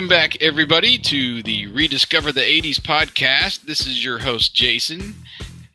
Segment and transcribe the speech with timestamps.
[0.00, 3.64] Welcome back, everybody, to the Rediscover the 80s podcast.
[3.66, 5.14] This is your host, Jason.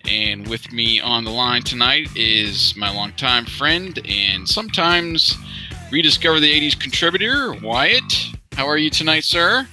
[0.04, 5.38] And with me on the line tonight is my longtime friend and sometimes
[5.91, 8.32] Rediscover the 80s contributor, Wyatt.
[8.54, 9.68] How are you tonight, sir?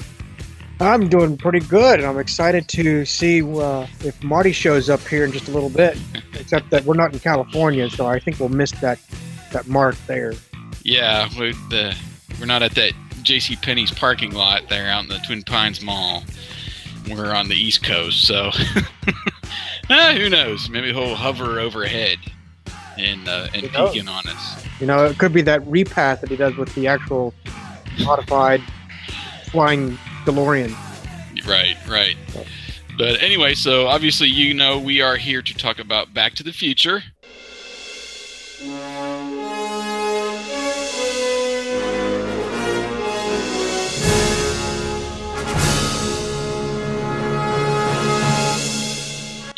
[0.80, 5.24] I'm doing pretty good, and I'm excited to see uh, if Marty shows up here
[5.24, 5.96] in just a little bit.
[6.34, 8.98] Except that we're not in California, so I think we'll miss that
[9.52, 10.34] that mark there.
[10.82, 11.96] Yeah, we, the,
[12.38, 13.56] we're not at that J.C.
[13.56, 16.24] Penney's parking lot there out in the Twin Pines Mall.
[17.08, 18.50] We're on the East Coast, so
[19.90, 20.68] ah, who knows?
[20.68, 22.18] Maybe he'll hover overhead
[22.96, 23.92] and uh, and knows?
[23.92, 24.64] peeking on us.
[24.80, 27.34] You know, it could be that repath that he does with the actual
[28.00, 28.62] modified
[29.46, 30.74] flying DeLorean.
[31.46, 32.16] Right, right.
[32.96, 36.52] But anyway, so obviously, you know, we are here to talk about Back to the
[36.52, 37.02] Future.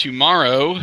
[0.04, 0.80] Tomorrow,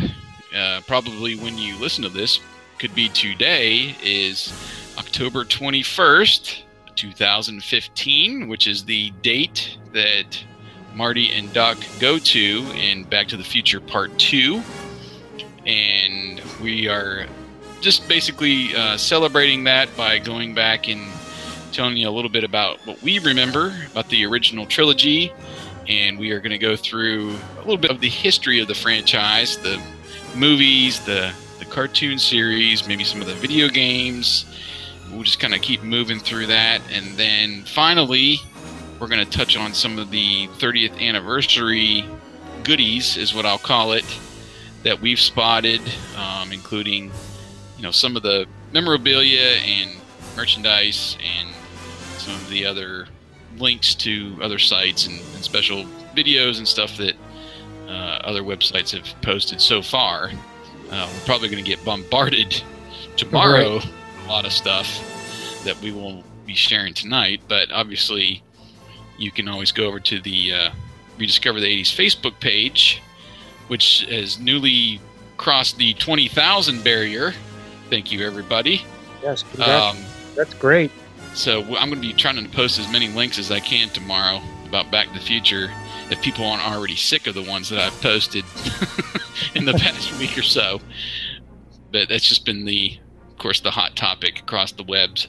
[0.52, 2.40] uh, probably when you listen to this,
[2.80, 4.52] could be today, is
[4.98, 6.62] October 21st,
[6.96, 10.44] 2015, which is the date that
[10.92, 14.60] Marty and Doc go to in Back to the Future Part 2.
[15.66, 17.28] And we are
[17.80, 21.00] just basically uh, celebrating that by going back and
[21.70, 25.32] telling you a little bit about what we remember about the original trilogy.
[25.88, 28.74] And we are going to go through a little bit of the history of the
[28.74, 29.82] franchise, the
[30.36, 34.46] movies, the, the cartoon series, maybe some of the video games.
[35.10, 36.80] We'll just kind of keep moving through that.
[36.90, 38.38] And then finally,
[38.98, 42.04] we're going to touch on some of the 30th anniversary
[42.62, 44.04] goodies, is what I'll call it,
[44.84, 45.80] that we've spotted,
[46.16, 47.10] um, including
[47.76, 49.90] you know some of the memorabilia and
[50.36, 51.48] merchandise and
[52.18, 53.08] some of the other
[53.58, 57.14] links to other sites and, and special videos and stuff that
[57.88, 60.30] uh, other websites have posted so far.
[60.90, 62.62] Uh, we're probably going to get bombarded
[63.16, 63.88] tomorrow with
[64.24, 68.42] a lot of stuff that we will be sharing tonight, but obviously
[69.18, 70.70] you can always go over to the uh,
[71.18, 73.02] Rediscover the 80s Facebook page,
[73.68, 75.00] which has newly
[75.36, 77.32] crossed the 20,000 barrier.
[77.90, 78.84] Thank you, everybody.
[79.22, 79.96] Yes, congrats.
[79.96, 80.90] Um, that's great.
[81.34, 84.40] So I'm going to be trying to post as many links as I can tomorrow
[84.66, 85.70] about Back to the Future
[86.10, 88.44] if people aren't already sick of the ones that I've posted
[89.54, 90.80] in the past week or so.
[91.90, 92.98] But that's just been the,
[93.30, 95.28] of course, the hot topic across the webs.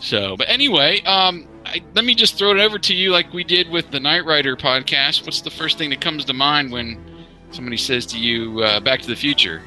[0.00, 3.44] So, but anyway, um, I, let me just throw it over to you like we
[3.44, 5.24] did with the Knight Rider podcast.
[5.24, 7.02] What's the first thing that comes to mind when
[7.50, 9.62] somebody says to you, uh, Back to the Future?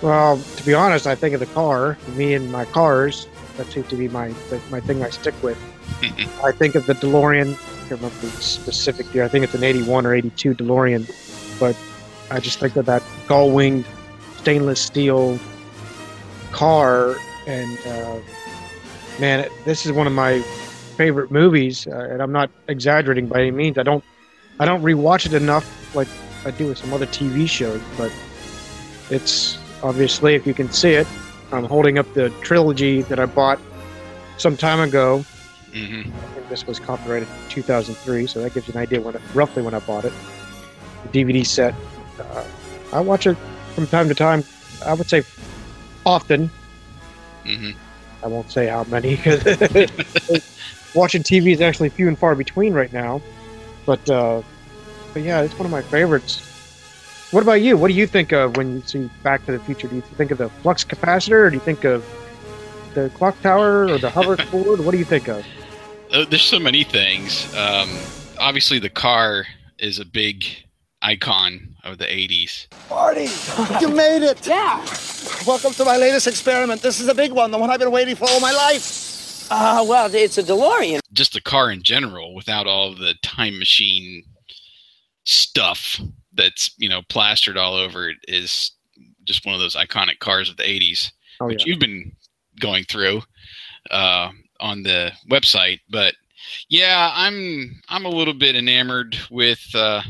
[0.00, 3.26] Well, to be honest, I think of the car, me and my cars.
[3.56, 4.32] That seems to be my
[4.70, 5.58] my thing I stick with.
[6.42, 7.52] I think of the DeLorean.
[7.54, 9.24] I can't remember the specific year.
[9.24, 11.06] I think it's an 81 or 82 DeLorean.
[11.60, 11.76] But
[12.30, 13.84] I just think of that gull winged
[14.38, 15.38] stainless steel
[16.50, 17.14] car.
[17.46, 18.18] And uh,
[19.20, 20.40] man, it- this is one of my
[20.96, 21.86] favorite movies.
[21.86, 23.78] Uh, and I'm not exaggerating by any means.
[23.78, 24.04] I don't
[24.58, 26.08] I don't rewatch it enough like
[26.44, 27.80] I do with some other TV shows.
[27.96, 28.12] But
[29.10, 31.06] it's obviously, if you can see it,
[31.52, 33.60] I'm holding up the trilogy that I bought
[34.38, 35.24] some time ago.
[35.72, 39.14] hmm I think this was copyrighted in 2003, so that gives you an idea when
[39.14, 40.12] it, roughly when I bought it.
[41.04, 41.74] The DVD set.
[42.18, 42.44] Uh,
[42.92, 43.36] I watch it
[43.74, 44.44] from time to time.
[44.86, 45.24] I would say
[46.04, 46.50] often.
[47.44, 47.70] hmm
[48.24, 49.42] I won't say how many because
[50.94, 53.20] watching TV is actually few and far between right now.
[53.84, 54.42] But uh,
[55.12, 56.51] but yeah, it's one of my favorites.
[57.32, 57.78] What about you?
[57.78, 59.88] What do you think of when you see Back to the Future?
[59.88, 62.04] Do you think of the flux capacitor, or do you think of
[62.92, 64.80] the clock tower, or the hoverboard?
[64.84, 65.42] what do you think of?
[66.12, 67.46] Uh, there's so many things.
[67.54, 67.88] Um,
[68.38, 69.46] obviously, the car
[69.78, 70.44] is a big
[71.00, 72.66] icon of the 80s.
[72.90, 73.28] Marty,
[73.80, 74.46] you made it.
[74.46, 74.84] Yeah.
[75.46, 76.82] Welcome to my latest experiment.
[76.82, 79.50] This is a big one, the one I've been waiting for all my life.
[79.50, 81.00] Uh, well, it's a DeLorean.
[81.14, 84.22] Just the car in general, without all the time machine
[85.24, 85.98] stuff
[86.34, 88.72] that's you know plastered all over it, is
[89.24, 91.70] just one of those iconic cars of the 80s, Oh which yeah.
[91.70, 92.12] you've been
[92.60, 93.22] going through
[93.90, 94.30] uh,
[94.60, 95.80] on the website.
[95.90, 96.14] But
[96.68, 100.02] yeah, I'm I'm a little bit enamored with uh,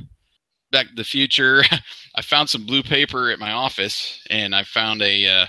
[0.70, 1.64] Back to the Future.
[2.14, 5.46] I found some blue paper at my office, and I found a uh,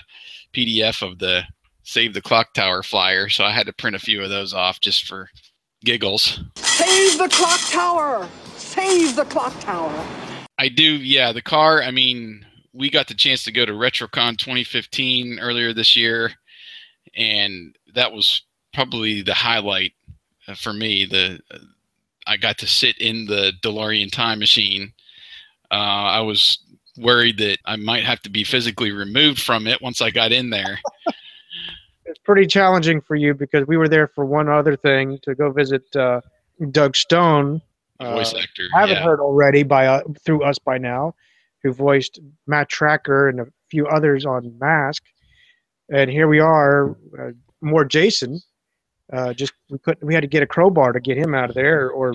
[0.54, 1.42] PDF of the
[1.82, 3.28] Save the Clock Tower flyer.
[3.28, 5.28] So I had to print a few of those off just for
[5.84, 6.40] giggles.
[6.56, 8.28] Save the clock tower!
[8.56, 10.06] Save the clock tower!
[10.58, 11.32] I do, yeah.
[11.32, 15.96] The car, I mean, we got the chance to go to RetroCon 2015 earlier this
[15.96, 16.32] year,
[17.16, 18.42] and that was
[18.72, 19.92] probably the highlight
[20.48, 21.06] uh, for me.
[21.06, 21.58] The uh,
[22.26, 24.92] I got to sit in the DeLorean time machine.
[25.70, 26.58] Uh, I was
[26.96, 30.50] worried that I might have to be physically removed from it once I got in
[30.50, 30.78] there.
[32.06, 35.50] It's pretty challenging for you because we were there for one other thing to go
[35.50, 36.20] visit uh,
[36.70, 37.62] Doug Stone.
[38.00, 39.02] Voice uh, actor, I haven't yeah.
[39.04, 41.14] heard already by uh, through us by now,
[41.62, 45.02] who voiced Matt Trakker and a few others on Mask,
[45.92, 47.30] and here we are, uh,
[47.60, 48.40] more Jason.
[49.12, 51.54] Uh, just we could we had to get a crowbar to get him out of
[51.54, 52.12] there, or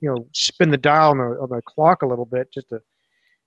[0.00, 2.80] you know spin the dial on the, on the clock a little bit just to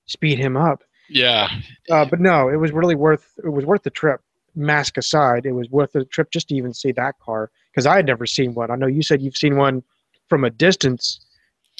[0.05, 0.83] speed him up.
[1.07, 1.49] Yeah,
[1.89, 4.21] Uh, but no, it was really worth it was worth the trip.
[4.55, 7.95] Mask aside, it was worth the trip just to even see that car because I
[7.95, 8.69] had never seen one.
[8.69, 9.83] I know you said you've seen one
[10.27, 11.25] from a distance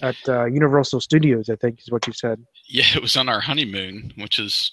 [0.01, 1.49] at uh, Universal Studios.
[1.49, 2.43] I think is what you said.
[2.67, 2.85] yeah.
[2.95, 4.71] It was on our honeymoon, which is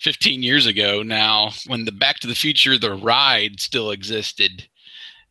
[0.00, 1.50] 15 years ago now.
[1.66, 4.68] When the Back to the Future the ride still existed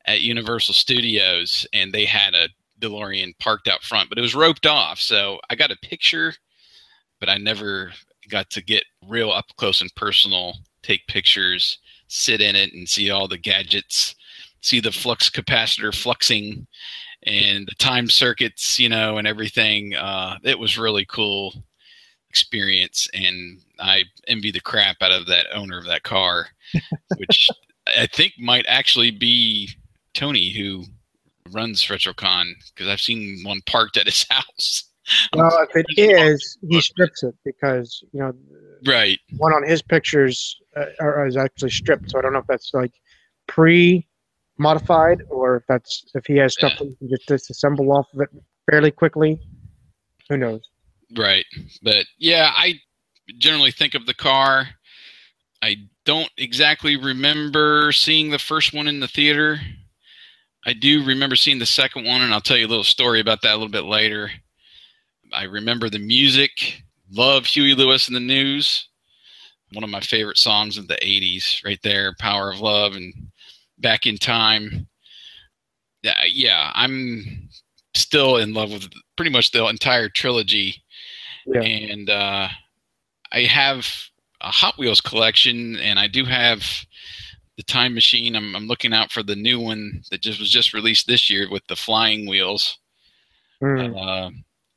[0.05, 2.49] at Universal Studios, and they had a
[2.81, 4.99] DeLorean parked out front, but it was roped off.
[4.99, 6.33] So I got a picture,
[7.19, 7.91] but I never
[8.29, 13.09] got to get real up close and personal, take pictures, sit in it, and see
[13.09, 14.15] all the gadgets,
[14.61, 16.67] see the flux capacitor fluxing,
[17.23, 19.95] and the time circuits, you know, and everything.
[19.95, 21.53] Uh, it was really cool
[22.29, 26.47] experience, and I envy the crap out of that owner of that car,
[27.17, 27.49] which
[27.87, 29.69] I think might actually be
[30.13, 30.85] Tony who
[31.51, 34.83] runs RetroCon because I've seen one parked at his house.
[35.33, 38.33] Well, if it is, he strips it because you know
[38.85, 39.19] Right.
[39.37, 42.11] one on his pictures uh, are, is actually stripped.
[42.11, 42.93] So I don't know if that's like
[44.57, 46.87] pre-modified or if that's if he has stuff Yeah.
[47.01, 48.29] that just disassemble off of it
[48.69, 49.39] fairly quickly.
[50.29, 50.61] Who knows?
[51.15, 51.45] Right.
[51.81, 52.79] But yeah, I
[53.37, 54.69] generally think of the car.
[55.61, 59.59] I don't exactly remember seeing the first one in the theater.
[60.65, 63.41] I do remember seeing the second one, and I'll tell you a little story about
[63.41, 64.29] that a little bit later.
[65.33, 66.83] I remember the music.
[67.09, 68.89] Love Huey Lewis and the News.
[69.73, 72.13] One of my favorite songs of the 80s, right there.
[72.19, 73.13] Power of Love and
[73.79, 74.87] Back in Time.
[76.03, 77.49] Yeah, I'm
[77.93, 80.83] still in love with pretty much the entire trilogy
[81.45, 81.61] Yeah.
[81.61, 82.47] and uh,
[83.31, 83.87] I have
[84.39, 86.63] a Hot Wheels collection, and I do have
[87.57, 88.35] the Time Machine.
[88.35, 91.49] I'm, I'm looking out for the new one that just was just released this year
[91.49, 92.77] with the flying wheels.
[93.59, 93.95] Hmm.
[93.97, 94.29] Uh,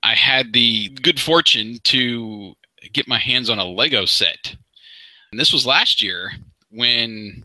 [0.03, 2.55] I had the good fortune to
[2.95, 4.57] get my hands on a Lego set,
[5.31, 6.33] and this was last year
[6.71, 7.45] when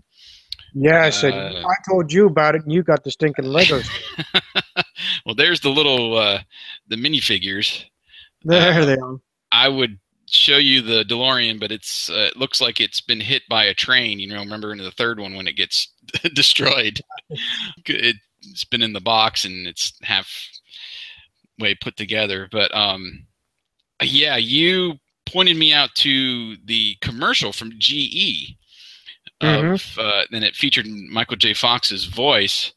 [0.75, 3.87] Yes, and Uh, I told you about it, and you got the stinking Legos.
[5.25, 6.41] well, there's the little uh,
[6.87, 7.85] the minifigures.
[8.43, 9.17] there they are.
[9.53, 9.99] I would
[10.29, 13.73] show you the DeLorean, but it's uh, it looks like it's been hit by a
[13.73, 14.19] train.
[14.19, 15.93] You know, remember in the third one when it gets
[16.33, 16.99] destroyed,
[17.85, 20.29] it's been in the box and it's half
[21.57, 22.49] way put together.
[22.51, 23.25] But um,
[24.03, 28.55] yeah, you pointed me out to the commercial from GE.
[29.41, 31.53] Of, uh, and it featured Michael J.
[31.53, 32.71] Fox's voice.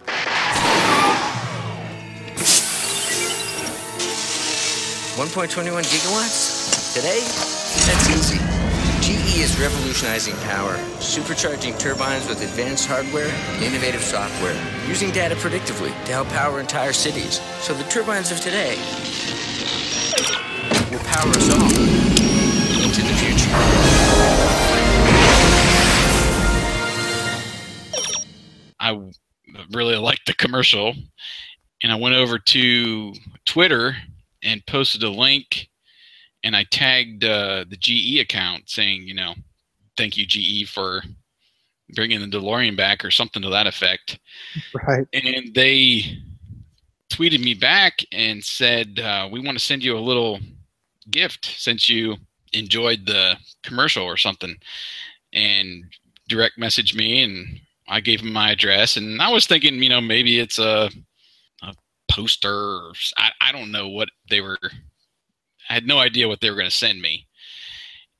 [5.19, 6.95] 1.21 gigawatts?
[6.95, 7.21] Today?
[7.87, 8.38] That's easy.
[9.00, 14.57] GE is revolutionizing power, supercharging turbines with advanced hardware and innovative software,
[14.88, 17.41] using data predictively to help power entire cities.
[17.61, 18.77] So the turbines of today
[20.91, 21.71] will power us all
[22.83, 23.88] into the future.
[28.81, 29.11] I
[29.73, 30.95] really liked the commercial,
[31.83, 33.13] and I went over to
[33.45, 33.97] Twitter
[34.43, 35.69] and posted a link,
[36.45, 39.35] and I tagged uh, the GE account saying, you know,
[39.97, 41.03] thank you GE for
[41.95, 44.19] bringing the DeLorean back or something to that effect,
[44.75, 45.07] Right.
[45.13, 46.03] and they
[47.11, 50.39] tweeted me back and said, uh, we want to send you a little
[51.11, 52.17] gift since you
[52.53, 54.55] enjoyed the commercial or something,
[55.33, 55.85] and
[56.29, 60.00] direct messaged me and I gave him my address, and I was thinking, you know,
[60.00, 60.90] maybe it's a,
[61.62, 61.75] a
[62.11, 62.52] poster.
[62.52, 64.59] Or, I, I don't know what they were.
[64.62, 67.26] I had no idea what they were going to send me,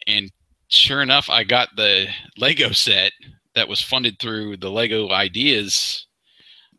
[0.07, 0.31] and
[0.69, 3.13] sure enough, I got the Lego set
[3.55, 6.07] that was funded through the Lego Ideas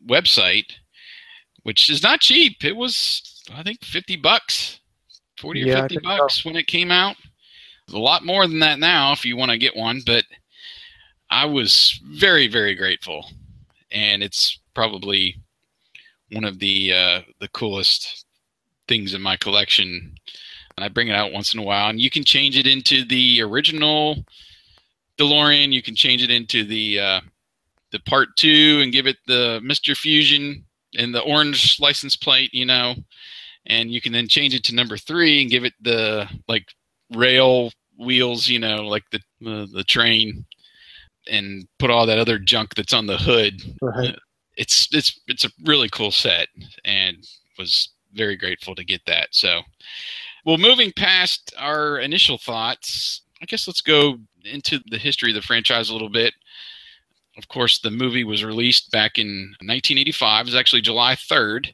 [0.08, 0.72] website,
[1.62, 2.64] which is not cheap.
[2.64, 4.80] It was, I think, fifty bucks,
[5.38, 6.16] forty or I fifty think so.
[6.18, 7.16] bucks when it came out.
[7.92, 10.24] A lot more than that now if you want to get one, but
[11.30, 13.24] I was very, very grateful.
[13.92, 15.34] And it's probably
[16.30, 18.24] one of the uh, the coolest
[18.86, 20.14] things in my collection,
[20.76, 21.90] and I bring it out once in a while.
[21.90, 24.24] And you can change it into the original
[25.18, 25.72] DeLorean.
[25.72, 27.20] You can change it into the uh,
[27.90, 30.64] the Part Two and give it the Mister Fusion
[30.96, 32.54] and the orange license plate.
[32.54, 32.94] You know,
[33.66, 36.68] and you can then change it to number three and give it the like
[37.12, 38.46] rail wheels.
[38.46, 40.46] You know, like the the, the train
[41.30, 43.62] and put all that other junk that's on the hood.
[43.80, 44.16] Right.
[44.56, 46.48] It's it's it's a really cool set,
[46.84, 47.16] and
[47.58, 49.28] was very grateful to get that.
[49.30, 49.60] So,
[50.44, 55.42] well, moving past our initial thoughts, I guess let's go into the history of the
[55.42, 56.34] franchise a little bit.
[57.38, 60.40] Of course, the movie was released back in 1985.
[60.40, 61.72] It was actually July 3rd.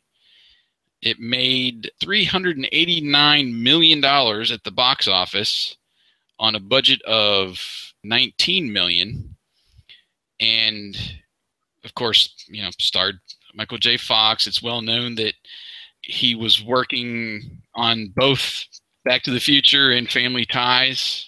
[1.02, 5.76] It made $389 million at the box office
[6.38, 7.58] on a budget of
[8.04, 9.35] 19 million
[10.40, 10.96] and
[11.84, 13.18] of course, you know, starred
[13.54, 13.96] Michael J.
[13.96, 14.46] Fox.
[14.46, 15.34] It's well known that
[16.02, 18.64] he was working on both
[19.04, 21.26] Back to the Future and Family Ties.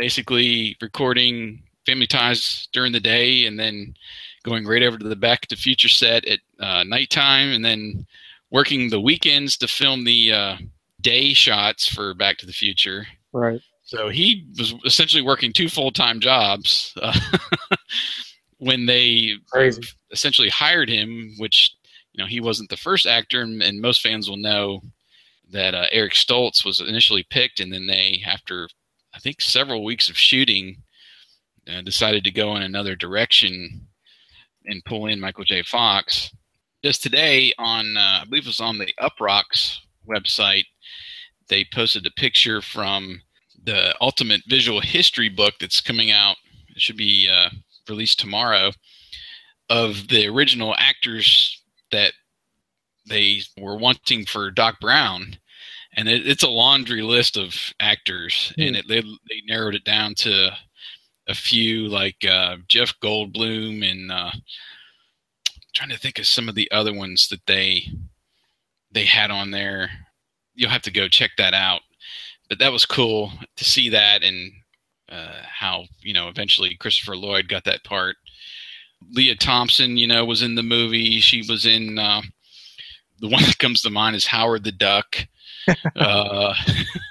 [0.00, 3.94] Basically, recording Family Ties during the day and then
[4.44, 8.06] going right over to the Back to the Future set at uh, nighttime and then
[8.50, 10.56] working the weekends to film the uh,
[11.02, 13.06] day shots for Back to the Future.
[13.34, 13.60] Right.
[13.82, 17.20] So he was essentially working two full time jobs uh,
[18.56, 19.82] when they Crazy.
[20.12, 21.74] essentially hired him, which
[22.12, 24.80] you know he wasn't the first actor, and, and most fans will know
[25.50, 28.66] that uh, Eric Stoltz was initially picked, and then they, after
[29.20, 30.78] I think several weeks of shooting,
[31.70, 33.86] uh, decided to go in another direction
[34.64, 35.62] and pull in Michael J.
[35.62, 36.34] Fox.
[36.82, 39.76] Just today, on uh, I believe it was on the Uproxx
[40.08, 40.64] website,
[41.50, 43.20] they posted a picture from
[43.62, 46.36] the Ultimate Visual History book that's coming out.
[46.74, 47.50] It should be uh,
[47.90, 48.70] released tomorrow
[49.68, 51.62] of the original actors
[51.92, 52.14] that
[53.06, 55.36] they were wanting for Doc Brown,
[55.96, 60.14] and it, it's a laundry list of actors, and it, they they narrowed it down
[60.16, 60.50] to
[61.28, 64.32] a few like uh, Jeff Goldblum and uh,
[65.74, 67.84] trying to think of some of the other ones that they
[68.92, 69.90] they had on there.
[70.54, 71.80] You'll have to go check that out.
[72.48, 74.52] But that was cool to see that and
[75.08, 78.16] uh, how you know eventually Christopher Lloyd got that part.
[79.12, 81.20] Lea Thompson, you know, was in the movie.
[81.20, 82.22] She was in uh,
[83.20, 85.16] the one that comes to mind is Howard the Duck.
[85.96, 86.54] Uh,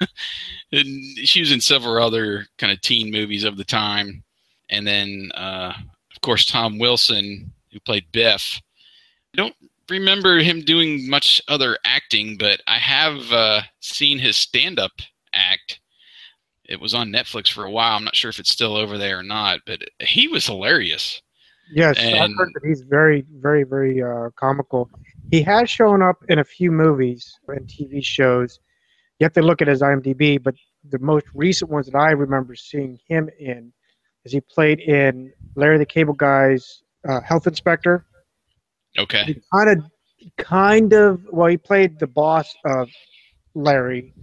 [0.71, 4.23] and she was in several other kind of teen movies of the time.
[4.69, 5.73] And then, uh,
[6.13, 8.61] of course, Tom Wilson, who played Biff.
[9.33, 9.55] I don't
[9.89, 14.91] remember him doing much other acting, but I have uh, seen his stand up
[15.33, 15.79] act.
[16.65, 17.97] It was on Netflix for a while.
[17.97, 21.21] I'm not sure if it's still over there or not, but he was hilarious.
[21.71, 24.89] Yes, I've heard that he's very, very, very uh, comical.
[25.31, 28.59] He has shown up in a few movies and TV shows.
[29.19, 30.55] You have to look at his IMDb, but
[30.89, 33.71] the most recent ones that I remember seeing him in
[34.25, 38.05] is he played in Larry the Cable Guy's uh, health inspector.
[38.97, 39.23] Okay.
[39.23, 39.85] He kind of,
[40.37, 42.89] kind of, well, he played the boss of
[43.55, 44.13] Larry,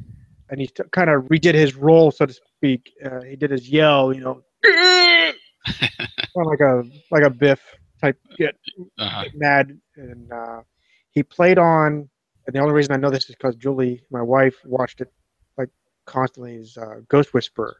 [0.50, 2.90] and he t- kind of redid his role, so to speak.
[3.04, 4.42] Uh, he did his yell, you know,
[6.34, 7.60] like a like a Biff
[8.00, 8.54] type get
[8.98, 9.24] Uh-huh.
[9.24, 10.60] get mad, and uh,
[11.16, 12.08] he played on.
[12.46, 15.12] And the only reason I know this is because Julie, my wife, watched it
[15.58, 15.70] like
[16.06, 16.54] constantly.
[16.54, 17.78] Is uh, Ghost Whisperer.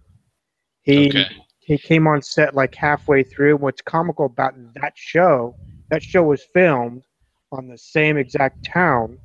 [0.83, 1.27] He Okay.
[1.61, 3.59] he came on set like halfway through.
[3.59, 5.55] What's comical about that show?
[5.91, 7.05] That show was filmed
[7.53, 9.19] on the same exact town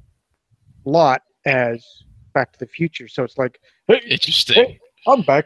[0.86, 1.84] lot as
[2.36, 3.08] Back to the Future.
[3.08, 4.56] So it's like, hey, Interesting.
[4.56, 5.46] hey, I'm back.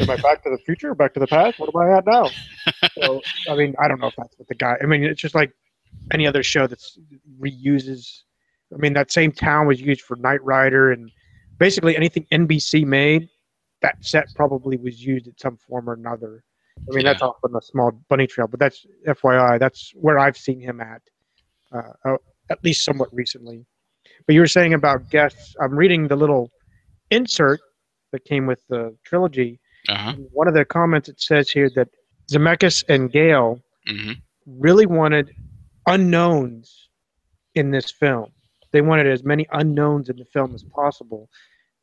[0.00, 0.94] Am I back to the future?
[0.94, 1.58] Back to the past?
[1.58, 2.30] What am I at now?
[2.98, 4.76] so I mean, I don't know if that's what the guy.
[4.82, 5.52] I mean, it's just like
[6.12, 6.80] any other show that
[7.40, 8.22] reuses.
[8.72, 11.10] I mean, that same town was used for Knight Rider and
[11.58, 13.28] basically anything NBC made.
[13.82, 16.44] That set probably was used in some form or another.
[16.90, 17.28] I mean, that's Yeah.
[17.28, 19.58] off on a small bunny trail, but that's FYI.
[19.58, 21.02] That's where I've seen him at,
[21.72, 22.16] uh, uh,
[22.50, 23.66] at least somewhat recently.
[24.26, 25.54] But you were saying about guests.
[25.60, 26.50] I'm reading the little
[27.10, 27.60] insert
[28.12, 29.60] that came with the trilogy.
[29.88, 30.14] Uh-huh.
[30.32, 31.88] One of the comments it says here that
[32.30, 34.12] Zemeckis and Gale hmm
[34.46, 35.32] really wanted
[35.86, 36.88] unknowns
[37.54, 38.32] in this film.
[38.72, 41.28] They wanted as many unknowns in the film as possible.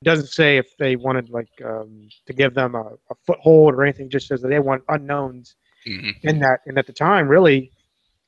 [0.01, 3.83] It doesn't say if they wanted like um, to give them a, a foothold or
[3.83, 4.07] anything.
[4.07, 6.59] It just says that they want unknowns hmm in that.
[6.65, 7.71] And at the time, really,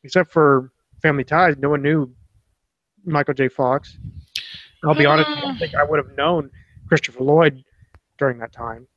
[0.03, 2.13] except for Family Ties, no one knew
[3.05, 3.47] Michael J.
[3.47, 3.97] Fox.
[4.83, 6.49] I'll be honest, I don't think I would have known
[6.87, 7.63] Christopher Lloyd
[8.17, 8.87] during that time.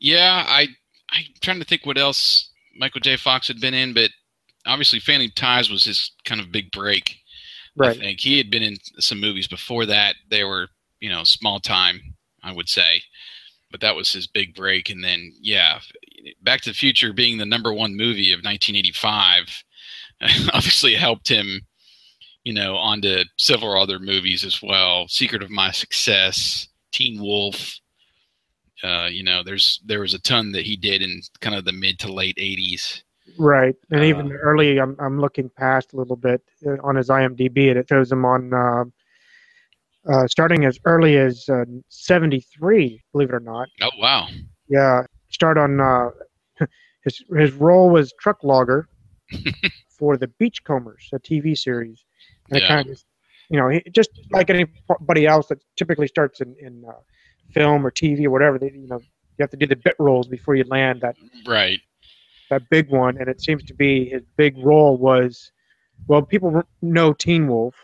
[0.00, 0.68] Yeah, I
[1.10, 3.16] I'm trying to think what else Michael J.
[3.16, 4.10] Fox had been in, but
[4.68, 7.16] obviously Family Ties was his kind of big break.
[7.80, 7.98] I Right.
[7.98, 10.16] think he had been in some movies before that.
[10.30, 10.68] They were,
[11.00, 12.00] you know, small time,
[12.42, 13.02] I would say,
[13.70, 14.90] but that was his big break.
[14.90, 15.80] And then, yeah,
[16.42, 19.62] Back to the Future being the number one movie of 1985
[20.52, 21.60] obviously helped him,
[22.44, 25.06] you know, onto several other movies as well.
[25.08, 27.78] Secret of My Success, Teen Wolf.
[28.82, 31.72] Uh, you know, there's there was a ton that he did in kind of the
[31.72, 33.02] mid to late 80s.
[33.36, 37.08] Right, and Uh, even early, I'm I'm looking past a little bit uh, on his
[37.08, 38.84] IMDb, and it shows him on uh,
[40.10, 43.02] uh, starting as early as uh, '73.
[43.12, 44.28] Believe it or not, Oh wow,
[44.68, 45.02] yeah.
[45.30, 46.10] Start on uh,
[47.04, 48.88] his his role was truck logger
[49.90, 52.04] for the Beachcombers, a TV series,
[52.48, 53.02] and it kind of,
[53.50, 56.92] you know, he, just like anybody else that typically starts in in uh,
[57.52, 58.58] film or TV or whatever.
[58.58, 61.16] They, you know, you have to do the bit roles before you land that
[61.46, 61.80] right?
[62.50, 65.50] That big one, and it seems to be his big role was,
[66.06, 67.74] well, people know Teen Wolf,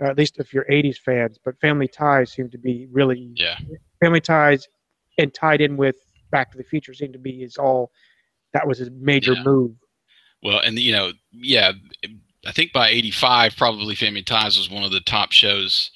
[0.00, 3.58] uh, at least if you're '80s fans, but Family Ties seem to be really Yeah.
[4.02, 4.66] Family Ties,
[5.18, 5.96] and tied in with
[6.30, 7.90] Back to the Future seemed to be his all.
[8.52, 9.42] That was his major Yeah.
[9.44, 9.72] move.
[10.42, 11.72] Well, and you know, yeah,
[12.46, 15.90] I think by '85, probably Family Ties was one of the top shows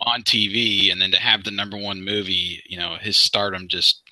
[0.00, 4.02] on TV, and then to have the number one movie, you know, his stardom just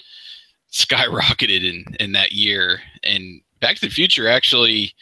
[0.73, 2.81] skyrocketed in in that year.
[3.03, 4.92] And Back to the Future actually,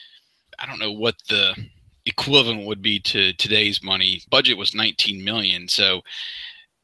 [0.58, 1.54] I don't know what the
[2.06, 4.22] equivalent would be to today's money.
[4.30, 6.00] Budget was 19 million, so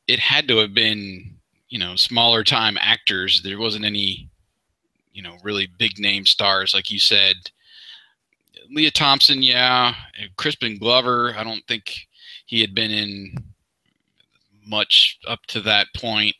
[0.08, 1.36] it had to have been,
[1.68, 3.42] you know, smaller time actors.
[3.42, 4.28] There wasn't any,
[5.12, 7.36] you know, really big name stars like you said.
[8.70, 9.94] Lea Thompson, yeah.
[10.36, 12.06] Crispin Glover, I don't think
[12.46, 13.34] he had been in
[14.66, 16.36] much up to that point.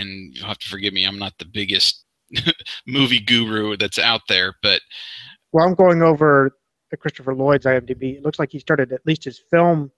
[0.00, 2.04] And you'll have to forgive me, I'm not the biggest
[2.86, 4.80] movie guru that's out there, but
[5.52, 6.56] Well, I'm going over
[6.90, 8.16] the Christopher Lloyd's IMDb.
[8.16, 9.90] It looks like he started at least his film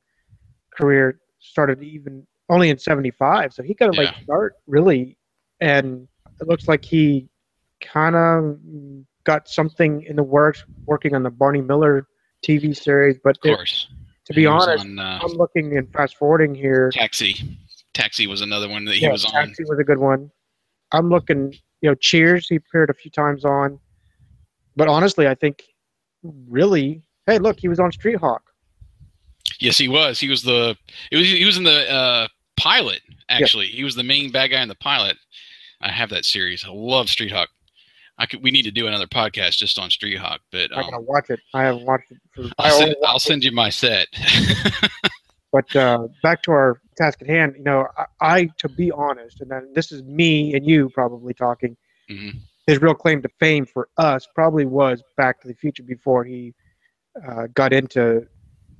[0.77, 4.23] career started even only in '75, so he got a late Yeah.
[4.25, 5.17] start really,
[5.61, 6.07] and
[6.41, 7.29] it looks like he
[7.81, 8.59] kind of
[9.25, 12.07] got something in the works working on the Barney Miller
[12.47, 13.19] TV series.
[13.23, 13.88] But of it- course.
[14.27, 16.91] to be honest, on, uh, I'm looking and fast forwarding here.
[16.93, 17.57] Taxi.
[17.95, 19.33] Taxi was another one that he Yeah, was on.
[19.33, 20.31] Taxi was a good one.
[20.93, 22.49] I'm looking, you know, Cheers.
[22.49, 23.79] He appeared a few times on,
[24.77, 25.63] but honestly, I think
[26.49, 28.43] really, hey, look, he was on Street Hawk.
[29.61, 30.19] Yes, he was.
[30.19, 30.77] He was the.
[31.11, 31.29] It was.
[31.29, 33.01] He was in the uh, pilot.
[33.29, 35.17] Actually, he was the main bad guy in the pilot.
[35.81, 36.65] I have that series.
[36.65, 37.49] I love Street Hawk.
[38.19, 38.43] I could.
[38.43, 41.31] We need to do another podcast just on Street Hawk, but I'm um, gonna watch
[41.31, 41.41] it.
[41.55, 42.19] I haven't watched it.
[42.35, 44.09] For, I I'll, send, I'll it, send you my set.
[45.53, 47.55] But uh, back to our task at hand.
[47.57, 51.35] You know, I, I, to be honest, and then this is me and you probably
[51.35, 51.77] talking.
[52.11, 52.41] Mhm.
[52.67, 56.55] His real claim to fame for us probably was Back to the Future before he
[57.29, 58.27] uh, got into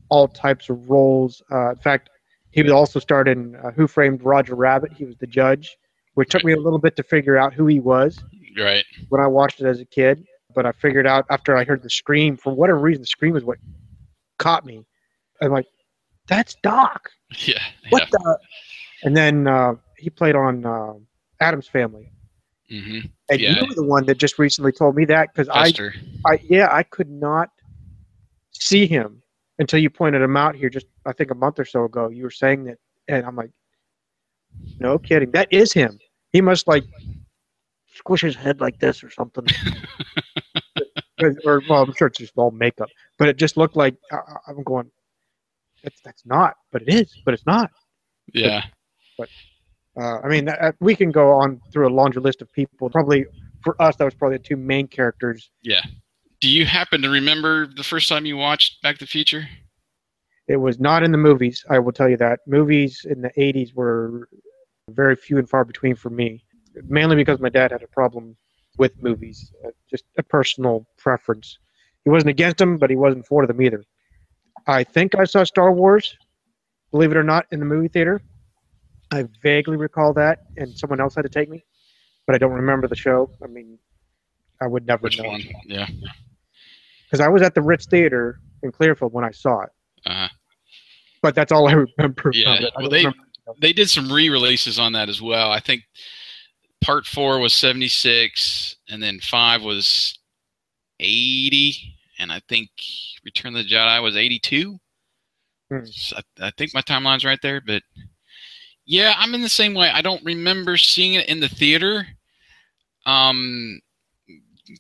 [0.09, 1.43] all types of roles.
[1.51, 2.09] Uh, in fact,
[2.53, 4.93] he would also start in uh, Who Framed Roger Rabbit.
[4.93, 5.77] He was the judge,
[6.15, 8.23] which took me a little bit to figure out who he was
[8.57, 8.85] right.
[9.09, 10.25] when I watched it as a kid.
[10.55, 13.45] But I figured out after I heard the scream, for whatever reason, the scream is
[13.45, 13.59] what
[14.39, 14.85] caught me.
[15.41, 15.67] I'm like,
[16.29, 17.11] that's Doc.
[17.47, 17.63] Yeah.
[17.89, 18.39] What the?
[19.05, 20.93] And then uh, he played on uh,
[21.41, 22.11] Addams Family.
[22.69, 22.81] Yeah.
[22.83, 22.99] hmm
[23.31, 23.55] And Yeah.
[23.59, 25.73] you were the one that just recently told me that because I,
[26.27, 27.49] I, yeah, I could not
[28.53, 29.23] see him
[29.59, 32.11] until you pointed him out here just, I think, a month or so ago.
[32.11, 32.77] You were saying that,
[33.09, 33.51] and I'm like,
[34.79, 35.99] no kidding, that is him.
[36.33, 36.85] He must like
[37.95, 39.47] squish his head like this or something.
[41.45, 44.63] or, well, I'm sure it's just all makeup, but it just looked like I- I'm
[44.65, 44.91] going.
[45.83, 47.71] That's that's not, but it is, but it's not.
[48.33, 48.65] Yeah.
[50.01, 52.89] Uh, I mean, uh, we can go on through a laundry list of people.
[52.89, 53.27] Probably
[53.63, 55.51] for us, that was probably the two main characters.
[55.63, 55.83] Yeah.
[56.41, 59.49] Do you happen to remember the first time you watched Back to the Future?
[60.49, 61.65] It was not in the movies.
[61.71, 64.29] I will tell you that movies in the '80s were
[64.91, 66.45] very few and far between for me,
[66.89, 68.37] mainly because my dad had a problem
[68.79, 71.59] with movies, uh, just a personal preference.
[72.05, 73.85] He wasn't against them, but he wasn't for them either.
[74.67, 76.17] I think I saw Star Wars,
[76.91, 78.23] believe it or not, in the movie theater.
[79.11, 81.65] I vaguely recall that, and someone else had to take me,
[82.27, 83.31] but I don't remember the show.
[83.43, 83.79] I mean,
[84.61, 85.43] I would never Which know one?
[85.67, 85.87] Yeah.
[87.05, 89.71] because I was at the Ritz Theater in Clearfield when I saw it.
[90.07, 90.29] Uh-huh.
[91.21, 92.31] But that's all I remember.
[92.33, 92.55] Yeah.
[92.55, 92.73] of it.
[92.77, 93.19] I Well, they remember-
[93.61, 95.51] they did some re-releases on that as well.
[95.51, 95.83] I think
[96.81, 100.17] part four was seventy six, and then five was
[101.01, 102.71] eighty, and I think
[103.25, 104.79] Return of the Jedi was eighty two.
[105.71, 105.85] Hmm.
[105.85, 107.83] So I, I think my timeline's right there, but
[108.87, 109.91] yeah, I'm in the same way.
[109.91, 112.07] I don't remember seeing it in the theater.
[113.05, 113.81] Um,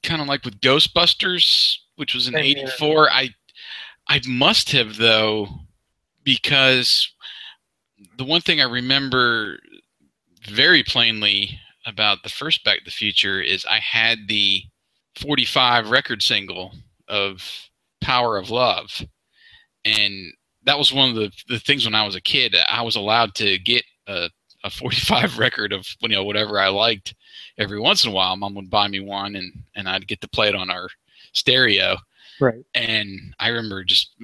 [0.02, 3.11] kind of like with Ghostbusters, which was in '84.
[3.11, 3.31] I
[4.09, 5.48] I must have though,
[6.24, 7.12] because
[8.16, 9.59] the one thing I remember
[10.48, 14.62] very plainly about the first Back to the Future is I had the
[15.16, 16.72] 45 record single
[17.12, 17.42] of
[18.01, 19.03] Power of Love.
[19.85, 20.33] And
[20.64, 22.57] that was one of the, the things when I was a kid.
[22.68, 24.31] I was allowed to get a,
[24.64, 27.14] a 45 record of you know whatever I liked
[27.59, 28.37] every once in a while.
[28.37, 30.88] Mom would buy me one and, and I'd get to play it on our
[31.33, 31.96] stereo
[32.40, 32.64] Right.
[32.75, 34.14] and I remember just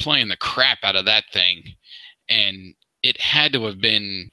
[0.00, 1.62] playing the crap out of that thing,
[2.28, 4.30] and it had to have been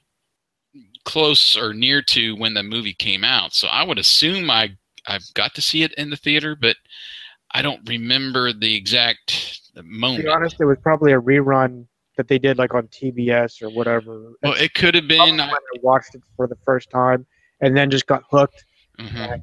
[1.04, 3.54] close or near to when the movie came out.
[3.54, 4.76] So I would assume I
[5.06, 6.76] I got to see it in the theater, but
[7.56, 10.18] I don't remember the exact moment.
[10.18, 11.86] To be honest, it was probably a rerun
[12.18, 14.32] that they did like on TBS or whatever.
[14.42, 15.18] well, it could have been.
[15.38, 17.26] when I watched it for the first time
[17.62, 18.62] and then just got hooked.
[18.98, 19.40] Mhm.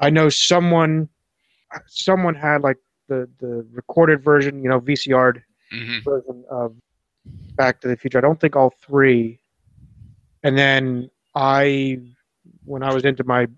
[0.00, 1.10] I know someone
[1.86, 6.02] someone had like the the recorded version, you know, VCR Mhm.
[6.04, 6.76] version of
[7.56, 8.16] Back to the Future.
[8.16, 9.38] I don't think all three.
[10.42, 12.00] And then I,
[12.64, 13.48] when I was into my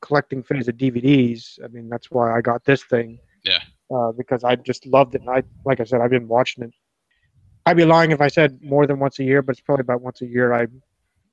[0.00, 3.18] collecting phase of DVDs, I mean, that's why I got this thing.
[3.44, 3.60] Yeah.
[3.94, 5.22] Uh, because I just loved it.
[5.22, 6.72] And I, like I said, I've been watching it.
[7.66, 10.00] I'd be lying if I said more than once a year, but it's probably about
[10.00, 10.52] once a year.
[10.52, 10.66] I,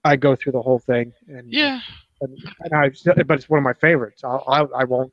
[0.04, 1.14] I go through the whole thing.
[1.28, 1.82] And, Yeah,
[2.22, 2.92] and, and I,
[3.24, 4.24] but it's one of my favorites.
[4.24, 5.12] I'll, I, I won't.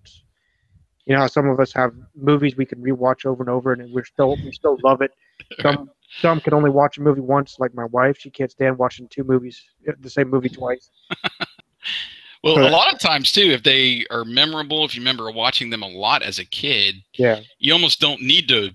[1.06, 4.06] You know, some of us have movies we can rewatch over and over, and we're
[4.06, 5.12] still we still love it.
[5.60, 5.90] Some
[6.20, 8.16] some can only watch a movie once, like my wife.
[8.18, 9.62] She can't stand watching two movies,
[9.98, 10.90] the same movie twice.
[12.44, 15.82] Well, a lot of times too, if they are memorable, if you remember watching them
[15.82, 18.70] a lot as a kid, Yeah, you almost don't need to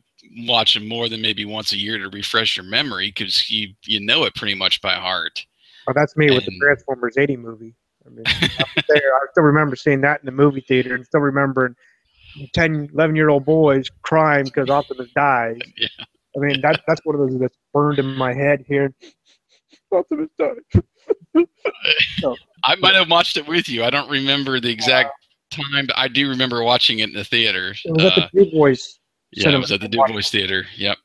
[0.47, 3.99] watch them more than maybe once a year to refresh your memory because you you
[3.99, 5.45] know it pretty much by heart.
[5.87, 7.75] oh, that's me with the Transformers '80 movie.
[8.05, 11.21] I mean, I there, I still remember seeing that in the movie theater, and still
[11.21, 11.75] remembering
[12.53, 15.57] 10, 11 year old boys crying because Optimus dies.
[15.77, 15.87] Yeah.
[16.37, 18.93] I mean, that that's one of those that's burned in my head here.
[19.91, 20.57] Optimus died.
[22.63, 23.83] I might have watched it with you.
[23.83, 25.11] I don't remember the exact
[25.51, 27.73] time, but I do remember watching it in the theater.
[27.85, 28.75] It was at Uh, the Du Bois
[29.31, 30.65] yeah, it was at the Du Bois Theater.
[30.75, 30.97] Yep.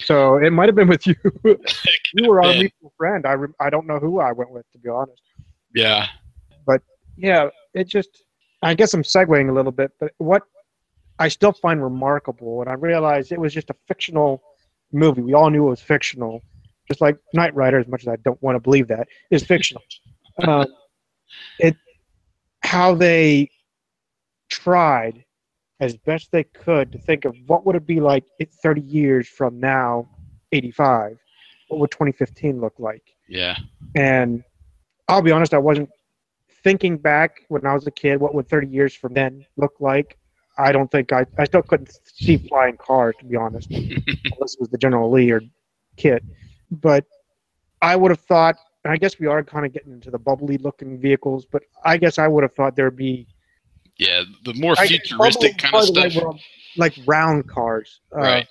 [0.00, 1.14] So it might have been with you.
[2.14, 3.26] you were our mutual friend.
[3.26, 5.22] I, re- I don't know who I went with, to be honest.
[5.74, 6.06] Yeah.
[6.66, 6.82] But
[7.16, 8.24] yeah, it just,
[8.62, 10.42] I guess I'm segueing a little bit, but what
[11.18, 14.42] I still find remarkable, and I realized it was just a fictional
[14.92, 15.22] movie.
[15.22, 16.42] We all knew it was fictional,
[16.90, 19.82] just like Knight Rider, as much as I don't want to believe that, is fictional.
[20.46, 20.66] um,
[21.60, 21.76] it,
[22.62, 23.48] how they
[24.48, 25.24] tried
[25.78, 28.24] as best they could to think of what would it be like
[28.62, 30.08] 30 years from now,
[30.52, 31.16] 85.
[31.68, 33.04] What would 2015 look like?
[33.28, 33.56] Yeah.
[33.94, 34.42] And
[35.08, 35.88] I'll be honest, I wasn't
[36.64, 40.18] thinking back when I was a kid, what would 30 years from then look like?
[40.58, 44.60] I don't think I, I still couldn't see flying cars, to be honest, unless it
[44.60, 45.40] was the General Lee or
[45.96, 46.24] KITT.
[46.70, 47.04] But
[47.82, 50.58] I would have thought, and I guess we are kind of getting into the bubbly
[50.58, 53.26] looking vehicles, but I guess I would have thought there'd be
[53.98, 54.22] Yeah.
[54.44, 56.12] The more futuristic kind of stuff.
[56.12, 56.38] the
[56.76, 58.00] like round cars.
[58.14, 58.48] Uh, Right.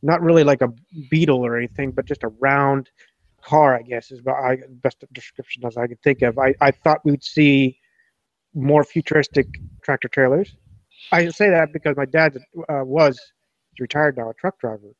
[0.00, 0.72] Not really like a
[1.10, 2.88] beetle or anything, but just a round
[3.42, 6.38] car, I guess, is I, best description as I could think of.
[6.38, 7.78] I, I thought we'd see
[8.54, 9.46] more futuristic
[9.82, 10.54] tractor trailers.
[11.12, 13.18] I say that because my dad uh, was
[13.72, 14.92] he's retired now, a truck driver,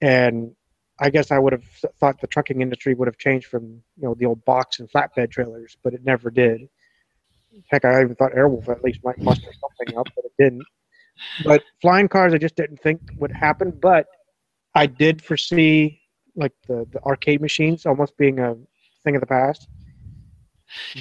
[0.00, 0.54] and
[1.00, 1.64] I guess I would have
[1.98, 5.30] thought the trucking industry would have changed from you know the old box and flatbed
[5.30, 6.68] trailers, but it never did.
[7.68, 10.62] Heck, I even thought Airwolf at least might muster something up, but it didn't.
[11.44, 13.70] But flying cars, I just didn't think would happen.
[13.70, 14.06] But
[14.74, 16.00] I did foresee
[16.36, 18.56] like the, the arcade machines almost being a
[19.02, 19.68] thing of the past.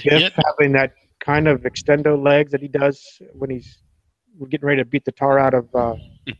[0.03, 0.33] Biff Yep.
[0.45, 3.79] having that kind of extendo legs that he does when he's
[4.49, 5.95] getting ready to beat the tar out of uh,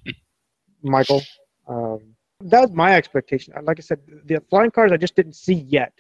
[0.84, 1.22] Michael.
[1.68, 3.54] Um, that was my expectation.
[3.64, 5.94] Like I said, the flying cars I just didn't see yet.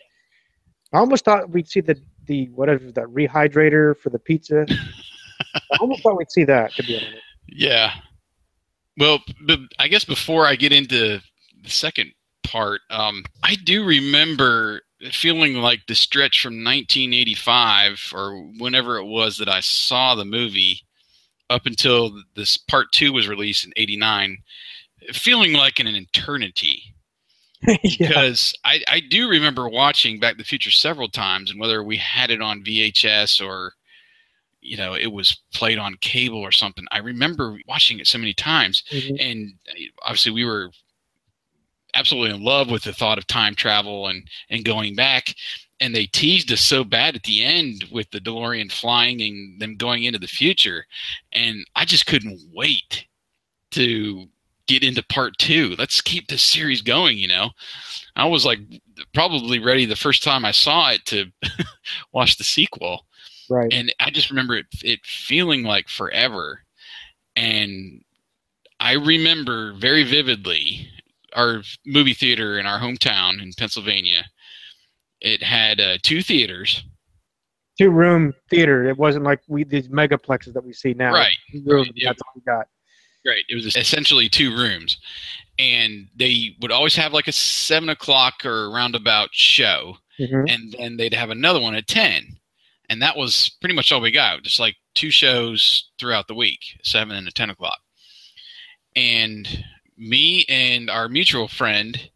[0.93, 4.65] I almost thought we'd see the the whatever that rehydrator for the pizza.
[5.55, 6.73] I almost thought we'd see that.
[6.73, 7.93] To be honest, Yeah.
[8.97, 11.21] Well, but I guess before I get into
[11.63, 12.11] the second
[12.43, 19.37] part, um, I do remember feeling like the stretch from 1985 or whenever it was
[19.37, 20.81] that I saw the movie
[21.49, 24.37] up until this part two was released in 89,
[25.13, 26.95] feeling like an eternity.
[27.83, 28.07] yeah.
[28.07, 31.97] because I, I do remember watching Back to the Future several times, and whether we
[31.97, 33.73] had it on VHS or
[34.61, 38.33] you know it was played on cable or something, I remember watching it so many
[38.33, 39.17] times, Mhm.
[39.19, 39.53] and
[40.03, 40.71] obviously we were
[41.95, 45.35] absolutely in love with the thought of time travel and and going back.
[45.81, 49.75] And they teased us so bad at the end with the DeLorean flying and them
[49.75, 50.85] going into the future,
[51.33, 53.05] and I just couldn't wait
[53.71, 54.27] to
[54.69, 55.75] get into part two.
[55.79, 57.49] Let's keep this series going, you know.
[58.15, 58.59] I was like
[59.13, 61.25] probably ready the first time I saw it to
[62.13, 63.05] watch the sequel.
[63.49, 63.73] Right.
[63.73, 66.61] And I just remember it, it feeling like forever.
[67.35, 68.03] And
[68.79, 70.87] I remember very vividly
[71.33, 74.25] our movie theater in our hometown in Pennsylvania.
[75.19, 76.83] It had uh, two theaters.
[77.77, 78.87] Two room theater.
[78.87, 81.13] It wasn't like we these megaplexes that we see now.
[81.13, 81.35] Right.
[81.51, 82.09] Two rooms, Right, yeah.
[82.09, 82.67] That's all we got.
[83.29, 83.43] Right.
[83.49, 84.97] It was essentially two rooms.
[85.57, 89.97] And they would always have like a seven o'clock or roundabout show.
[90.19, 90.51] Mhm.
[90.53, 92.37] and then they'd have another one at 10
[92.89, 96.59] and that was pretty much all we got just like two shows throughout the week
[96.83, 97.79] 7 and a 10 o'clock
[98.97, 99.63] and
[99.97, 102.09] me and our mutual friend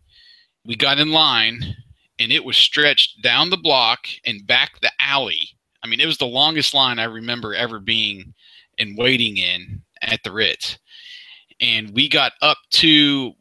[0.65, 1.75] we got in line
[2.19, 5.47] and it was stretched down the block and back the alley
[5.81, 8.33] i mean it was the longest line i remember ever being
[8.79, 10.77] and waiting in at the ritz
[11.63, 13.31] and we got up to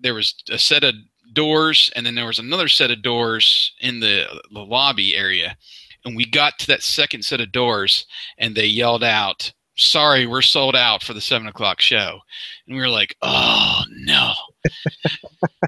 [0.00, 0.94] there was a set of
[1.34, 5.56] doors and then there was another set of doors in the, the lobby area.
[6.04, 8.06] And we got to that second set of doors
[8.38, 12.18] and they yelled out sorry we're sold out for the seven o'clock show.
[12.66, 14.32] And we were like oh no.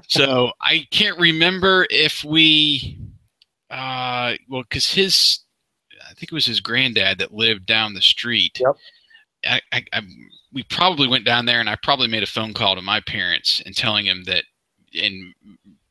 [0.07, 2.99] So i can't remember if we
[3.69, 5.41] uh well because his
[6.09, 8.59] i think it was his granddad that lived down the street.
[8.59, 8.75] Yep.
[9.45, 10.01] I, I, I
[10.53, 13.61] we probably went down there and I probably made a phone call to my parents
[13.65, 14.43] and telling them that
[14.93, 15.33] and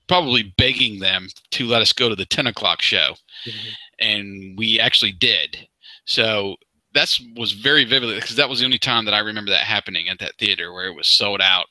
[0.08, 3.14] probably begging them to let us go to the 10 o'clock show
[3.46, 3.72] Mhm.
[4.00, 5.68] and we actually did
[6.06, 6.56] so
[6.94, 10.08] that was very vividly because that was the only time that i remember that happening
[10.08, 11.66] at that theater where it was sold out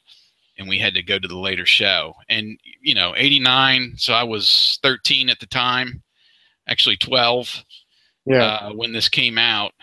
[0.57, 4.23] and we had to go to the later show and you know 89 so i
[4.23, 6.03] was 13 at the time
[6.67, 7.65] actually 12
[8.27, 8.43] Yeah.
[8.43, 9.73] uh, when this came out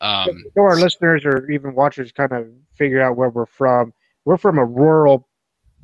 [0.00, 3.92] um, so our listeners or even watchers kind of figure out where we're from.
[4.24, 5.26] We're from a rural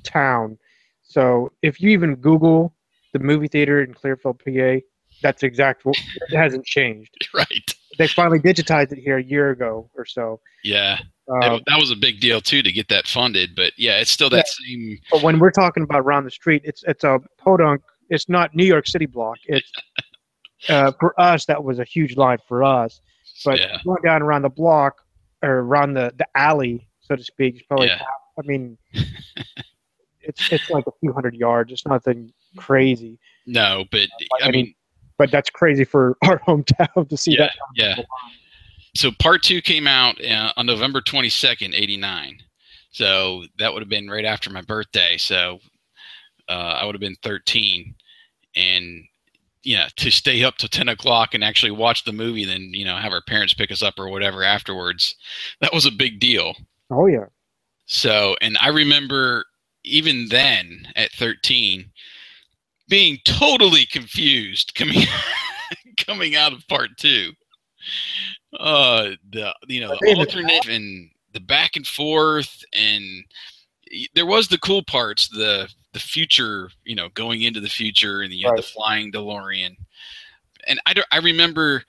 [0.03, 0.59] town.
[1.03, 2.75] So if you even Google
[3.13, 4.77] the movie theater in Clearfield, PA,
[5.23, 5.85] that's exact.
[5.85, 5.97] What,
[6.31, 7.11] it hasn't changed.
[7.35, 10.41] right They finally digitized it here a year ago or so.
[10.65, 10.99] yeah
[11.29, 14.29] Um, That- was a big deal too to get that funded but yeah it's still
[14.31, 17.83] that same but when we're talking about around the street, it's it's a podunk.
[18.11, 19.39] It's not New York City block.
[19.47, 19.71] It's
[20.69, 23.01] uh, for us that was a huge line for us.
[23.45, 25.03] But yeah going down around the block
[25.43, 27.87] or around the, the alley, so to speak, is probably.
[27.89, 27.99] Yeah.
[27.99, 28.77] half- I mean,
[30.21, 31.73] it's it's like a few hundred yards.
[31.73, 34.09] It's nothing crazy, no but
[34.43, 34.75] I i mean mean,
[35.19, 37.53] but that's crazy for our hometown to see yeah, that.
[37.77, 37.97] yeah.
[38.97, 42.39] So part two came out uh, on November twenty second, eighty nine.
[42.91, 45.17] So that would have been right after my birthday.
[45.17, 45.59] So
[46.49, 47.95] uh, I would have been thirteen,
[48.57, 49.05] and
[49.65, 52.97] yeah, to stay up till ten o'clock and actually watch the movie, then you know
[52.97, 55.17] have our parents pick us up or whatever afterwards.
[55.61, 56.55] That was a big deal.
[56.91, 57.27] Oh yeah,
[57.87, 59.47] So, and I remember
[59.85, 61.91] even then at 13
[62.89, 65.03] being totally confused coming
[66.07, 67.33] coming out of part 2.
[68.59, 73.25] Uh the you know, the alternate and the back and forth and
[74.15, 78.33] there was the cool parts, the the future, you know, going into the future and
[78.33, 79.77] you had the flying DeLorean.
[80.67, 81.85] And I I remember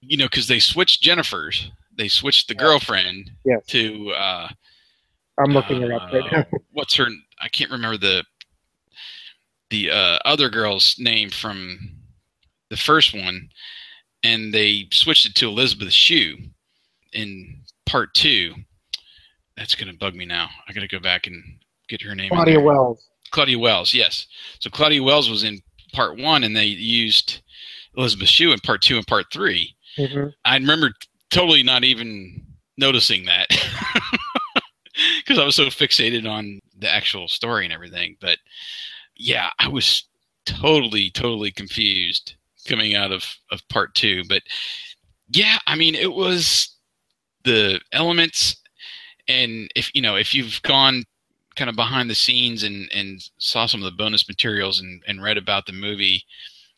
[0.00, 1.70] you know, cuz they switched Jennifer's.
[1.96, 3.64] They switched the girlfriend Yes.
[3.66, 4.48] to uh
[5.38, 6.46] I'm looking her up right uh, now.
[6.72, 7.06] what's her?
[7.40, 8.24] I can't remember the
[9.70, 11.78] the uh, other girl's name from
[12.70, 13.50] the first one,
[14.22, 16.38] and they switched it to Elizabeth Shue
[17.12, 18.54] in part two.
[19.56, 20.48] That's gonna bug me now.
[20.68, 21.42] I gotta go back and
[21.88, 22.30] get her name.
[22.30, 22.60] Claudia.
[22.60, 23.08] Wells.
[23.30, 24.26] Claudia Wells, yes.
[24.60, 25.60] So Claudia Wells was in
[25.92, 27.42] part one, and they used
[27.96, 29.74] Elizabeth Shue in part two and part three.
[29.96, 30.92] hmm I remember
[31.30, 32.42] totally not even
[32.76, 33.48] noticing that
[35.18, 38.16] because I was so fixated on the actual story and everything.
[38.20, 38.38] But
[39.16, 40.04] yeah, I was
[40.46, 42.34] totally, totally confused
[42.66, 44.22] coming out of, of part two.
[44.28, 44.42] But
[45.30, 46.76] yeah, I mean, it was
[47.44, 48.56] the elements.
[49.26, 51.04] And if, you know, if you've gone
[51.58, 55.22] kind of behind the scenes and, and saw some of the bonus materials and, and
[55.22, 56.22] read about the movie,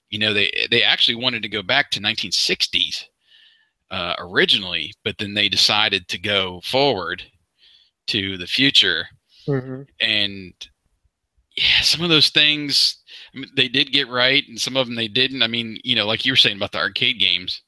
[0.09, 3.05] you know, they, they actually wanted to go back to 1960s
[3.91, 7.23] uh, originally, but then they decided to go forward
[8.07, 9.07] to the future.
[9.47, 10.55] hmm And
[11.57, 12.97] yeah, some of those things
[13.35, 15.43] I mean, they did get right, and some of them they didn't.
[15.43, 17.63] I mean, you know, like you were saying about the arcade games,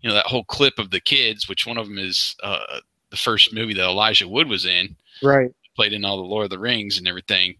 [0.00, 3.16] you know, that whole clip of the kids, which one of them is uh, the
[3.16, 5.50] first movie that Elijah Wood was in, Right.
[5.80, 7.54] Played in all the Lord of the Rings and everything.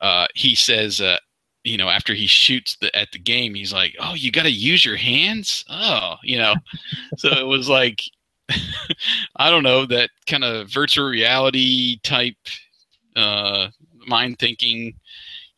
[0.00, 1.18] Uh, he says, uh,
[1.64, 4.50] you know, after he shoots the at the game, he's like, "Oh, you got to
[4.52, 6.54] use your hands." Oh, you know,
[7.16, 8.00] so it was like,
[9.36, 12.36] I don't know, that kind of virtual reality type
[13.16, 13.68] uh,
[14.06, 14.94] mind thinking,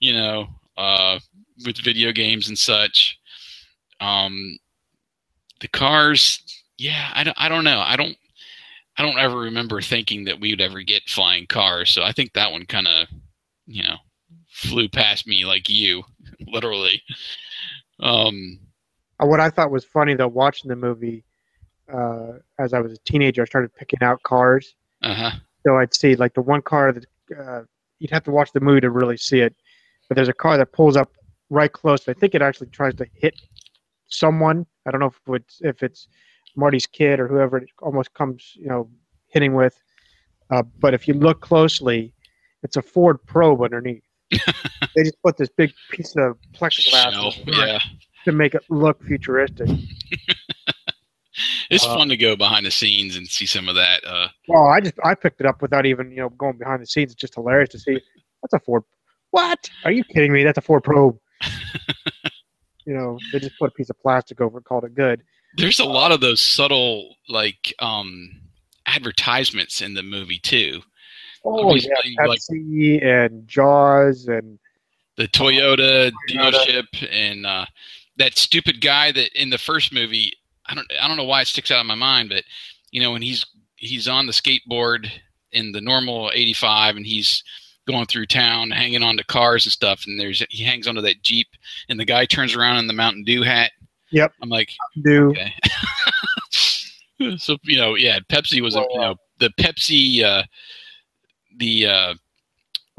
[0.00, 0.46] you know,
[0.78, 1.18] uh,
[1.66, 3.18] with video games and such.
[4.00, 4.58] Um,
[5.60, 6.40] the cars,
[6.78, 7.80] yeah, I don't, I don't know.
[7.80, 8.16] I don't,
[8.98, 11.90] I don't ever remember thinking that we would ever get flying cars.
[11.90, 13.08] So I think that one kind of,
[13.66, 13.96] you know,
[14.48, 16.02] flew past me like you,
[16.46, 17.02] literally.
[18.00, 18.58] Um,
[19.22, 21.24] Uh, What I thought was funny though, watching the movie,
[21.92, 24.74] uh, as I was a teenager, I started picking out cars.
[25.02, 25.30] uh huh.
[25.66, 27.06] So I'd see like the one car that
[27.38, 27.62] uh,
[27.98, 29.54] you'd have to watch the movie to really see it.
[30.08, 31.10] But there's a car that pulls up
[31.50, 32.08] right close.
[32.08, 33.34] I think it actually tries to hit
[34.08, 34.64] someone.
[34.86, 36.08] I don't know if it's if it's
[36.56, 38.88] Marty's kid or whoever it almost comes, you know,
[39.28, 39.78] hitting with.
[40.50, 42.12] Uh, but if you look closely,
[42.62, 44.02] it's a Ford Probe underneath.
[44.30, 47.78] they just put this big piece of plexiglass Shell, on the front yeah.
[48.24, 49.68] to make it look futuristic.
[51.68, 54.04] It's Uh, fun to go behind the scenes and see some of that.
[54.06, 56.86] Uh, Well, I just I picked it up without even you know going behind the
[56.86, 57.12] scenes.
[57.12, 58.00] It's just hilarious to see.
[58.42, 58.84] That's a Ford.
[59.32, 59.68] What?
[59.84, 60.44] Are you kidding me?
[60.44, 61.18] That's a Ford Probe.
[62.86, 65.22] you know, they just put a piece of plastic over it, called it good.
[65.56, 68.30] There's a lot of those subtle, like, um,
[68.86, 70.80] advertisements in the movie, too.
[71.44, 72.40] Oh Obviously, yeah, like-
[73.02, 74.58] and Jaws and
[75.16, 76.52] the Toyota Toyota.
[76.52, 77.66] dealership and uh,
[78.16, 80.32] that stupid guy that in the first movie
[80.66, 82.42] I don't I don't know why it sticks out in my mind but
[82.90, 85.08] you know when he's he's on the skateboard
[85.52, 87.44] in the normal 85 and he's
[87.86, 91.22] going through town hanging on to cars and stuff and there's he hangs onto that
[91.22, 91.46] Jeep
[91.88, 93.70] and the guy turns around in the Mountain Dew hat
[94.12, 94.32] Yep.
[94.42, 94.70] I'm like
[95.02, 95.52] do okay
[97.38, 100.42] so you know yeah Pepsi was a Well, you know the Pepsi uh
[101.58, 102.14] the uh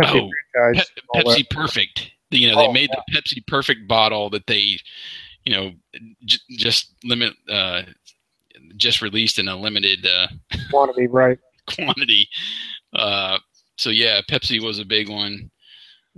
[0.02, 0.30] Pepsi Oh.
[0.74, 0.88] Pe- that.
[1.16, 2.12] Pepsi Perfect.
[2.30, 4.78] You know, they Oh, made the Pepsi Perfect bottle that they,
[5.46, 5.72] you know,
[6.26, 7.84] j- just limit, uh,
[8.76, 10.28] just released in a limited uh,
[10.70, 11.40] quantity, right?
[11.68, 12.28] quantity.
[12.94, 13.38] Uh,
[13.78, 15.50] so yeah, Pepsi was a big one.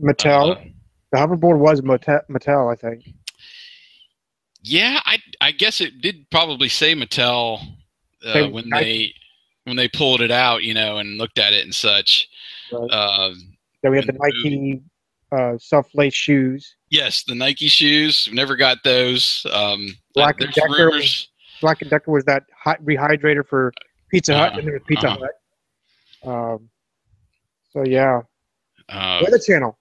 [0.01, 0.57] Mattel.
[0.57, 0.61] Uh,
[1.11, 3.13] the hoverboard was Mattel, I think.
[4.61, 7.61] Yeah, I I guess it did probably say Mattel
[8.25, 9.13] uh, when they
[9.65, 12.27] when they pulled it out, you know, and looked at it and such.
[12.71, 12.89] Right.
[12.91, 13.33] Uh,
[13.81, 14.81] Then we had the Nike
[15.31, 16.75] uh, soft lace shoes.
[16.89, 18.27] yes, the Nike shoes.
[18.29, 19.45] We Never got those.
[19.51, 21.29] Um, Black and Decker rumors.
[21.61, 23.71] Black and Decker was that hot rehydrator for
[24.09, 25.27] Pizza Hut, Uh-huh, and there was Pizza uh-huh.
[26.23, 26.55] Hut.
[26.55, 26.69] Um,
[27.71, 28.21] so yeah,
[28.89, 29.77] Uh, Weather Channel.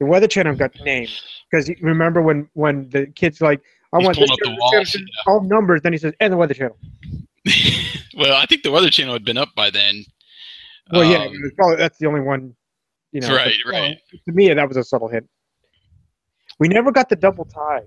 [0.00, 1.10] The Weather Channel got named
[1.50, 3.60] because you remember when when the kids like
[3.92, 5.82] I He's want this the channel, walls, channel, all numbers.
[5.82, 6.78] Then he says and the Weather Channel.
[8.16, 10.04] well, I think the Weather Channel had been up by then.
[10.92, 12.56] Well, yeah, Um, was probably, that's the only one.
[13.12, 13.98] You know, right, but, right.
[14.26, 15.28] To me, that was a subtle hint.
[16.58, 17.84] We never got the double tie.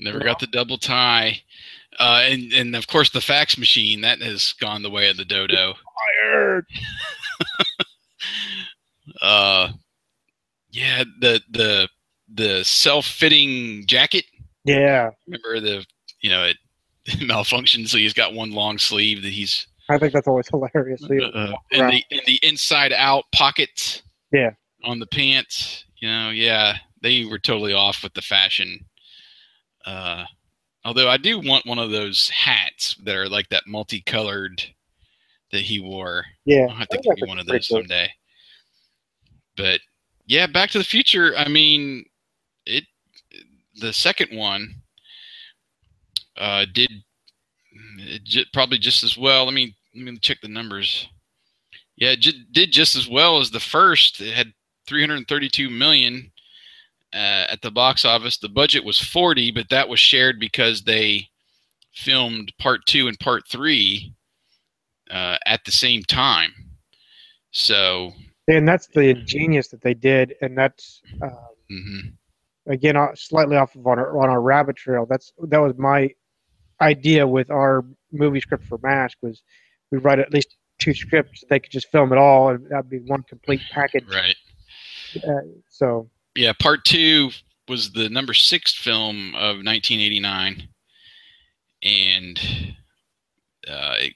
[0.00, 1.42] Never got the double tie,
[1.98, 5.24] uh, and and of course the fax machine that has gone the way of the
[5.24, 5.74] dodo.
[6.24, 6.66] Fired.
[9.20, 9.68] Uh,
[10.72, 11.88] yeah, the the
[12.32, 14.24] the self fitting jacket.
[14.64, 15.86] Yeah, Remember the
[16.20, 16.56] you know it
[17.20, 21.00] malfunctioned, so he's got one long sleeve that he's I think that's always hilarious.
[21.00, 24.02] So uh, in the in the inside out pockets.
[24.32, 24.52] Yeah.
[24.84, 25.84] on the pants.
[25.98, 28.86] You know, yeah, they were totally off with the fashion.
[29.84, 30.24] Uh,
[30.84, 34.62] although I do want one of those hats that are like that multicolored
[35.50, 36.24] that he wore.
[36.46, 38.10] yeah, I'll have to get you one of those someday.
[39.56, 39.80] But
[40.32, 41.34] yeah, Back to the Future.
[41.36, 42.06] I mean,
[42.64, 42.84] it.
[43.80, 44.76] The second one
[46.38, 46.90] uh, did
[48.24, 49.44] j- probably just as well.
[49.44, 51.06] Let me let me check the numbers.
[51.96, 54.22] Yeah, it j- did just as well as the first.
[54.22, 54.54] It had
[54.88, 56.32] 332 million
[57.12, 58.38] uh, at the box office.
[58.38, 61.28] The budget was 40, but that was shared because they
[61.92, 64.14] filmed part two and part three
[65.10, 66.52] uh, at the same time.
[67.50, 68.12] So,
[68.48, 71.28] and that's the ingenious that they did, and that's uh,
[71.70, 72.12] mhm.
[72.66, 75.06] again uh, slightly off of on our, on our rabbit trail.
[75.08, 76.10] That's that was my
[76.80, 79.42] idea with our movie script for Mask was
[79.90, 81.44] we write at least two scripts.
[81.48, 84.04] They could just film it all, and that'd be one complete package.
[84.12, 84.36] right.
[85.16, 87.30] Uh, so Yeah, part two
[87.68, 90.68] was the number six film of 1989,
[91.82, 92.40] and
[93.68, 94.14] uh, it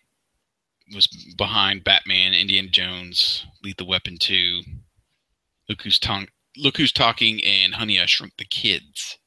[0.95, 1.07] was
[1.37, 4.63] behind Batman, Indiana Jones, Lethal Weapon 2,
[5.69, 9.19] Look Who's Talk- Look Who's Talking and Honey I Shrunk the Kids.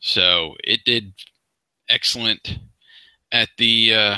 [0.00, 1.12] So it did
[1.88, 2.58] excellent
[3.32, 4.16] at the uh,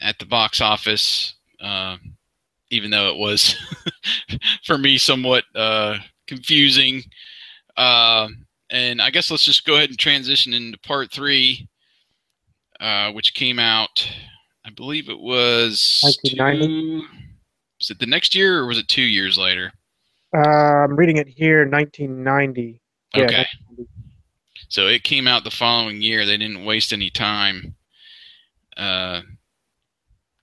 [0.00, 1.96] at the box office, uh,
[2.70, 3.54] even though it was
[4.64, 7.02] for me somewhat uh, confusing.
[7.76, 8.28] Uh,
[8.70, 11.68] and I guess let's just go ahead and transition into part three,
[12.78, 14.08] uh, which came out,
[14.70, 16.66] I believe it was 1990?
[16.66, 17.08] two,
[17.80, 19.72] was it the next year or was it two years later?
[20.32, 20.38] Uh,
[20.84, 22.80] I'm reading it here, 1990.
[23.16, 23.46] Yeah, Okay.
[24.68, 26.24] So it came out the following year.
[26.24, 27.74] They didn't waste any time
[28.76, 29.22] uh,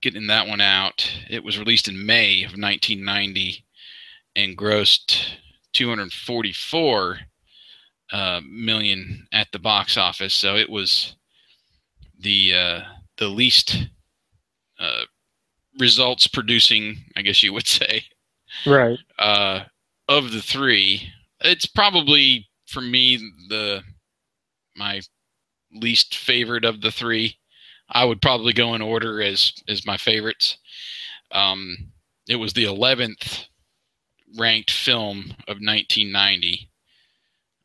[0.02, 1.10] getting that one out.
[1.30, 3.64] It was released in May of 1990
[4.36, 5.36] and grossed
[5.72, 7.18] 244
[8.12, 10.34] uh, million at the box office.
[10.34, 11.16] So it was
[12.20, 12.80] the uh,
[13.16, 13.88] the least
[14.78, 15.02] uh,
[15.78, 18.04] results producing, I guess you would say,
[18.66, 18.98] Right.
[19.18, 19.64] uh,
[20.08, 21.08] of the three,
[21.40, 23.16] it's probably for me
[23.48, 23.82] the
[24.76, 25.00] my
[25.72, 27.36] least favorite of the three.
[27.90, 30.58] I would probably go in order as as my favorites.
[31.32, 31.92] Um,
[32.28, 33.46] it was the eleventh
[34.38, 36.70] ranked film of 1990,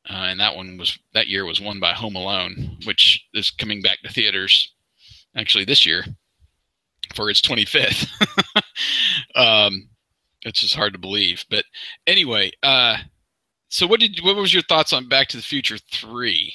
[0.09, 3.82] uh, and that one was that year was won by Home Alone, which is coming
[3.82, 4.74] back to theaters
[5.36, 6.05] actually this year
[7.16, 8.10] for its 25th.
[9.36, 9.89] um,
[10.43, 11.45] it's just hard to believe.
[11.49, 11.66] But
[12.08, 12.97] anyway, uh,
[13.70, 16.54] so what did what was your thoughts on Back to the Future Three?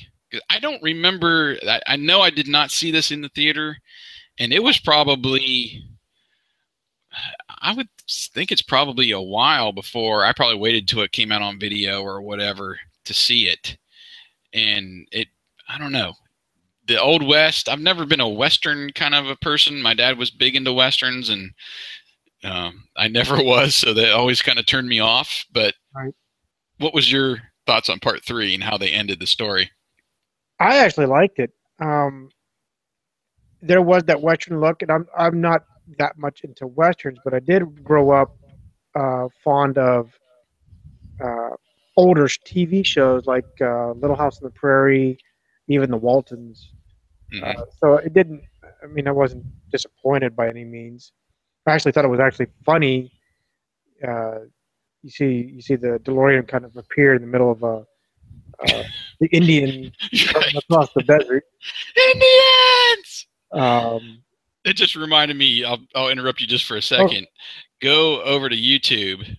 [0.50, 1.56] I don't remember.
[1.66, 3.76] I, I know I did not see this in the theater,
[4.38, 5.82] and it was probably.
[7.60, 11.42] I would think it's probably a while before I probably waited till it came out
[11.42, 13.76] on video or whatever to see it,
[14.52, 15.28] and it.
[15.68, 16.12] I don't know.
[16.88, 17.68] The old west.
[17.68, 19.80] I've never been a western kind of a person.
[19.82, 21.50] My dad was big into westerns, and
[22.44, 25.44] um, I never was, so they always kind of turned me off.
[25.52, 26.14] But Right.
[26.78, 29.70] what was your thoughts on part three and how they ended the story?
[30.58, 31.52] I actually liked it.
[31.78, 32.30] Um,
[33.60, 35.64] there was that Western look, and I'm I'm not
[35.98, 38.34] that much into westerns, but I did grow up
[38.94, 40.10] uh, fond of
[41.22, 41.50] uh,
[41.96, 45.18] older TV shows like uh, Little House on the Prairie,
[45.68, 46.72] even The Waltons.
[47.32, 47.42] Mhm.
[47.58, 48.42] Uh, so it didn't.
[48.82, 51.12] I mean, I wasn't disappointed by any means.
[51.66, 53.12] I actually thought it was actually funny.
[54.06, 54.40] Uh,
[55.02, 57.84] you see, you see the DeLorean kind of appear in the middle of a
[58.60, 58.82] uh,
[59.20, 59.92] the Indian
[60.56, 61.44] across the desert.
[61.96, 63.26] Indians.
[63.52, 64.22] Um,
[64.64, 65.64] It just reminded me.
[65.64, 67.26] I'll, I'll interrupt you just for a second.
[67.80, 69.36] Go over to YouTube,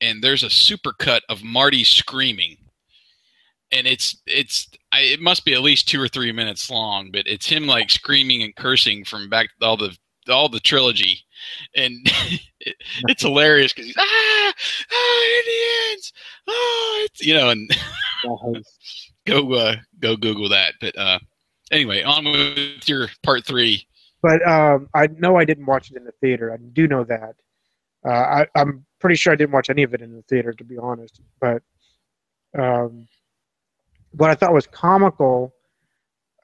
[0.00, 2.56] and there's a supercut of Marty screaming,
[3.70, 7.26] and it's it's I, it must be at least two or three minutes long, but
[7.26, 9.96] it's him like screaming and cursing from back all the
[10.28, 11.20] all the trilogy,
[11.74, 11.94] and
[12.60, 12.76] it,
[13.08, 14.52] it's hilarious because he's ah
[14.92, 16.12] ah Indians
[16.48, 17.70] ah you know and
[19.26, 20.74] go uh, go Google that.
[20.80, 21.18] But uh,
[21.70, 23.86] anyway, on with your part three.
[24.22, 26.52] but um, I know I didn't watch it in the theater.
[26.52, 27.34] I do know that.
[28.02, 30.64] Uh, I, I'm pretty sure I didn't watch any of it in the theater, to
[30.64, 31.20] be honest.
[31.38, 31.62] But
[32.58, 33.08] um,
[34.16, 35.54] what I thought was comical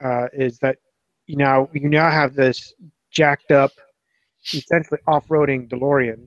[0.03, 0.77] uh, is that
[1.27, 2.73] you know you now have this
[3.11, 3.71] jacked up,
[4.53, 6.25] essentially off-roading DeLorean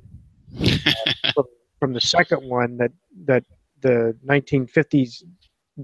[0.61, 1.45] uh, from,
[1.81, 2.93] from the second one that
[3.27, 3.45] that
[3.83, 5.23] the 1950s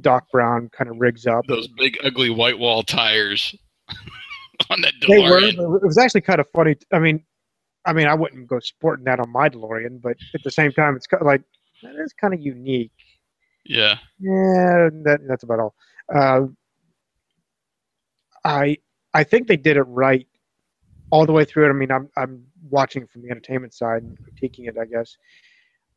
[0.00, 1.46] Doc Brown kind of rigs up.
[1.46, 3.54] those big ugly white wall tires
[4.70, 5.40] on that They were.
[5.40, 5.82] DeLorean.
[5.82, 6.76] It was actually kind of funny.
[6.92, 7.22] I mean,
[7.84, 10.96] I mean, I wouldn't go sporting that on my DeLorean, but at the same time,
[10.96, 11.42] it's kind of like
[11.82, 12.92] that is kind of unique.
[13.64, 15.74] Yeah, Yeah, that, that's about all.
[16.12, 16.46] Uh,
[18.44, 18.78] I
[19.14, 20.26] I think they did it right
[21.10, 21.70] all the way through it.
[21.70, 24.76] I mean, I'm I'm watching from the entertainment side and critiquing it.
[24.80, 25.16] I guess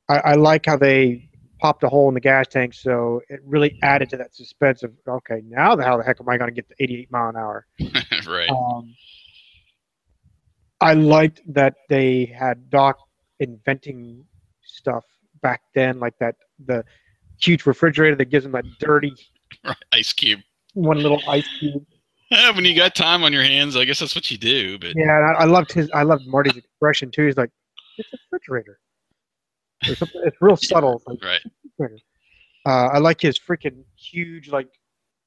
[0.10, 3.78] I, I like how they popped a hole in the gas tank, so it really
[3.82, 6.56] added to that suspense of okay, now the how the heck am I going to
[6.56, 7.66] get to 88 mile an hour?
[8.28, 8.50] right.
[8.50, 8.96] Um,
[10.82, 12.98] I liked that they had Doc
[13.40, 14.26] inventing
[14.64, 15.06] stuff
[15.42, 16.36] back then, like that
[16.66, 16.84] the
[17.40, 19.14] huge refrigerator that gives him that dirty
[19.66, 19.76] right.
[19.94, 20.42] Ice Cube.
[20.74, 21.86] one little ice cube.
[22.56, 24.80] When you got time on your hands, I guess that's what you do.
[24.80, 25.90] But Yeah, I, I loved his.
[25.94, 27.28] I loved Marty's expression too.
[27.28, 27.52] He's like,
[27.98, 28.80] "It's a refrigerator."
[29.84, 31.02] It's real subtle.
[31.06, 31.24] Like,
[31.80, 31.92] right.
[32.66, 34.68] Uh, I like his freaking huge, like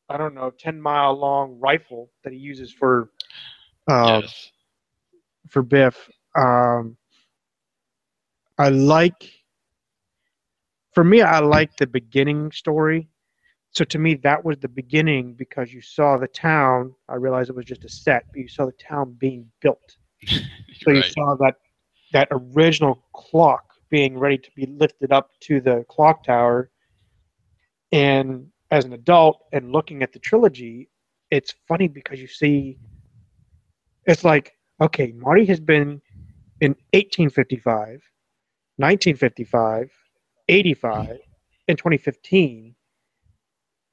[0.09, 3.11] I don't know, ten mile long rifle that he uses for
[3.89, 4.51] uh, yes.
[5.49, 6.11] for Biff.
[6.37, 6.97] Um,
[8.59, 9.33] I like,
[10.99, 13.09] for me, I like the beginning story.
[13.71, 16.93] So to me, that was the beginning because you saw the town.
[17.09, 19.97] I realized it was just a set, but you saw the town being built.
[20.83, 21.55] So you saw that
[22.13, 26.73] that original clock being ready to be lifted up to the clock tower,
[27.93, 30.89] And as an adult and looking at the trilogy,
[31.31, 32.77] it's funny because you see,
[34.05, 36.03] it's like, okay, Marty has been
[36.61, 38.03] in 1855,
[38.79, 39.93] 1955,
[40.49, 41.19] 85,
[41.69, 42.75] in 2015.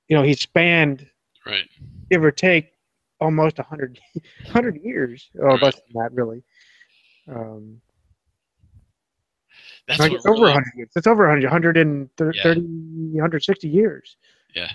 [0.08, 1.10] You know, he spanned,
[1.46, 1.68] Right.
[2.10, 2.72] give or take,
[3.20, 4.00] almost 100,
[4.46, 5.62] 100 years, or Right.
[5.62, 6.44] less than that, really.
[7.28, 7.82] Um,
[9.88, 10.90] That's like it's over really- 100 years.
[10.96, 13.22] It's over 100, 130, Yeah.
[13.22, 14.18] 160 years.
[14.56, 14.72] Yeah.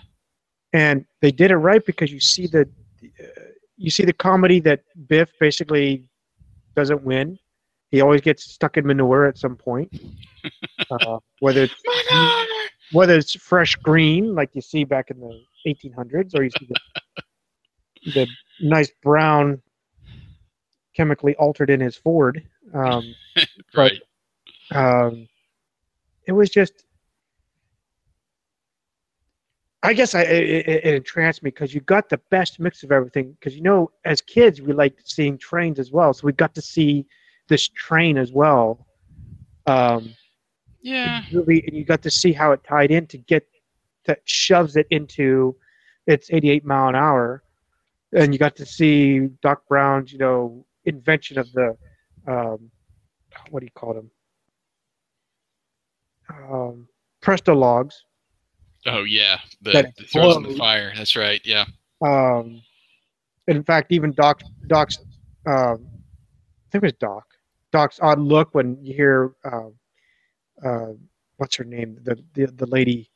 [0.72, 2.68] And they did it right because you see the
[3.18, 3.24] uh,
[3.76, 6.06] you see the comedy that Biff basically
[6.76, 7.38] doesn't win.
[7.90, 9.90] He always gets stuck in manure at some point.
[10.90, 11.82] uh, whether it's
[12.92, 18.12] whether it's fresh green like you see back in the 1800s or you see the,
[18.12, 18.26] the
[18.60, 19.60] nice brown
[20.94, 22.44] chemically altered in his Ford.
[22.74, 23.14] Um,
[23.74, 24.00] Right.
[24.74, 25.28] um,
[26.26, 26.84] it was just
[29.82, 32.92] i guess I, it, it, it entranced me because you got the best mix of
[32.92, 36.54] everything because you know as kids we liked seeing trains as well so we got
[36.56, 37.06] to see
[37.50, 38.86] this train as well
[39.66, 40.14] um,
[40.80, 41.22] Yeah.
[41.30, 43.46] movie and you got to see how it tied in to get
[44.06, 45.54] that shoves it into
[46.06, 47.42] its 88 mile an hour
[48.14, 51.76] and you got to see doc brown's you know invention of the
[52.26, 52.70] um,
[53.50, 54.10] what do you call them
[56.30, 56.88] um,
[57.20, 58.04] presto logs
[58.86, 59.38] Oh yeah.
[59.60, 60.90] The, That the throws in the fire.
[60.96, 61.42] That's right.
[61.44, 61.66] Yeah.
[62.02, 62.62] um,
[63.46, 64.98] in fact even doc doc's
[65.46, 67.24] um, i think it was doc
[67.72, 69.74] doc's odd look when you hear um,
[70.64, 70.92] uh,
[71.36, 73.10] what's her name the, the the lady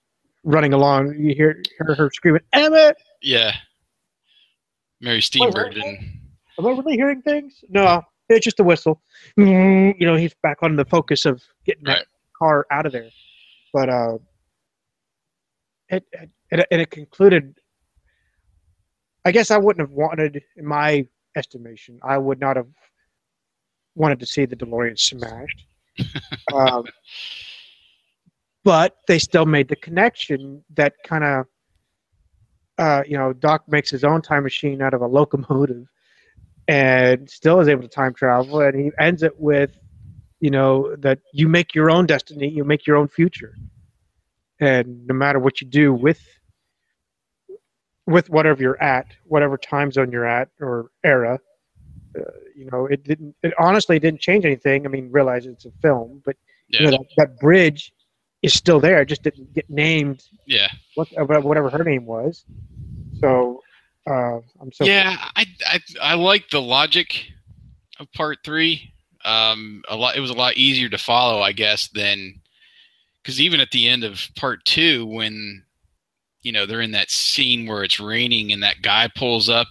[0.45, 3.53] running along you hear hear her screaming emmett Yeah.
[5.01, 5.99] Mary Steenburgen.
[6.59, 7.63] Am I really hearing things?
[7.69, 9.03] No, it's just a whistle.
[9.39, 12.07] Mm, You know, he's back on the focus of getting that
[12.39, 13.11] car out of there.
[13.73, 14.19] But uh,
[15.89, 17.59] it, it it it concluded.
[19.27, 22.69] I guess I wouldn't have wanted, in my estimation, I would not have
[23.95, 25.65] wanted to see the DeLorean smashed.
[26.53, 26.85] um,
[28.65, 31.47] but they still made the connection that kind of
[32.79, 35.87] uh, you know, Doc makes his own time machine out of a locomotive
[36.67, 38.61] and still is able to time travel.
[38.61, 39.79] And he ends it with,
[40.41, 43.55] you know, that you make your own destiny, you make your own future.
[44.61, 46.21] And no matter what you do with
[48.07, 51.41] with whatever you're at, whatever time zone you're at or era,
[52.19, 53.35] uh, you know, it didn't.
[53.43, 54.87] It honestly didn't change anything.
[54.87, 56.37] I mean, realize it's a film, but
[56.69, 56.81] Yeah.
[56.81, 57.93] you know that, that bridge
[58.43, 59.01] is still there.
[59.03, 60.69] It just didn't get named Yeah.
[60.95, 61.09] what,
[61.45, 62.45] whatever her name was.
[63.21, 63.63] So
[64.07, 67.25] uh, I'm so yeah, I, I I like the logic
[67.99, 68.93] of part three.
[69.25, 70.17] Um, a lot.
[70.17, 72.41] It was a lot easier to follow, I guess, than
[73.23, 75.65] because even at the end of part two, when
[76.43, 79.69] you know they're in that scene where it's raining and that guy pulls up,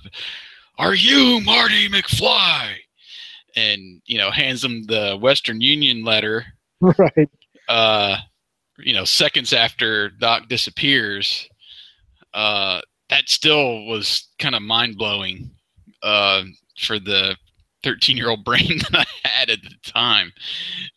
[0.78, 2.76] "Are you Marty McFly?"
[3.56, 6.46] and you know hands him the Western Union letter.
[6.82, 7.30] right.
[7.70, 8.18] uh,
[8.80, 11.48] you know, seconds after Doc disappears,
[12.34, 15.52] uh, that still was kind of mind blowing
[16.02, 16.44] uh,
[16.80, 17.38] for the
[17.84, 20.34] 13 year old brain that I had at the time.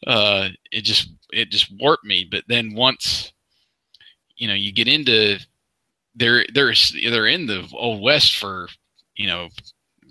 [0.06, 2.26] Uh, it just it just warped me.
[2.30, 3.32] But then once
[4.36, 5.38] you know you get into
[6.14, 6.74] they're they're
[7.10, 8.68] they're in the old west for
[9.16, 9.48] you know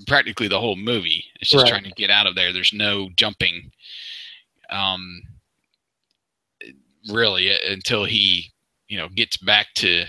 [0.08, 1.26] practically the whole movie.
[1.40, 1.70] It's just Right.
[1.70, 2.52] trying to get out of there.
[2.52, 3.72] There's no jumping.
[4.70, 5.22] Um,
[7.12, 8.52] really uh, until he
[8.88, 10.06] you know gets back to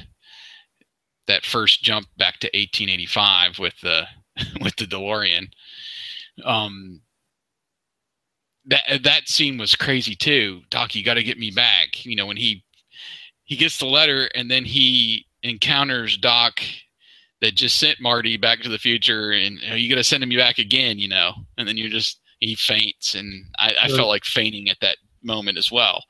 [1.27, 4.05] that first jump back to 1885 with the
[4.61, 5.49] with the DeLorean.
[6.45, 7.01] Um,
[8.67, 10.63] that that scene was crazy too.
[10.71, 12.05] Doc, you got to get me back.
[12.05, 12.65] You know when he
[13.45, 16.61] he gets the letter and then he encounters Doc
[17.41, 20.37] that just sent Marty back to the future, and "Are you got to send him
[20.37, 20.99] back again.
[20.99, 24.81] You know, and then you're just he faints, and I, I felt like fainting at
[24.81, 26.05] that moment as well.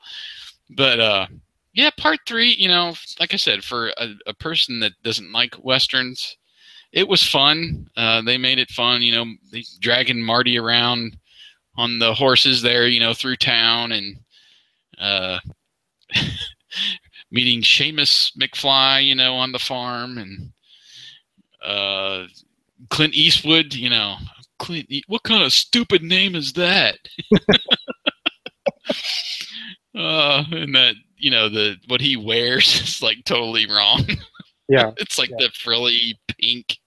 [0.69, 1.27] But uh,
[1.73, 5.63] yeah, part three, you know, like I said, for a, a person that doesn't like
[5.63, 6.37] westerns,
[6.91, 7.89] it was fun.
[7.95, 11.17] Uh, they made it fun, you know, dragging Marty around
[11.77, 14.17] on the horses there, you know, through town and
[14.97, 15.39] uh,
[17.31, 20.51] meeting Seamus McFly, you know, on the farm and
[21.63, 22.25] uh,
[22.89, 24.15] Clint Eastwood, you know,
[24.59, 26.97] Clint, E- what kind of stupid name is that?
[29.95, 34.05] uh, and that you know the what he wears is like totally wrong.
[34.69, 34.91] Yeah.
[34.97, 35.37] it's like Yeah.
[35.39, 36.77] the frilly pink.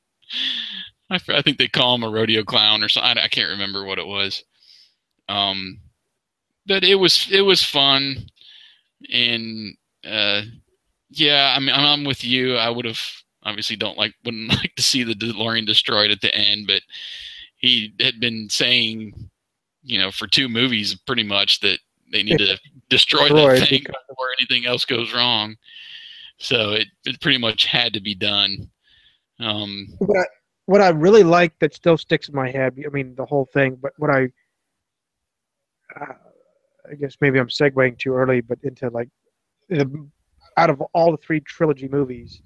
[1.11, 3.17] I, I think they call him a rodeo clown or something.
[3.17, 4.45] I, I can't remember what it was.
[5.31, 5.81] Um,
[6.67, 8.27] but it was it was fun,
[9.13, 10.43] and uh,
[11.11, 12.57] yeah, I mean, I'm, I'm with you.
[12.57, 13.01] I would have
[13.45, 16.83] obviously don't like wouldn't like to see the DeLorean destroyed at the end, but
[17.57, 19.31] he had been saying,
[19.83, 21.79] you know, for two movies pretty much that
[22.13, 25.57] they need to destroy that thing before anything else goes wrong.
[26.39, 28.71] So it, it pretty much had to be done.
[29.39, 30.25] Um, what I,
[30.67, 32.77] what I really like that still sticks in my head.
[32.85, 33.77] I mean, the whole thing.
[33.81, 34.29] But what I,
[36.01, 36.15] uh,
[36.91, 39.09] I guess maybe I'm segueing too early, but into like,
[39.69, 40.09] the,
[40.57, 42.43] out of all the three trilogy movies,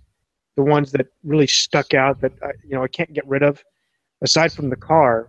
[0.57, 3.63] the ones that really stuck out that I, you know I can't get rid of,
[4.23, 5.29] aside from the car,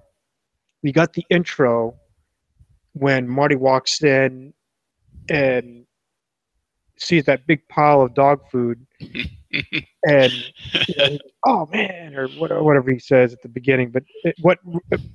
[0.84, 1.95] we got the intro
[2.93, 4.53] when Marty walks in
[5.30, 5.86] and
[6.97, 8.86] sees that big pile of dog food
[10.07, 10.32] and
[10.88, 13.89] you know, oh man, or whatever he says at the beginning.
[13.91, 14.59] But it, what?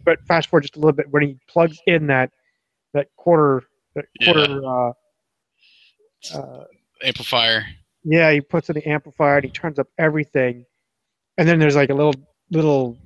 [0.04, 2.30] But fast forward just a little bit when he plugs in that
[2.94, 3.62] that quarter
[3.94, 4.32] that Yeah.
[4.32, 4.64] quarter.
[4.66, 4.92] Uh,
[6.34, 6.64] uh,
[7.02, 7.64] amplifier.
[8.04, 10.64] Yeah, he puts in the amplifier and he turns up everything,
[11.38, 12.14] and then there's like a little
[12.50, 12.96] little.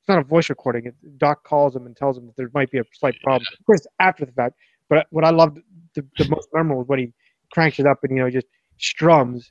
[0.00, 0.86] It's not a voice recording.
[0.86, 3.46] It, Doc calls him and tells him that there might be a slight problem.
[3.58, 4.56] Of course, after the fact.
[4.88, 5.60] But what I loved
[5.94, 7.12] the, the most memorable was when he
[7.52, 8.46] cranks it up and you know just
[8.78, 9.50] strums,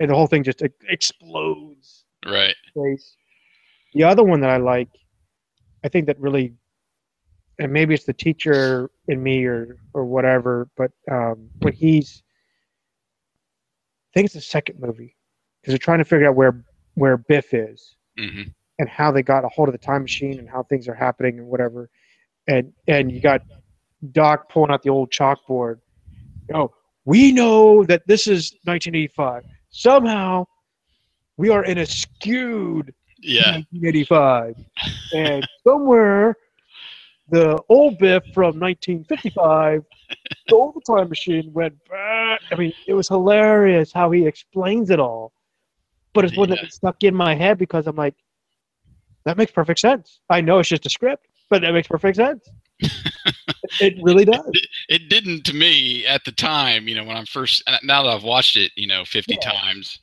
[0.00, 2.04] and the whole thing just explodes.
[2.24, 2.54] Right.
[2.72, 3.16] place.
[3.94, 4.88] The other one that I like,
[5.84, 6.54] I think that really,
[7.58, 12.22] and maybe it's the teacher in me or or whatever, but um, when he's,
[14.14, 15.16] think it's the second movie,
[15.60, 18.42] because they're trying to figure out where where Biff is hmm
[18.78, 21.38] and how they got a hold of the time machine and how things are happening
[21.38, 21.90] and whatever,
[22.48, 23.42] and and you got
[24.12, 25.78] Doc pulling out the old chalkboard.
[26.52, 26.72] Oh,
[27.04, 29.44] we know that this is 1985.
[29.70, 30.46] Somehow,
[31.36, 33.52] we are in a skewed Yeah.
[33.52, 34.56] 1985.
[35.14, 36.36] and somewhere,
[37.28, 39.84] the old Biff from 1955
[40.46, 42.40] stole the time machine, went back.
[42.52, 45.32] I mean, it was hilarious how he explains it all.
[46.14, 46.56] But it's one Yeah.
[46.56, 48.14] that stuck in my head because I'm like,
[49.24, 50.20] that makes perfect sense.
[50.28, 52.50] I know it's just a script, but that makes perfect sense.
[53.80, 54.44] it really does.
[54.88, 56.88] It didn't to me at the time.
[56.88, 57.62] You know, when I'm first.
[57.82, 59.52] Now that I've watched it, you know, 50 Yeah.
[59.52, 59.98] times,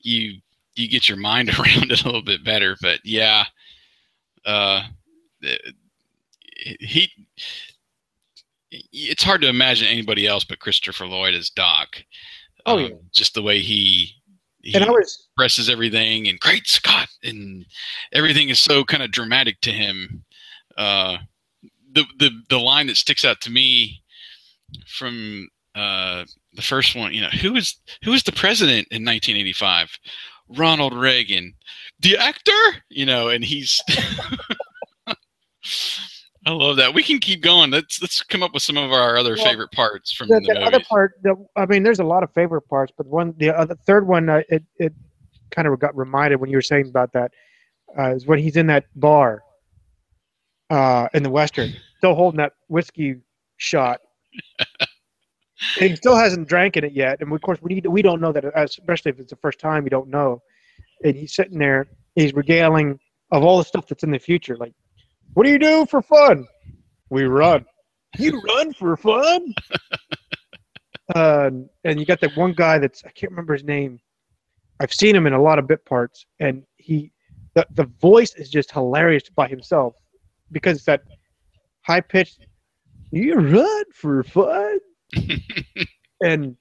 [0.00, 0.34] you
[0.76, 2.76] you get your mind around it a little bit better.
[2.80, 3.44] But yeah,
[4.46, 4.82] uh,
[6.64, 7.10] he.
[8.70, 12.02] It's hard to imagine anybody else but Christopher Lloyd as Doc.
[12.66, 12.88] Oh, Um, yeah.
[13.12, 14.10] Just the way he.
[14.62, 17.64] he And I was expresses everything and great Scott and
[18.12, 20.24] everything is so kind of dramatic to him.
[20.76, 21.18] Uh,
[21.92, 24.02] the the the line that sticks out to me
[24.86, 29.98] from uh, the first one, you know, who was who was the president in 1985?
[30.48, 31.54] Ronald Reagan,
[32.00, 32.52] the actor,
[32.88, 33.80] you know, and he's.
[36.46, 36.92] I love that.
[36.92, 37.70] We can keep going.
[37.70, 40.60] Let's let's come up with some of our other Well, favorite parts from the, the,
[40.62, 41.14] other part.
[41.22, 44.28] The, I mean, there's a lot of favorite parts, but one, the other third one,
[44.28, 44.92] uh, it it
[45.50, 47.32] kind of got reminded when you were saying about that
[47.98, 49.42] uh, is when he's in that bar
[50.70, 53.16] uh, in the western, still holding that whiskey
[53.56, 54.00] shot.
[55.80, 58.20] And he still hasn't drank in it yet, and of course we need, we don't
[58.20, 59.84] know that, especially if it's the first time.
[59.84, 60.42] You don't know,
[61.04, 61.86] and he's sitting there,
[62.16, 62.98] he's regaling
[63.30, 64.56] of all the stuff that's in the future.
[64.56, 64.74] Like,
[65.34, 66.46] what do you do for fun?
[67.10, 67.64] We run.
[68.18, 69.54] You run for fun?
[71.14, 71.50] uh,
[71.84, 74.00] and you got that one guy that's I can't remember his name.
[74.80, 77.12] I've seen him in a lot of bit parts, and he
[77.54, 79.94] the the voice is just hilarious by himself
[80.52, 81.02] because it's that
[81.82, 82.46] high pitched.
[83.10, 84.78] You run for fun,
[86.22, 86.56] and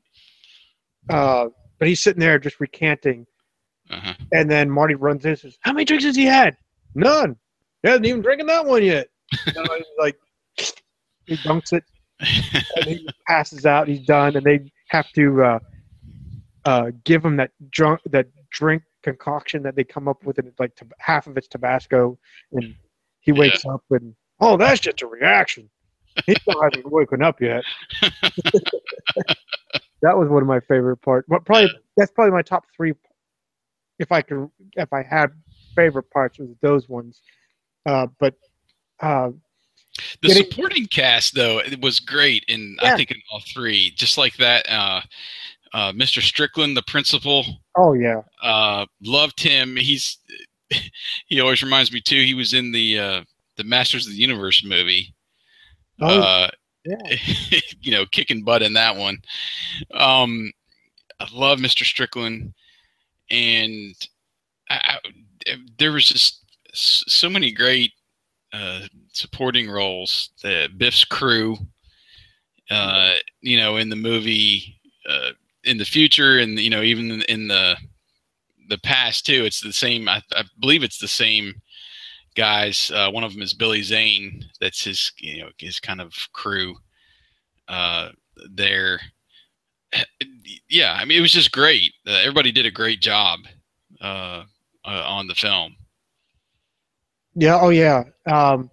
[1.09, 1.47] uh,
[1.79, 3.25] but he's sitting there just recanting,
[3.89, 4.13] uh-huh.
[4.31, 6.55] and then Marty runs in and says, "How many drinks has he had?
[6.95, 7.35] None.
[7.83, 9.07] He hasn't even drinking that one yet."
[9.45, 9.55] He's
[9.99, 10.17] like
[11.25, 11.83] he dunks it
[12.75, 13.87] and he passes out.
[13.87, 15.59] He's done, and they have to uh,
[16.65, 20.59] uh, give him that drunk that drink concoction that they come up with, and it's
[20.59, 22.17] like tab- half of it's Tabasco,
[22.53, 22.75] and
[23.19, 25.69] he wakes up and oh, that's just a reaction.
[26.25, 27.63] He still hasn't woken up yet.
[30.01, 31.25] that was one of my favorite parts.
[31.27, 32.93] But probably that's probably my top three.
[33.99, 35.31] If I could, if I had
[35.75, 37.21] favorite parts, was those ones.
[37.85, 38.35] Uh, but
[39.01, 39.31] uh,
[40.21, 42.93] The Getting- supporting cast, though, it was great, in Yeah.
[42.93, 43.91] I think in all three.
[43.95, 45.01] Just like that, uh,
[45.73, 46.21] uh, Mr.
[46.21, 49.75] Strickland, the principal, oh yeah, uh, loved him.
[49.75, 50.17] He's
[51.27, 52.23] he always reminds me too.
[52.23, 53.23] He was in the uh,
[53.57, 55.13] the Masters of the Universe movie.
[55.99, 56.49] Oh, uh,
[56.85, 57.17] yeah.
[57.81, 59.17] you know, kicking butt in that one.
[59.93, 60.51] Um,
[61.19, 61.83] I love Mr.
[61.85, 62.53] Strickland,
[63.31, 63.95] and
[64.69, 64.99] I,
[65.47, 66.42] I, there was just
[66.73, 67.91] so many great
[68.51, 70.29] uh, supporting roles.
[70.41, 71.57] The Biff's crew,
[72.69, 75.31] uh, you know, in the movie, uh,
[75.63, 77.77] in the future, and you know, even in, the
[78.69, 80.07] the past too, it's the same.
[80.07, 81.53] I, I believe it's the same
[82.35, 82.91] guys.
[82.93, 84.43] Uh, one of them is Billy Zane.
[84.59, 86.75] That's his you know his kind of crew
[87.67, 88.09] uh,
[88.51, 88.99] there.
[90.69, 91.93] Yeah, I mean, it was just great.
[92.07, 93.39] Uh, everybody did a great job
[94.01, 95.75] on the film.
[97.35, 97.59] Yeah.
[97.59, 98.03] Oh, yeah.
[98.25, 98.69] Um,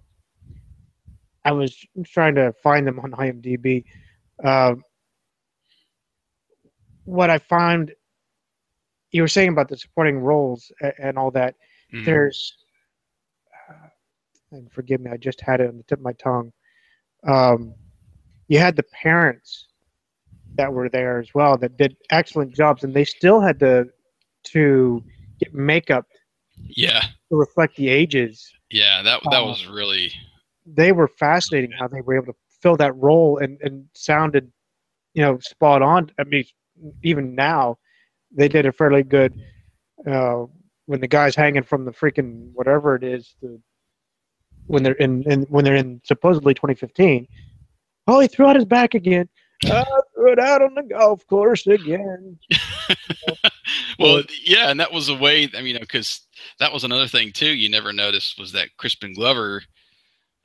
[1.44, 3.84] I was trying to find them on IMDb.
[4.44, 4.84] Um,
[7.04, 7.92] what I found,
[9.10, 11.56] you were saying about the supporting roles and, and all that.
[11.92, 12.04] Mhm.
[12.04, 12.56] There's,
[13.68, 13.88] uh,
[14.52, 16.52] and forgive me, I just had it on the tip of my tongue.
[17.24, 17.74] Um,
[18.48, 19.68] you had the parents
[20.54, 23.88] that were there as well that did excellent jobs, and they still had to
[24.42, 25.02] to
[25.38, 26.06] get makeup
[26.76, 27.00] Yeah,
[27.30, 28.50] to reflect the ages.
[28.70, 30.12] yeah, that that Uh, was really
[30.66, 34.52] They were fascinating how they were able to fill that role and, and sounded,
[35.14, 36.12] you know, spot on.
[36.18, 36.44] I mean,
[37.02, 37.78] even now,
[38.30, 39.34] they did a fairly good.
[40.06, 40.44] Uh,
[40.86, 43.60] when the guy's hanging from the freaking whatever it is, the,
[44.66, 47.26] when they're in, in when they're in supposedly 2015.
[48.06, 49.28] Oh, he threw out his back again.
[49.64, 52.38] I threw it out on the golf course again.
[54.00, 55.48] well, yeah, and that was a way.
[55.56, 56.22] I mean, because
[56.58, 57.54] that was another thing too.
[57.54, 59.62] You never noticed was that Crispin Glover,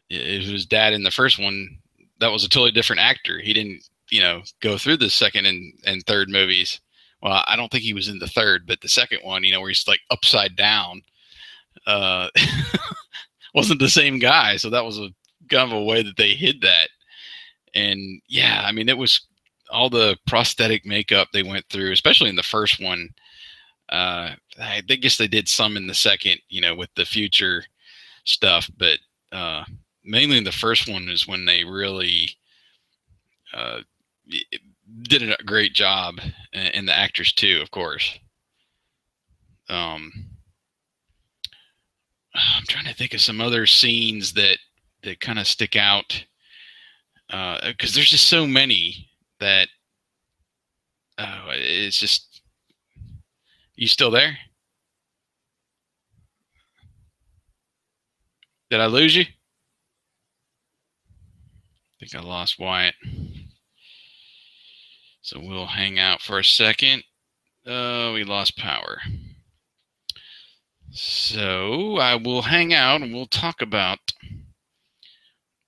[0.09, 1.79] his dad in the first one,
[2.19, 3.39] that was a totally different actor.
[3.39, 6.79] He didn't, you know, go through the second and, and third movies.
[7.21, 9.61] Well, I don't think he was in the third, but the second one, you know,
[9.61, 11.01] where he's like upside down,
[11.87, 12.29] uh,
[13.55, 14.57] wasn't the same guy.
[14.57, 15.09] So that was a
[15.49, 16.89] kind of a way that they hid that.
[17.73, 19.27] And yeah, I mean, it was
[19.69, 23.09] all the prosthetic makeup they went through, especially in the first one.
[23.89, 27.63] Uh, I guess they did some in the second, you know, with the future
[28.23, 28.97] stuff, but
[29.31, 29.63] uh,
[30.03, 32.29] mainly the first one is when they really
[33.53, 33.79] uh,
[35.03, 36.19] did a great job,
[36.53, 38.17] and the actors too, of course.
[39.69, 40.11] Um,
[42.33, 44.57] I'm trying to think of some other scenes that
[45.03, 46.25] that kind of stick out
[47.29, 49.09] because there's just so many
[49.39, 49.67] that
[51.17, 52.34] uh, it's just
[53.75, 54.37] you still there?
[58.69, 59.23] Did i lose you?
[59.23, 59.27] I
[61.99, 62.95] think i lost wyatt.
[65.21, 67.03] So we'll hang out for a second.
[67.65, 68.99] Uh, we lost power.
[70.91, 73.99] So i will hang out and we'll talk about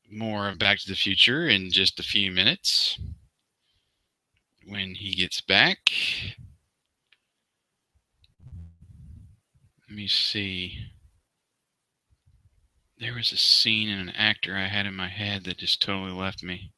[0.10, 2.98] more of back to the future in just a few minutes
[4.66, 5.80] when he gets back.
[9.88, 10.80] Let me see.
[12.98, 16.12] There was a scene and an actor I had in my head that just totally
[16.12, 16.72] left me.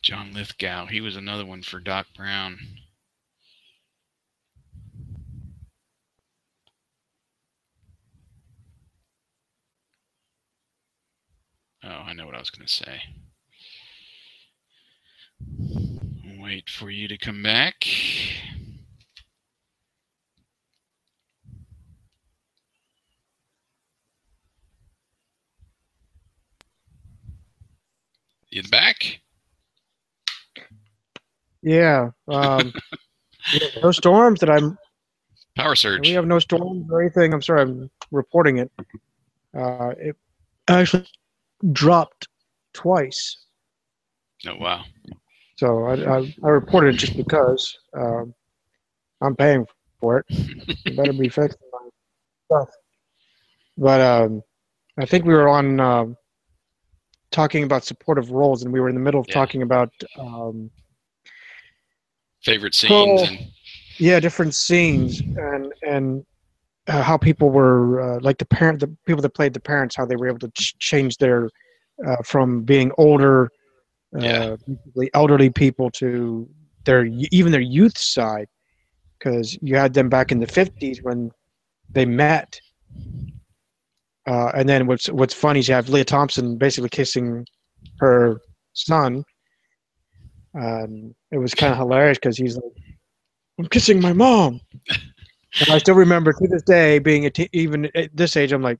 [0.00, 0.86] John Lithgow.
[0.86, 2.58] He was another one for Doc Brown.
[11.86, 13.00] Oh, I know what I was going to say.
[16.40, 17.86] Wait for you to come back.
[28.50, 29.20] You back?
[31.62, 32.10] Yeah.
[32.28, 32.72] Um,
[33.82, 34.78] no storms that I'm
[35.56, 36.08] Power surge.
[36.08, 37.32] We have no storms or anything.
[37.32, 38.72] I'm sorry, I'm reporting it.
[39.56, 40.16] Uh, it
[40.68, 41.06] actually
[41.72, 42.28] dropped
[42.72, 43.38] twice.
[44.46, 44.84] Oh wow.
[45.56, 48.34] So I, I, I reported it just because um,
[49.22, 49.66] I'm paying
[50.00, 50.96] for it.
[50.96, 51.88] Better be fixing my
[52.46, 52.70] stuff.
[53.78, 54.42] But um,
[54.98, 56.16] I think we were on um
[57.30, 59.34] talking about supportive roles, and we were in the middle of Yeah.
[59.34, 60.70] talking about um,
[62.42, 63.24] Favorite scenes Oh.
[63.26, 63.38] and
[63.98, 66.26] yeah different scenes and and
[66.88, 70.04] uh, how people were uh, like the parent the people that played the parents how
[70.04, 71.48] they were able to ch- change their
[72.06, 73.50] uh, from being older
[74.18, 74.56] uh, Yeah.
[75.14, 76.48] elderly people to
[76.84, 78.46] their even their youth side
[79.18, 81.30] because you had them back in the 50s when
[81.90, 82.60] they met
[84.26, 87.46] uh, and then what's what's funny is you have Lea Thompson basically kissing
[87.98, 88.40] her
[88.74, 89.24] son
[90.60, 92.72] um, it was kind of hilarious because he's like
[93.58, 94.60] I'm kissing my mom.
[95.60, 98.62] and I still remember to this day being a te- even at this age, I'm
[98.62, 98.78] like,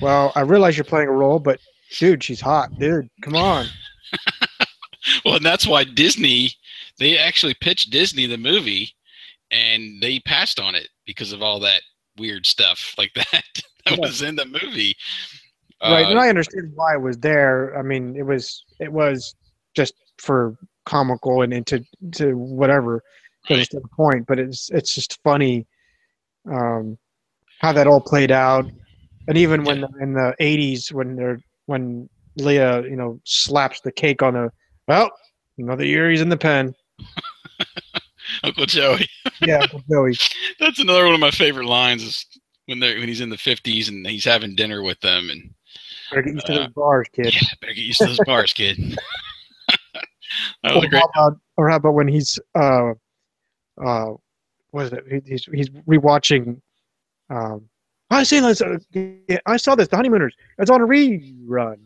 [0.00, 1.60] well, I realize you're playing a role, but
[1.98, 3.08] dude, she's hot, dude.
[3.22, 3.66] Come on.
[5.24, 6.50] well, and that's why Disney
[6.98, 8.90] they actually pitched Disney the movie,
[9.50, 11.82] and they passed on it because of all that
[12.16, 13.42] weird stuff like that
[13.86, 13.96] that Yeah.
[14.00, 14.94] was in the movie.
[15.82, 17.76] right, Uh, and I understand why it was there.
[17.78, 19.34] I mean, it was it was
[19.76, 23.02] just for comical and into to whatever
[23.48, 24.26] to the point.
[24.26, 25.66] But it's it's just funny
[26.50, 26.98] um,
[27.60, 28.66] how that all played out,
[29.28, 34.22] and even when in the '80s when they're when Lea you know slaps the cake
[34.22, 34.50] on the
[34.88, 35.10] well
[35.58, 36.74] another year he's in the pen.
[38.42, 39.08] Uncle Joey.
[39.40, 40.16] Yeah, Uncle Joey.
[40.58, 42.26] That's another one of my favorite lines is
[42.66, 45.54] when they when he's in the fifties and he's having dinner with them and
[46.10, 47.34] Better get used to Uh, those bars, kid.
[47.34, 48.76] yeah, better get used to those bars, kid.
[50.62, 52.92] that was Or how about, or how about when he's uh
[53.82, 54.12] uh
[54.70, 55.22] what is it?
[55.24, 56.60] He's he's rewatching.
[57.30, 57.68] Um,
[58.10, 58.60] I see this.
[58.60, 59.88] Uh, yeah, I saw this.
[59.88, 60.34] The Honeymooners.
[60.58, 61.78] It's on a rerun.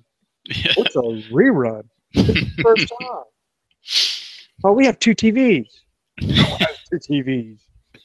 [0.76, 1.84] What's a rerun?
[2.62, 3.24] First time.
[4.64, 5.68] Oh, we have two TVs.
[6.22, 6.58] Oh,
[6.90, 7.58] two TVs.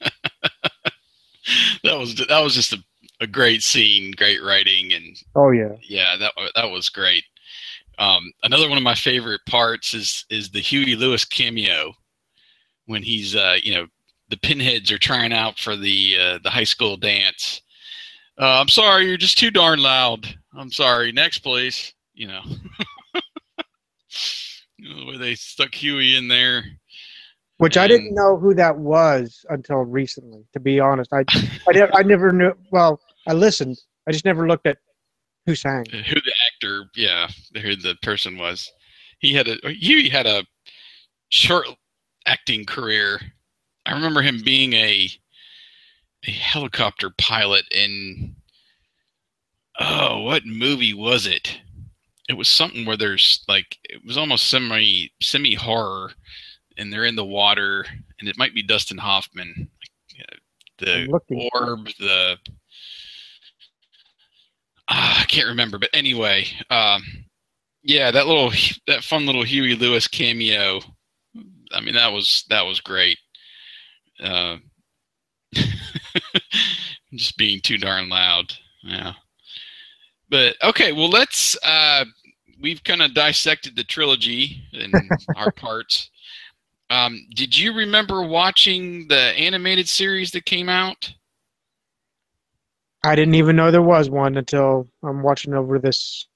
[1.82, 2.78] that was that was just a,
[3.20, 5.76] a great scene, great writing, and Oh yeah.
[5.82, 7.24] yeah, that that was great.
[7.98, 11.94] Um, another one of my favorite parts is is the Huey Lewis cameo
[12.86, 13.86] when he's uh, you know
[14.28, 17.60] the pinheads are trying out for the uh, the high school dance.
[18.38, 20.26] Uh, I'm sorry, you're just too darn loud.
[20.56, 21.12] I'm sorry.
[21.12, 21.92] Next, please.
[22.14, 22.42] You know,
[24.84, 26.64] You know, the way they stuck Huey in there.
[27.58, 30.44] Which I didn't know who that was until recently.
[30.52, 31.24] To be honest, I
[31.68, 32.52] I, did, I never knew.
[32.70, 33.78] Well, I listened.
[34.08, 34.78] I just never looked at
[35.46, 35.86] who sang.
[35.90, 38.70] who the actor, yeah, who the person was.
[39.20, 40.44] He had a Huey had a
[41.28, 41.68] short
[42.26, 43.20] acting career.
[43.86, 45.10] I remember him being a
[46.26, 48.34] a helicopter pilot in
[49.78, 51.60] oh, what movie was it?
[52.28, 56.12] It was something where there's like it was almost semi semi horror,
[56.78, 57.84] and they're in the water,
[58.18, 59.68] and it might be Dustin Hoffman,
[60.20, 60.36] uh,
[60.78, 61.20] the
[61.54, 62.38] orb, the
[64.88, 67.02] Ah, I can't remember, but anyway, um,
[67.82, 68.52] yeah, that little
[68.86, 70.80] that fun little Huey Lewis cameo.
[71.72, 73.18] I mean, that was that was great.
[74.22, 74.56] Uh,
[77.12, 78.52] just being too darn loud.
[78.82, 79.12] Yeah.
[80.28, 81.56] But okay, well, let's.
[81.64, 82.04] Uh,
[82.60, 84.92] we've kind of dissected the trilogy in
[85.36, 86.10] our parts.
[86.90, 91.12] Um, did you remember watching the animated series that came out?
[93.04, 96.26] I didn't even know there was one until I'm watching over this,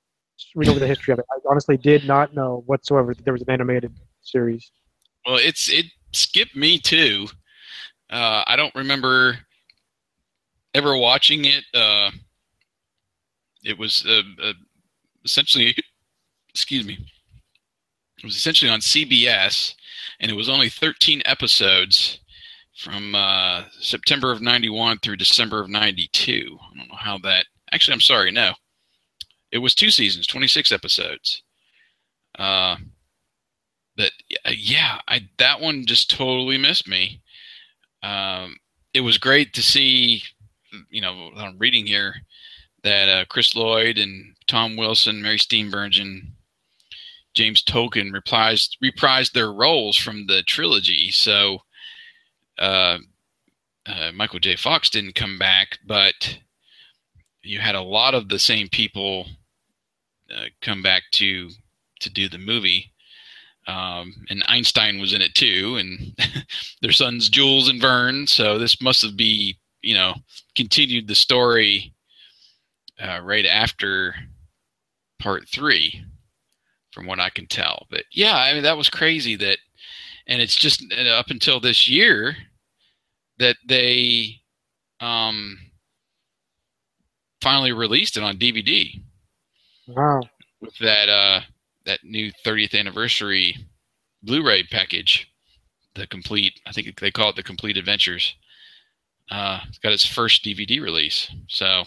[0.55, 1.25] read over the history of it.
[1.31, 4.71] I honestly did not know whatsoever that there was an animated series.
[5.29, 7.27] Well, it's it skipped me too.
[8.09, 9.39] Uh, I don't remember
[10.73, 11.65] ever watching it.
[11.75, 12.11] Uh,
[13.63, 14.55] it was uh, uh,
[15.27, 15.77] essentially,
[16.49, 16.95] excuse me,
[18.17, 19.75] it was essentially on CBS,
[20.19, 22.21] and it was only 13 episodes
[22.75, 26.59] from uh, September of '91 through December of '92.
[26.59, 27.45] I don't know how that.
[27.71, 28.31] Actually, I'm sorry.
[28.31, 28.53] No,
[29.53, 31.43] it was two seasons, 26 episodes.
[33.99, 34.13] But
[34.47, 37.21] uh, yeah, I that one just totally missed me.
[38.03, 38.57] Um,
[38.95, 40.23] it was great to see,
[40.89, 42.15] you know, I'm reading here
[42.85, 46.29] that uh, Chris Lloyd and Tom Wilson, Mary Steenburgen,
[47.35, 51.11] James Tolkan reprised reprised their roles from the trilogy.
[51.11, 51.59] So
[52.59, 52.99] uh,
[53.85, 54.57] uh, Michael J.
[54.57, 56.39] Fox didn't come back, but
[57.43, 59.27] you had a lot of the same people
[60.35, 61.51] uh, come back to
[62.01, 62.93] to do the movie.
[63.69, 66.17] Um, and Einstein was in it too, and
[66.83, 68.27] their sons Jules and Vern.
[68.27, 70.15] So this must have be you know
[70.57, 71.93] continued the story
[73.01, 74.15] uh, right after
[75.21, 76.03] part three,
[76.93, 77.87] from what I can tell.
[77.91, 79.59] But yeah, I mean that was crazy that,
[80.27, 82.37] and it's just up until this year
[83.39, 84.41] that they
[85.01, 85.59] um,
[87.43, 89.01] finally released it on DVD
[89.87, 90.23] Wow.
[90.61, 91.41] with that uh
[91.89, 93.57] that new 30th anniversary
[94.23, 95.29] Blu-ray package,
[95.95, 96.61] the complete.
[96.67, 98.35] I think they call it the Complete Adventures.
[99.31, 101.31] Uh, it's got its first DVD release.
[101.49, 101.85] So,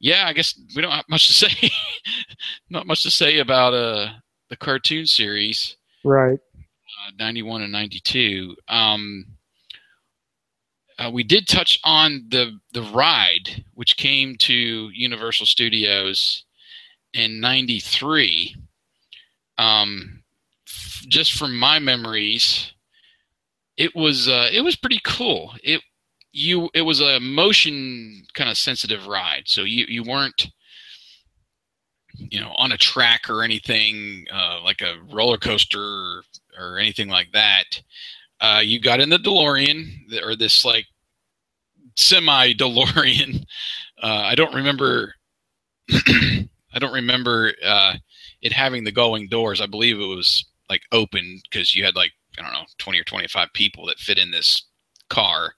[0.00, 1.70] yeah, I guess we don't have much to say.
[2.70, 4.10] Not much to say about uh
[4.50, 6.38] the cartoon series, Right.
[7.08, 8.54] uh, 91 and 92.
[8.68, 9.24] Um,
[10.98, 16.44] uh, we did touch on the the ride, which came to Universal Studios
[17.14, 18.54] in '93.
[19.58, 20.22] Um,
[21.08, 22.72] just from my memories,
[23.76, 25.52] it was uh, it was pretty cool.
[25.62, 25.80] It
[26.32, 30.48] you it was a motion kind of sensitive ride, so you you weren't
[32.16, 36.22] you know on a track or anything uh, like a roller coaster
[36.58, 37.82] or, anything like that.
[38.40, 40.86] Uh, you got in the DeLorean or this like
[41.96, 43.44] semi DeLorean.
[44.02, 45.14] Uh, I don't remember.
[45.90, 47.94] I don't remember uh,
[48.44, 49.60] it having the going doors.
[49.60, 53.04] I believe it was like open because you had like I don't know twenty or
[53.04, 54.62] twenty five people that fit in this
[55.08, 55.54] car,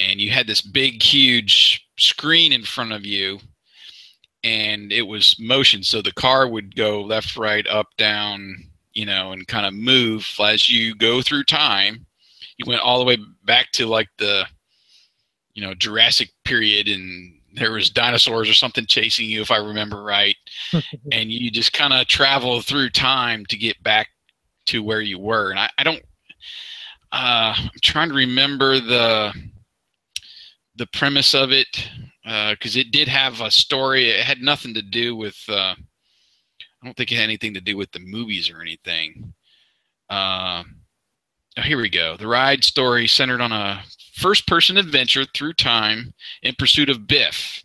[0.00, 3.38] and you had this big huge screen in front of you,
[4.42, 8.56] and it was motion, so the car would go left, right, up, down,
[8.94, 12.06] you know, and kind of move as you go through time.
[12.56, 14.46] You went all the way back to like the
[15.54, 20.02] you know Jurassic period and there was dinosaurs or something chasing you if I remember
[20.02, 20.36] right.
[21.12, 24.08] And you just kind of travel through time to get back
[24.66, 25.50] to where you were.
[25.50, 26.02] And I, I don't
[27.12, 29.32] uh, I'm trying to remember the
[30.76, 31.90] the premise of it
[32.22, 34.10] because uh, it did have a story.
[34.10, 37.76] It had nothing to do with uh, I don't think it had anything to do
[37.76, 39.32] with the movies or anything.
[40.10, 40.64] Uh,
[41.56, 43.82] oh, here we go the ride story centered on a
[44.18, 47.62] first person adventure through time in pursuit of Biff.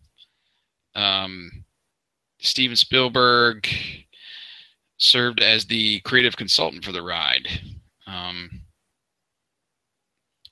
[0.95, 1.65] Um,
[2.39, 3.67] Steven Spielberg
[4.97, 7.47] served as the creative consultant for the ride.
[8.05, 8.61] Um,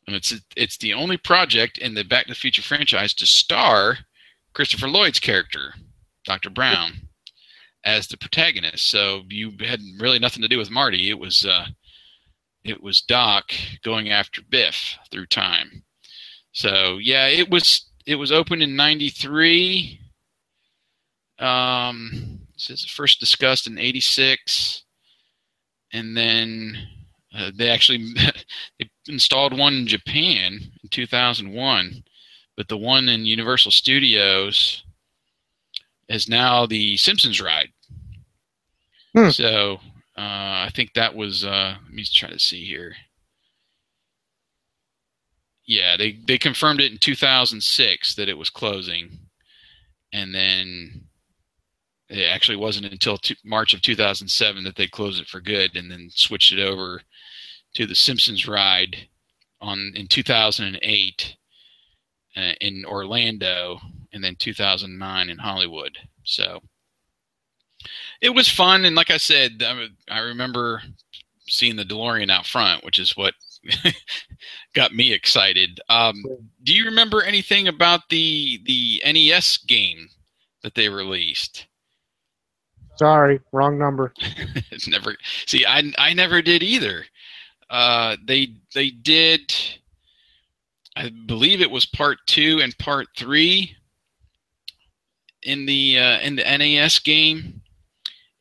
[0.08, 4.00] and it's it's the only project in the Back to the Future franchise to star
[4.54, 5.76] Christopher Lloyd's character,
[6.26, 6.50] Dr.
[6.50, 7.10] Brown,
[7.86, 8.90] as the protagonist.
[8.90, 11.10] So you had really nothing to do with Marty.
[11.10, 11.68] It was uh,
[12.64, 13.52] it was Doc
[13.84, 15.84] going after Biff through time.
[16.52, 20.00] So yeah, it was it was opened in '93.
[21.40, 24.84] Um, it says first discussed in '86,
[25.94, 26.78] and then
[27.36, 28.14] uh, they actually
[28.80, 32.04] they installed one in Japan in 2001,
[32.58, 34.84] but the one in Universal Studios
[36.10, 37.70] is now the Simpsons ride.
[39.16, 39.30] Hmm.
[39.30, 39.80] So
[40.18, 41.46] uh, I think that was.
[41.46, 42.96] Uh, let me try to see here.
[45.66, 49.20] Yeah, they they confirmed it in 2006 that it was closing,
[50.12, 51.06] and then
[52.10, 56.10] it actually wasn't until March of 2007 that they closed it for good, and then
[56.12, 57.02] switched it over
[57.76, 59.08] to the Simpsons ride
[59.62, 61.38] on in 2008
[62.36, 63.80] uh, in Orlando,
[64.12, 65.98] and then 2009 in Hollywood.
[66.24, 66.60] So
[68.22, 70.82] it was fun, and like I said, I, I remember
[71.48, 73.34] seeing the DeLorean out front, which is what
[74.74, 75.80] got me excited.
[75.90, 76.24] Um,
[76.64, 80.08] do you remember anything about the the NES game
[80.64, 81.68] that they released?
[82.96, 84.14] Sorry, wrong number.
[84.72, 85.16] it's never
[85.48, 85.66] see.
[85.66, 87.06] I I never did either.
[87.70, 89.54] Uh, they they did.
[90.96, 93.76] I believe it was part two and part three
[95.44, 97.61] in the uh, in the NES game,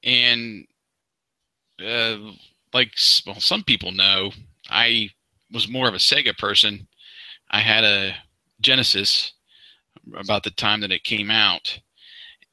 [0.03, 0.67] and
[1.85, 2.19] uh,
[2.73, 2.93] like
[3.27, 4.33] well, some people know,
[4.69, 5.11] I
[5.53, 6.87] was more of a Sega person.
[7.51, 8.15] I had a
[8.61, 9.33] Genesis
[10.17, 11.81] about the time that it came out,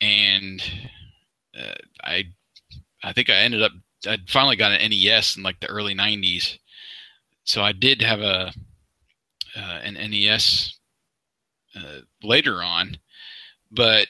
[0.01, 0.61] and
[1.57, 2.25] uh, I
[3.03, 3.71] I think I ended up
[4.05, 6.57] I finally got an NES in like the early '90s,
[7.43, 8.53] so I did have a
[9.55, 10.77] uh, an NES
[11.75, 12.97] uh, later on,
[13.71, 14.07] but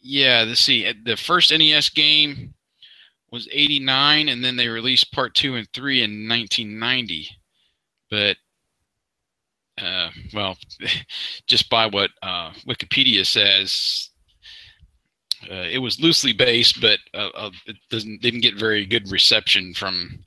[0.00, 0.92] yeah, let's see.
[1.04, 2.54] The first NES game
[3.30, 7.28] was 89 and then they released part 2 and 3 in 1990
[8.10, 8.36] but
[9.80, 10.56] uh, well
[11.46, 14.10] just by what uh, wikipedia says
[15.48, 19.72] uh, it was loosely based but uh, uh, it doesn't didn't get very good reception
[19.74, 20.24] from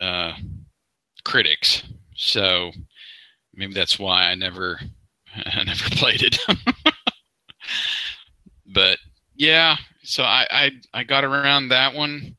[0.00, 0.32] uh,
[1.24, 1.82] critics.
[2.16, 2.72] So
[3.54, 4.80] maybe that's why i never
[5.46, 6.38] i never played it
[8.72, 8.98] but
[9.34, 9.76] yeah
[10.08, 12.36] so I, I I got around that one.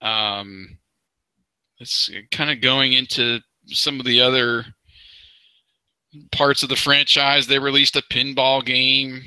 [0.00, 0.78] Um,
[1.78, 4.64] it's kind of going into some of the other
[6.32, 7.46] parts of the franchise.
[7.46, 9.22] They released a pinball game.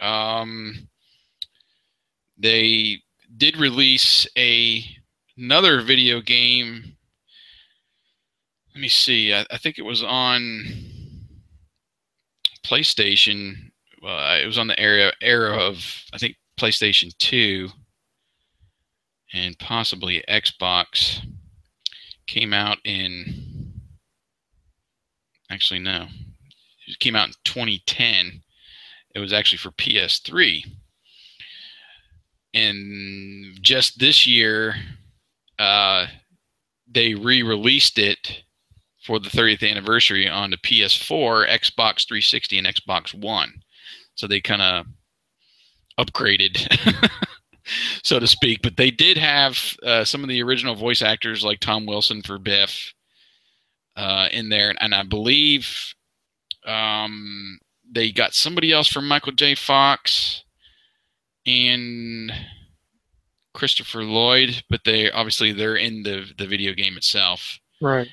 [0.00, 0.88] Um,
[2.38, 3.02] they
[3.36, 4.82] did release a
[5.36, 6.96] another video game.
[8.74, 9.34] Let me see.
[9.34, 10.64] I, I think it was on
[12.64, 13.67] PlayStation.
[14.02, 17.68] Well, it was on the era era of I think PlayStation 2
[19.34, 21.20] and possibly Xbox
[22.26, 23.72] came out in
[25.50, 26.06] actually no.
[26.86, 28.42] It came out in 2010
[29.14, 30.64] it was actually for ps3
[32.54, 34.74] and just this year
[35.58, 36.06] uh,
[36.88, 38.44] they re-released it
[39.04, 43.52] for the 30th anniversary on the ps4 xbox 360 and xbox one
[44.18, 44.86] so they kind of
[45.96, 46.58] upgraded,
[48.02, 48.62] so to speak.
[48.62, 52.36] But they did have uh, some of the original voice actors, like Tom Wilson for
[52.38, 52.92] Biff,
[53.96, 55.94] uh, in there, and I believe
[56.66, 57.58] Um,
[57.90, 59.54] they got somebody else from Michael J.
[59.54, 60.44] Fox
[61.46, 62.30] and
[63.54, 67.58] Christopher Lloyd, but they obviously they're in the the video game itself.
[67.80, 68.08] Right.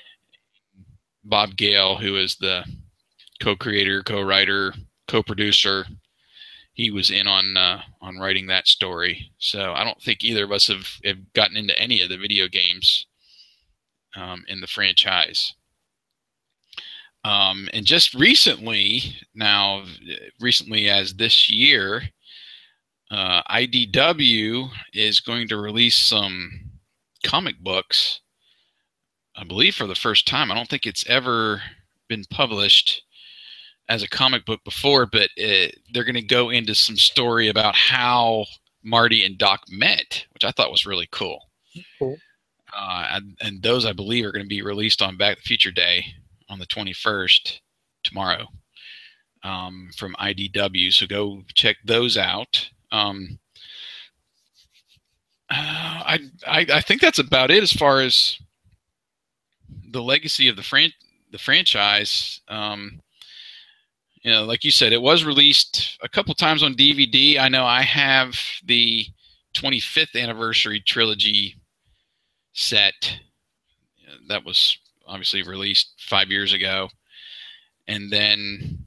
[1.23, 2.63] Bob Gale, who is the
[3.41, 4.73] co-creator, co-writer,
[5.07, 5.85] co-producer,
[6.73, 9.31] he was in on uh, on writing that story.
[9.37, 12.47] So I don't think either of us have, have gotten into any of the video
[12.47, 13.07] games
[14.15, 15.53] um, in the franchise.
[17.23, 19.83] Um, and just recently, now
[20.39, 22.03] recently as this year,
[23.09, 26.51] uh, IDW is going to release some
[27.23, 28.21] comic books.
[29.35, 30.51] I believe for the first time.
[30.51, 31.61] I don't think it's ever
[32.07, 33.01] been published
[33.89, 37.75] as a comic book before, but it, they're going to go into some story about
[37.75, 38.45] how
[38.83, 41.39] Marty and Doc met, which I thought was really cool.
[41.99, 42.17] Cool.
[42.75, 45.47] Uh, and, and those, I believe, are going to be released on Back to the
[45.47, 46.05] Future Day
[46.49, 47.59] on the 21st
[48.03, 48.47] tomorrow
[49.43, 50.91] um, from IDW.
[50.91, 52.69] So go check those out.
[52.91, 53.39] Um,
[55.49, 55.53] uh,
[56.05, 58.39] I, I I think that's about it as far as
[59.91, 60.93] the legacy of the fran-
[61.31, 62.41] the franchise.
[62.47, 63.01] Um,
[64.25, 67.37] you know, like you said, it was released a couple times on DVD.
[67.37, 69.05] I know I have the
[69.53, 71.57] 25th anniversary trilogy
[72.51, 73.19] set
[74.27, 76.89] that was obviously released five years ago,
[77.87, 78.79] and then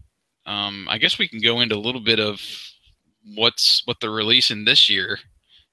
[0.45, 2.41] um, I guess we can go into a little bit of
[3.36, 5.20] what's what they're releasing this year.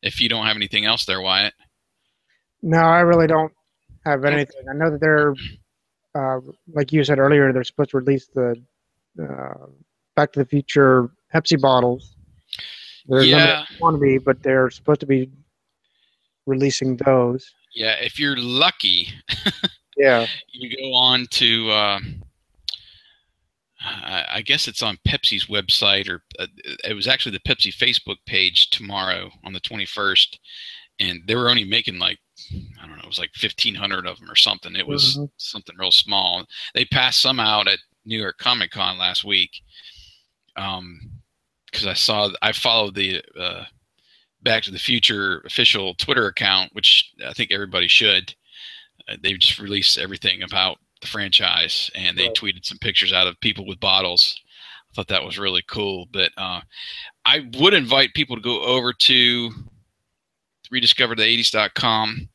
[0.04, 1.56] If you don't have anything else there, Wyatt.
[2.62, 3.52] No, I really don't
[4.06, 4.62] have anything.
[4.70, 5.34] I know that they're,
[6.14, 6.40] uh,
[6.72, 8.62] like you said earlier, they're supposed to release the
[9.22, 9.68] uh,
[10.16, 12.16] Back to the Future Pepsi bottles.
[13.08, 13.66] There's Yeah.
[13.78, 15.30] quantity, but they're supposed to be
[16.46, 17.52] releasing those.
[17.74, 19.10] Yeah, if you're lucky,
[19.98, 20.28] Yeah.
[20.52, 22.00] you go on to uh,
[23.82, 26.48] I guess it's on Pepsi's website or uh,
[26.84, 30.38] it was actually the Pepsi Facebook page tomorrow on the 21st
[31.00, 32.18] and they were only making like
[32.82, 35.30] I don't know it was like 1500 of them or something it was Mhm.
[35.38, 39.62] something real small they passed some out at New York Comic Con last week
[40.56, 41.00] um
[41.72, 43.66] cuz I saw I followed the uh,
[44.42, 48.34] Back to the Future official Twitter account which I think everybody should
[49.08, 52.36] uh, they just released everything about the franchise and they Right.
[52.36, 54.40] tweeted some pictures out of people with bottles
[54.90, 56.62] i thought that was really cool but uh,
[57.26, 59.52] i would invite people to go over to
[60.74, 62.30] rediscoverthe80s.com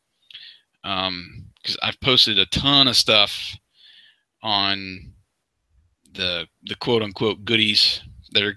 [0.83, 3.57] because i've posted a ton of stuff
[4.43, 5.13] on
[6.15, 8.03] the the quote unquote goodies
[8.33, 8.57] that are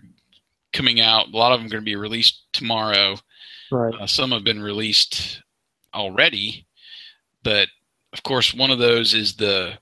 [0.73, 3.15] coming out a lot of them are going to be released tomorrow
[3.71, 3.93] Right.
[3.99, 5.41] uh, some have been released
[5.95, 6.67] already,
[7.43, 7.67] but
[8.11, 9.73] of course, one of those is the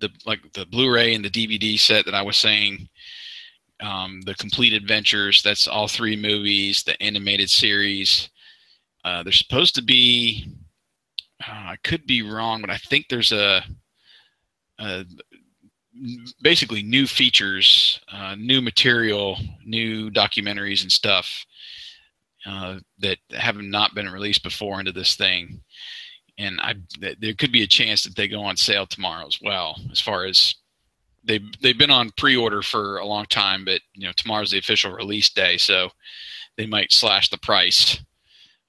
[0.00, 2.88] the like the Blu-ray and the DVD set that I was saying.
[3.80, 5.42] Um, the complete adventures.
[5.42, 6.82] That's all three movies.
[6.82, 8.30] The animated series.
[9.04, 10.48] Uh, there's supposed to be.
[11.46, 13.62] Uh, I could be wrong, but I think there's a.
[14.78, 15.04] a
[16.42, 21.44] basically new features, uh, new material, new documentaries and stuff
[22.46, 25.60] uh, that have not been released before into this thing,
[26.38, 29.38] and I th- there could be a chance that they go on sale tomorrow as
[29.42, 29.76] well.
[29.90, 30.54] As far as
[31.24, 34.92] they they've been on pre-order for a long time, but you know tomorrow's the official
[34.92, 35.90] release day, so
[36.56, 38.02] they might slash the price.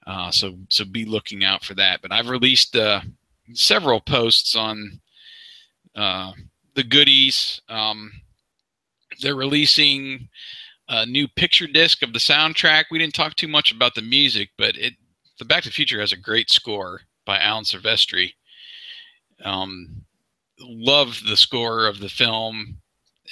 [0.06, 2.02] Uh, so so be looking out for that.
[2.02, 3.00] But I've released uh,
[3.54, 5.00] several posts on
[5.94, 6.32] uh,
[6.74, 7.60] the goodies.
[7.68, 8.12] Um,
[9.20, 10.28] they're releasing
[10.88, 12.84] a new picture disc of the soundtrack.
[12.90, 14.94] We didn't talk too much about the music, but it
[15.38, 18.34] the Back to the Future has a great score by Alan Silvestri.
[19.42, 20.04] Um,
[20.60, 22.78] love the score of the film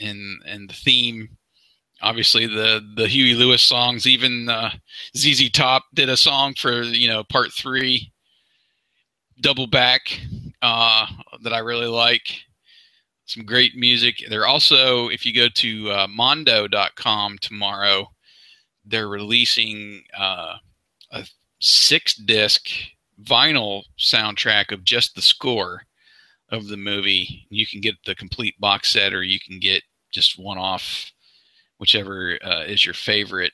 [0.00, 1.36] and and the theme.
[2.00, 4.06] Obviously, the the Huey Lewis songs.
[4.06, 4.70] Even uh,
[5.16, 8.12] ZZ Top did a song for you know part three,
[9.40, 10.20] Double Back,
[10.62, 11.06] uh,
[11.42, 12.44] that I really like
[13.28, 14.24] some great music.
[14.28, 18.10] They're also, if you go to uh, mondo.com tomorrow,
[18.86, 20.54] they're releasing uh,
[21.12, 21.26] a
[21.60, 22.68] six disc
[23.22, 25.82] vinyl soundtrack of just the score
[26.48, 27.46] of the movie.
[27.50, 31.12] You can get the complete box set or you can get just one off,
[31.76, 33.52] whichever uh, is your favorite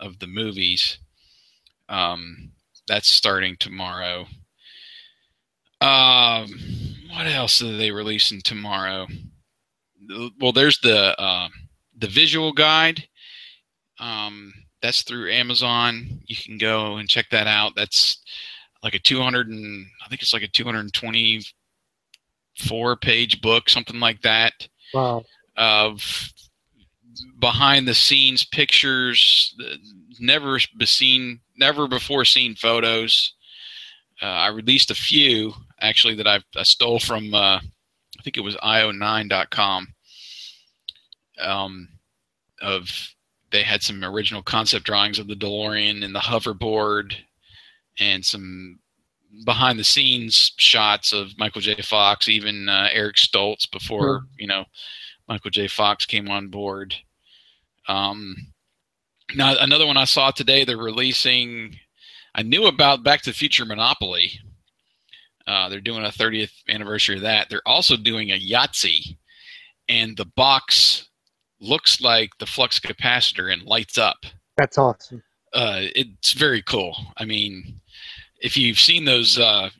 [0.00, 0.98] of the movies.
[1.88, 2.52] Um,
[2.86, 4.26] that's starting tomorrow.
[5.84, 6.48] Um,
[7.10, 9.06] what else are they releasing tomorrow?
[10.40, 11.48] Well, there's the uh,
[11.98, 13.04] the visual guide.
[13.98, 16.22] Um, that's through Amazon.
[16.26, 17.74] You can go and check that out.
[17.76, 18.20] That's
[18.82, 24.68] like a 200 and I think it's like a 224 page book, something like that,
[24.92, 25.24] Wow.
[25.56, 26.30] of
[27.38, 29.56] behind the scenes pictures,
[30.20, 33.32] never seen, never before seen photos.
[34.20, 35.54] Uh, I released a few
[35.84, 39.88] actually that I, I stole from, uh, I think it was io9.com.
[41.40, 41.88] Um,
[42.60, 43.14] of
[43.50, 47.14] they had some original concept drawings of the DeLorean and the hoverboard,
[48.00, 48.78] and some
[49.44, 51.80] behind the scenes shots of Michael J.
[51.82, 54.26] Fox, even uh, Eric Stoltz before mm-hmm.
[54.38, 54.64] you know
[55.28, 55.68] Michael J.
[55.68, 56.94] Fox came on board.
[57.88, 58.34] Um,
[59.34, 61.76] now another one I saw today, they're releasing.
[62.34, 64.32] I knew about Back to the Future Monopoly.
[65.46, 67.48] Uh, they're doing a 30th anniversary of that.
[67.50, 69.16] They're also doing a Yahtzee,
[69.88, 71.08] and the box
[71.60, 74.24] looks like the flux capacitor and lights up.
[74.56, 75.22] That's awesome.
[75.52, 76.96] Uh, it's very cool.
[77.16, 77.80] I mean,
[78.40, 79.70] if you've seen those uh,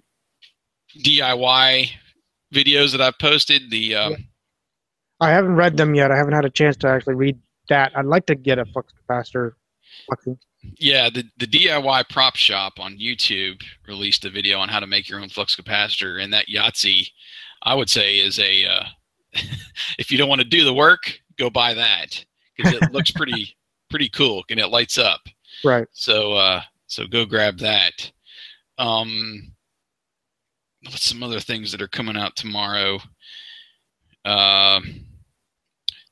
[0.98, 1.90] DIY
[2.52, 4.16] videos that I've posted, the um,
[5.20, 6.10] I haven't read them yet.
[6.10, 7.38] I haven't had a chance to actually read
[7.68, 7.92] that.
[7.96, 9.52] I'd like to get a flux capacitor.
[10.78, 15.08] Yeah, the the DIY prop shop on YouTube released a video on how to make
[15.08, 17.10] your own flux capacitor, and that Yahtzee,
[17.62, 18.84] I would say, is a uh,
[19.98, 22.24] if you don't want to do the work, go buy that
[22.56, 23.56] because it looks pretty
[23.90, 25.20] pretty cool and it lights up.
[25.64, 25.86] Right.
[25.92, 28.10] So uh, so go grab that.
[28.78, 29.52] Um,
[30.82, 32.98] what's some other things that are coming out tomorrow?
[34.24, 34.80] Uh,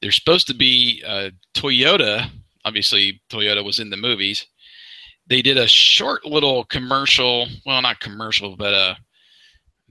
[0.00, 2.30] there's supposed to be uh, Toyota.
[2.64, 4.46] Obviously, Toyota was in the movies.
[5.26, 7.46] They did a short little commercial.
[7.64, 8.96] Well, not commercial, but a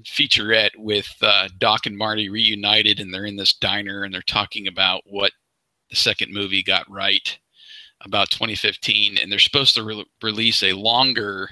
[0.04, 4.68] featurette with uh, Doc and Marty reunited, and they're in this diner and they're talking
[4.68, 5.32] about what
[5.90, 7.38] the second movie got right
[8.04, 11.50] about 2015, and they're supposed to re- release a longer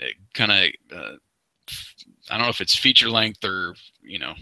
[0.00, 1.16] uh, kind of uh,
[2.30, 4.34] I don't know if it's feature length or you know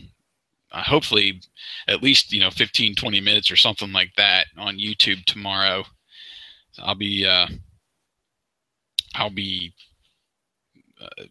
[0.72, 1.40] uh, hopefully
[1.88, 5.84] at least you know 15 20 minutes or something like that on YouTube tomorrow.
[6.78, 7.46] I'll be uh,
[9.14, 9.72] I'll be
[11.00, 11.24] uh,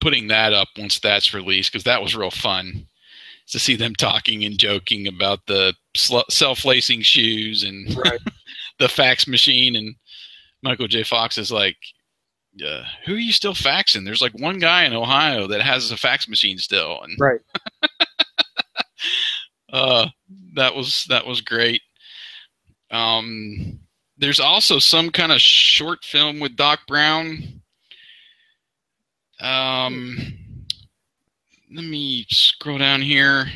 [0.00, 2.86] putting that up once that's released because that was real fun
[3.48, 8.20] to see them talking and joking about the self-lacing shoes and right.
[8.78, 9.94] the fax machine and
[10.62, 11.04] Michael J.
[11.04, 11.76] Fox is like,
[12.64, 15.96] uh, "Who are you still faxing?" There's like one guy in Ohio that has a
[15.96, 17.40] fax machine still, and right.
[19.72, 20.06] uh,
[20.54, 21.82] that was that was great.
[22.90, 23.80] Um,
[24.18, 27.62] there's also some kind of short film with Doc Brown
[29.40, 30.16] um,
[31.74, 33.46] let me scroll down here.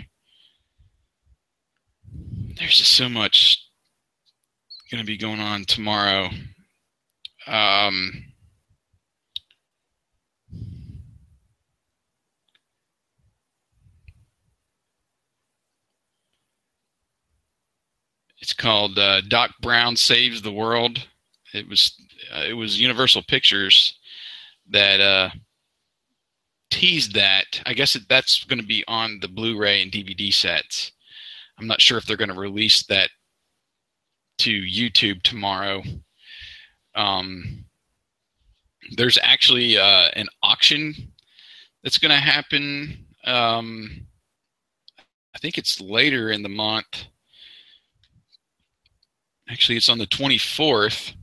[2.57, 3.65] There's just so much
[4.91, 6.29] going to be going on tomorrow.
[7.47, 8.25] Um,
[18.51, 21.07] it's called uh, Doc Brown Saves the World.
[21.55, 21.95] It was
[22.35, 23.97] uh, it was Universal Pictures
[24.69, 25.31] that uh,
[26.69, 27.63] teased that.
[27.65, 30.91] I guess that's going to be on the Blu-ray and DVD sets.
[31.61, 33.11] I'm not sure if they're going to release that
[34.39, 35.85] to YouTube tomorrow.
[36.97, 37.67] Um,
[38.97, 41.13] there's actually uh, an auction
[41.85, 43.07] that's going to happen.
[43.25, 44.09] Um,
[45.37, 47.07] I think it's later in the month.
[49.51, 51.15] Actually, it's on the 24th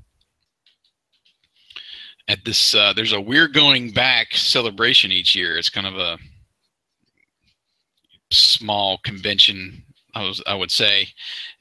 [2.27, 5.57] at this uh, there's a we're going back celebration each year.
[5.57, 6.17] It's kind of a
[8.29, 9.81] small convention
[10.13, 11.07] i was i would say.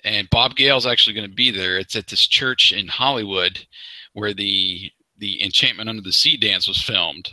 [0.02, 1.78] And bob gale's actually going to be there.
[1.78, 3.64] It's at this church in hollywood
[4.12, 7.32] where the the enchantment under the sea dance was filmed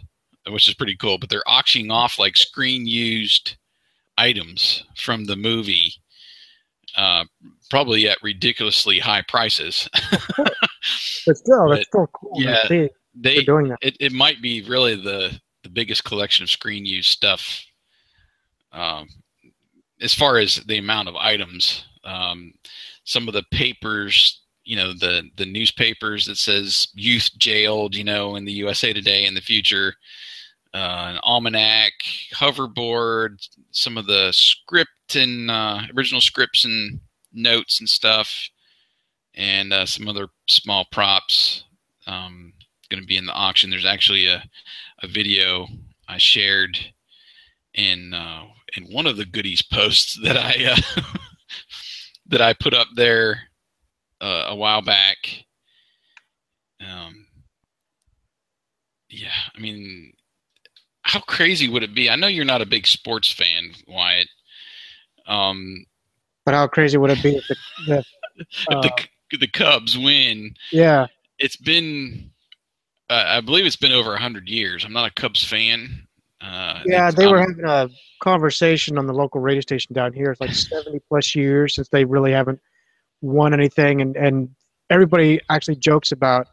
[0.50, 1.18] which is pretty cool.
[1.18, 3.56] But they're auctioning off like screen used
[4.18, 5.94] items from the movie
[6.96, 7.26] uh,
[7.74, 9.90] probably at ridiculously high prices
[10.38, 13.80] but still that's still cool yeah they doing that.
[13.82, 17.64] It, it might be really the the biggest collection of screen used stuff
[18.72, 19.08] um,
[20.02, 21.86] as far as the amount of items.
[22.04, 22.54] Um,
[23.06, 28.36] some of the papers, you know, the the newspapers that says youth jailed, you know,
[28.36, 29.94] in the USA Today in the future.
[30.76, 31.94] Uh, an almanac,
[32.34, 37.00] hoverboard, some of the script and uh, original scripts and
[37.34, 38.50] notes and stuff,
[39.36, 41.64] and uh, some other small props.
[42.06, 42.54] Um,
[42.94, 43.70] going to be in the auction.
[43.70, 44.44] There's actually a,
[45.02, 45.68] a video
[46.08, 46.78] I shared
[47.74, 48.44] in uh,
[48.78, 51.02] in one of the goodies posts that I uh,
[52.28, 53.44] that I put up there
[54.22, 55.18] uh, a while back.
[56.80, 57.28] Um,
[59.10, 60.14] yeah, I mean,
[61.04, 62.10] how crazy would it be?
[62.10, 64.28] I know you're not a big sports fan, Wyatt.
[65.28, 65.86] Um,
[66.46, 67.56] but how crazy would it be if the,
[67.88, 68.04] the
[68.72, 70.56] Uh, the the Cubs win.
[70.72, 71.06] yeah,
[71.38, 72.32] It's been,
[73.12, 74.84] uh, I believe it's been over hundred years.
[74.84, 76.08] I'm not a Cubs fan.
[76.42, 77.12] Uh, yeah.
[77.12, 77.90] They were I'm- having a
[78.24, 80.32] conversation on the local radio station down here.
[80.32, 82.60] It's like seventy plus years since they really haven't
[83.22, 84.50] won anything, and and
[84.90, 86.48] everybody actually jokes about.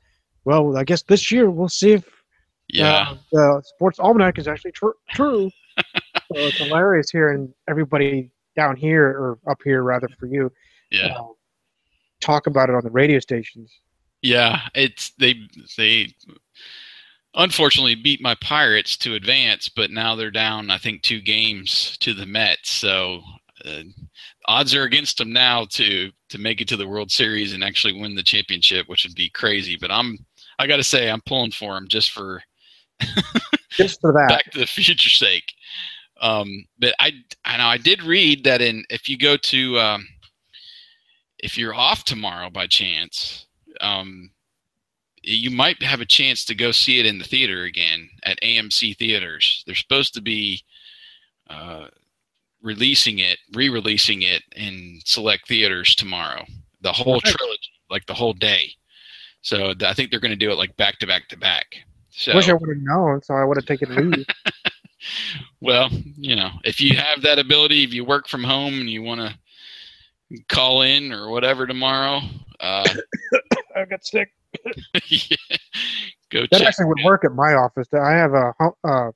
[0.44, 2.04] Well, I guess this year we'll see if
[2.68, 3.08] yeah.
[3.10, 5.50] uh, the sports almanac is actually tr- true.
[5.78, 5.84] so
[6.30, 8.30] it's hilarious hearing everybody
[8.60, 10.52] down here or up here rather for you
[10.90, 11.14] yeah.
[11.14, 11.26] uh,
[12.20, 13.80] talk about it on the radio stations.
[14.22, 15.34] Yeah, it's they
[15.78, 16.14] they
[17.34, 22.12] unfortunately beat my Pirates to advance, but now they're down I think two games to
[22.12, 22.70] the Mets.
[22.70, 23.22] So
[23.64, 23.82] uh,
[24.46, 27.98] odds are against them now to to make it to the World Series and actually
[27.98, 29.78] win the championship, which would be crazy.
[29.80, 30.18] But I'm
[30.58, 32.42] I got to say I'm pulling for them just for
[33.70, 35.54] Just for that, back to the future sake.
[36.20, 37.12] Um, but I
[37.44, 40.06] I know I did read that in if you go to um,
[41.38, 43.46] if you're off tomorrow by chance,
[43.80, 44.30] um,
[45.22, 48.96] you might have a chance to go see it in the theater again at AMC
[48.96, 49.64] theaters.
[49.66, 50.62] They're supposed to be
[51.48, 51.86] uh,
[52.62, 56.44] releasing it, re-releasing it in select theaters tomorrow.
[56.82, 58.72] The whole trilogy, like the whole day.
[59.42, 61.66] So I think they're going to do it like back to back to back.
[62.10, 64.26] So wish I would have known, so I would have taken leave.
[65.60, 69.02] well, you know, if you have that ability, if you work from home and you
[69.02, 69.34] want to
[70.48, 72.20] call in or whatever tomorrow,
[72.60, 72.88] uh,
[73.76, 74.30] I got sick.
[75.08, 75.36] yeah,
[76.30, 76.68] go That check.
[76.68, 77.88] actually would work at my office.
[77.92, 79.10] I have a hu- uh,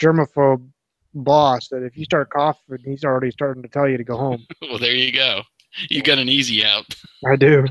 [0.00, 0.66] germaphobe
[1.14, 4.46] boss that if you start coughing, he's already starting to tell you to go home.
[4.62, 5.42] Well, there you go.
[5.90, 6.84] You got an easy out.
[7.26, 7.64] I do.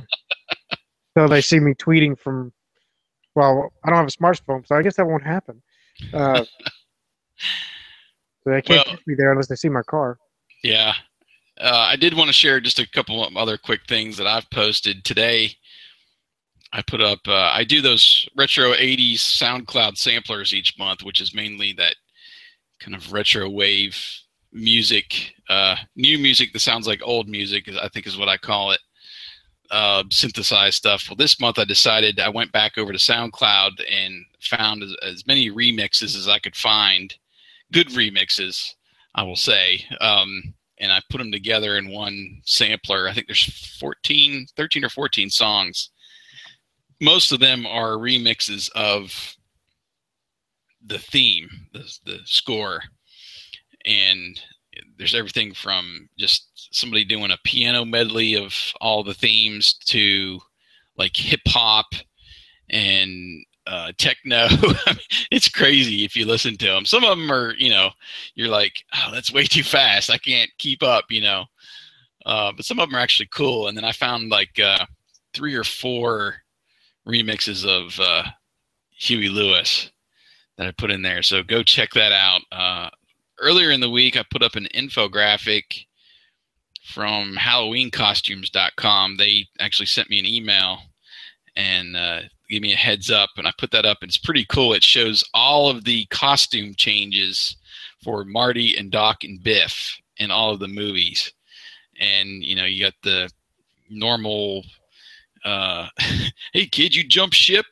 [1.18, 2.52] so they see me tweeting from.
[3.36, 5.62] Well, I don't have a smartphone, so I guess that won't happen.
[6.14, 6.44] Uh,
[8.44, 10.18] so they can't Well- catch me there unless they see my car.
[10.64, 10.94] Yeah.
[11.60, 14.50] Uh, I did want to share just a couple of other quick things that I've
[14.50, 15.56] posted today.
[16.74, 21.36] I put up, uh, I do those retro 80s SoundCloud samplers each month, which is
[21.36, 21.96] mainly that
[22.80, 23.98] kind of retro wave
[24.54, 28.72] music, uh, new music that sounds like old music, I think is what I call
[28.72, 28.80] it,
[29.70, 31.06] uh, synthesized stuff.
[31.10, 35.28] Well, this month I decided I went back over to SoundCloud and found as, as
[35.28, 37.14] many remixes as I could find,
[37.72, 38.74] good remixes,
[39.16, 39.86] I will say.
[40.00, 43.08] Um, and I put them together in one sampler.
[43.08, 45.90] I think there's 14, 13 or 14 songs.
[47.00, 49.36] Most of them are remixes of
[50.86, 52.82] the theme, the, the score.
[53.86, 54.40] And
[54.98, 60.40] there's everything from just somebody doing a piano medley of all the themes to
[60.98, 61.88] like hip hop
[62.70, 64.48] and uh, techno.
[65.32, 66.86] It's crazy if you listen to them.
[66.86, 67.92] Some of them are, you know,
[68.36, 70.10] you're like, oh, that's way too fast.
[70.10, 71.46] I can't keep up, you know.
[72.26, 73.68] Uh, but some of them are actually cool.
[73.68, 74.86] And then I found like uh,
[75.34, 76.36] three or four
[77.08, 78.24] remixes of uh,
[78.90, 79.90] Huey Lewis
[80.58, 81.24] that I put in there.
[81.24, 82.42] So go check that out.
[82.52, 82.90] Uh,
[83.40, 85.86] earlier in the week, I put up an infographic
[86.84, 89.16] from HalloweenCostumes.com.
[89.16, 90.80] They actually sent me an email
[91.56, 92.22] and uh,
[92.52, 94.00] gave me a heads up, and I put that up.
[94.02, 94.74] It's pretty cool.
[94.74, 97.56] It shows all of the costume changes
[98.04, 101.32] for Marty and Doc and Biff in all of the movies.
[102.00, 103.30] And you know, you got the
[103.90, 104.64] normal,
[105.46, 105.88] uh,
[106.54, 107.66] "Hey kid, you jump ship."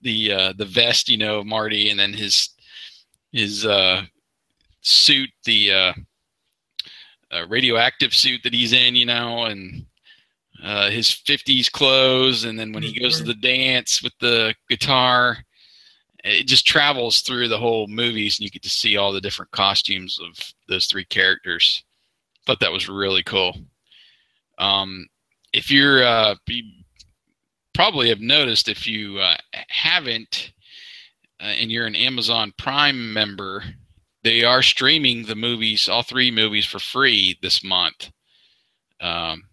[0.00, 2.48] The uh, the vest, you know, Marty, and then his
[3.30, 4.02] his uh,
[4.80, 5.92] suit, the uh,
[7.30, 9.86] uh, radioactive suit that he's in, you know, and
[10.62, 12.44] uh, his 50s clothes.
[12.44, 15.38] And then when he goes to the dance with the guitar,
[16.24, 19.50] it just travels through the whole movies and you get to see all the different
[19.50, 21.84] costumes of those three characters.
[22.46, 23.56] Thought that was really cool.
[24.58, 25.08] Um,
[25.52, 26.62] if you're, uh, you
[27.74, 29.36] probably have noticed if you uh,
[29.68, 30.52] haven't,
[31.40, 33.64] uh, and you're an Amazon Prime member,
[34.22, 38.12] they are streaming the movies, all three movies, for free this month.
[39.00, 39.44] Um,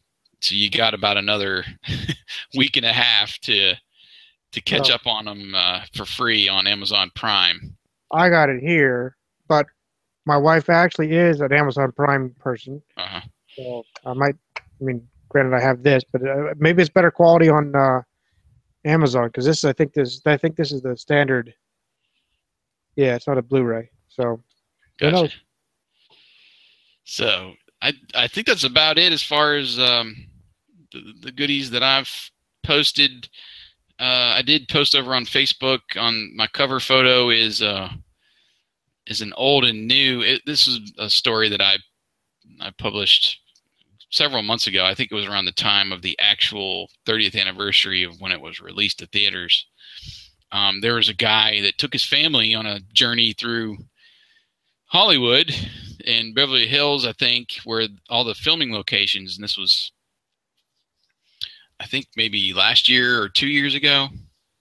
[0.41, 1.65] so you got about another
[2.55, 3.75] week and a half to
[4.51, 4.95] to catch Oh.
[4.95, 7.77] up on them uh, for free on Amazon Prime.
[8.11, 9.15] I got it here,
[9.47, 9.67] but
[10.25, 13.21] my wife actually is an Amazon Prime person, Uh-huh.
[13.55, 14.35] so I might.
[14.57, 18.01] I mean, granted, I have this, but uh, maybe it's better quality on uh,
[18.85, 19.63] Amazon because this.
[19.65, 20.21] I think this.
[20.25, 21.53] I think this is the standard.
[22.95, 24.41] Yeah, it's not a Blu-ray, so
[24.99, 25.29] Gotcha.
[27.03, 30.27] So I I think that's about it as far as um,
[30.91, 32.31] the, the goodies that I've
[32.63, 33.29] posted.
[33.99, 37.89] Uh, I did post over on Facebook on my cover photo is uh,
[39.07, 40.21] is an old and new.
[40.21, 41.77] It, this is a story that I
[42.59, 43.39] I published
[44.11, 44.85] several months ago.
[44.85, 48.41] I think it was around the time of the actual 30th anniversary of when it
[48.41, 49.67] was released to theaters.
[50.51, 53.77] Um, there was a guy that took his family on a journey through
[54.89, 55.53] Hollywood
[56.03, 59.91] in Beverly Hills, I think, where all the filming locations, and this was,
[61.79, 64.07] I think, maybe last year or two years ago.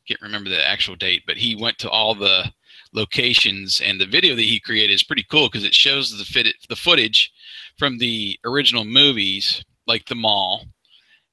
[0.06, 2.52] Can't remember the actual date, but he went to all the
[2.92, 6.46] locations, and the video that he created is pretty cool because it shows the fit
[6.68, 7.32] the footage
[7.78, 10.66] from the original movies, like the mall,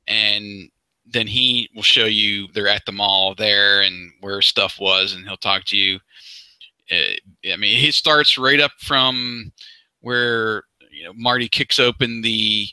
[0.08, 0.70] and
[1.06, 5.26] then he will show you they're at the mall there and where stuff was, and
[5.26, 6.00] he'll talk to you.
[6.92, 9.52] Uh, I mean, he starts right up from
[10.02, 12.68] where you know Marty kicks open the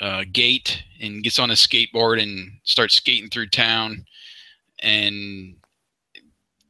[0.00, 4.04] uh, gate and gets on a skateboard and starts skating through town,
[4.80, 5.56] and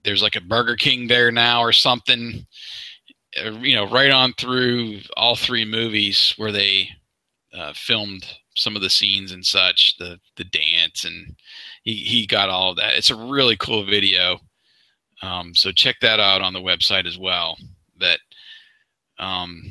[0.05, 2.47] there's like a Burger King there now or something.
[3.39, 6.89] Uh, you know, right on through all three movies where they
[7.53, 11.37] uh, filmed some of the scenes and such, the the dance, and
[11.83, 12.95] he he got all of that.
[12.95, 14.39] It's a really cool video.
[15.23, 17.57] Um, so check that out on the website as well.
[17.99, 18.19] That
[19.19, 19.63] um,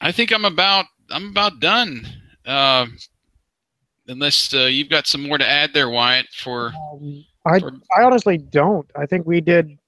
[0.00, 2.06] I think I'm about I'm about done.
[2.46, 2.86] Uh,
[4.06, 6.26] unless uh, you've got some more to add there, Wyatt.
[6.32, 7.60] For Um, I
[7.96, 8.90] I honestly don't.
[8.96, 9.78] I think we did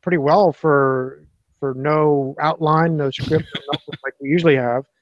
[0.00, 1.22] pretty well for
[1.60, 3.46] for no outline, no script,
[4.04, 4.84] like we usually have.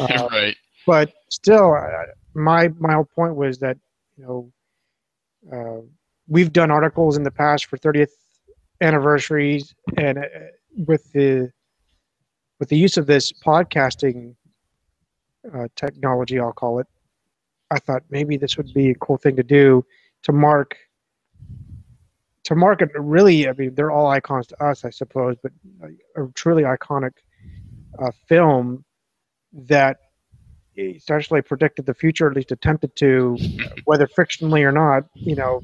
[0.00, 0.56] Uh, right.
[0.84, 3.78] but still, uh, my my whole point was that
[4.16, 4.52] you know
[5.52, 5.80] uh,
[6.26, 8.10] we've done articles in the past for 30th
[8.80, 10.22] anniversaries, and uh,
[10.86, 11.50] with the
[12.58, 14.34] with the use of this podcasting
[15.54, 16.86] uh, technology, I'll call it.
[17.70, 19.84] I thought maybe this would be a cool thing to do
[20.22, 20.76] to mark
[22.44, 25.52] to market really i mean they're all icons to us i suppose but
[26.16, 27.12] a truly iconic
[27.98, 28.84] uh, film
[29.52, 29.96] that
[30.78, 33.36] essentially predicted the future at least attempted to
[33.84, 35.60] whether fictionally or not you know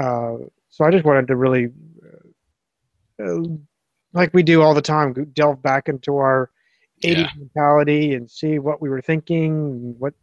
[0.00, 0.36] uh,
[0.72, 1.70] so i just wanted to really
[3.24, 3.40] uh,
[4.14, 6.50] like we do all the time delve back into our
[7.04, 7.36] 80s Yeah.
[7.36, 10.14] mentality and see what we were thinking what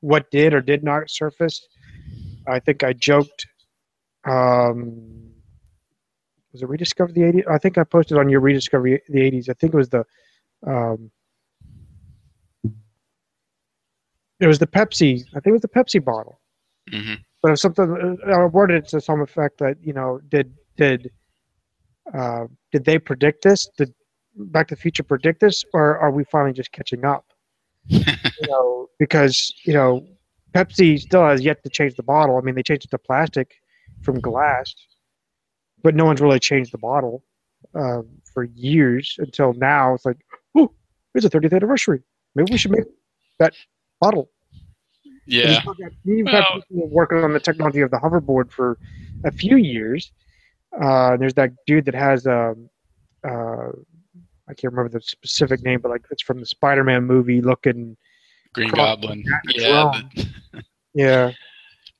[0.00, 1.68] what did or did not surface
[2.48, 3.46] i think i joked
[4.28, 5.30] um,
[6.52, 7.44] was it rediscover the 80s?
[7.50, 9.48] I think I posted on your rediscover the 80s.
[9.48, 10.04] I think it was the
[10.66, 11.10] um,
[14.40, 15.24] it was the Pepsi.
[15.34, 16.40] I think it was the Pepsi bottle.
[16.92, 20.52] hmm But it was something I worded it to some effect that you know did
[20.76, 21.10] did
[22.12, 23.68] uh, did they predict this?
[23.76, 23.94] Did
[24.36, 27.26] Back to the Future predict this, or are we finally just catching up?
[27.86, 28.04] you
[28.48, 30.06] know, because you know
[30.54, 32.36] Pepsi still has yet to change the bottle.
[32.36, 33.54] I mean, they changed it to plastic
[34.02, 34.74] from glass,
[35.82, 37.24] but no one's really changed the bottle
[37.74, 38.02] uh,
[38.32, 39.94] for years until now.
[39.94, 40.18] It's like,
[40.56, 40.72] oh,
[41.14, 42.02] it's a 30th anniversary.
[42.34, 42.84] Maybe we should make
[43.38, 43.54] that
[44.00, 44.30] bottle.
[45.28, 45.60] Yeah.
[46.04, 48.78] You've Well- had people working on the technology of the hoverboard for
[49.24, 50.10] a few years.
[50.80, 52.68] Uh, there's that dude that has um,
[53.24, 53.68] uh,
[54.48, 57.96] I can't remember the specific name, but like it's from the Spider-Man movie looking.
[58.54, 59.22] Green Goblin.
[59.48, 59.92] Yeah.
[60.14, 60.62] The-
[60.94, 61.32] Yeah,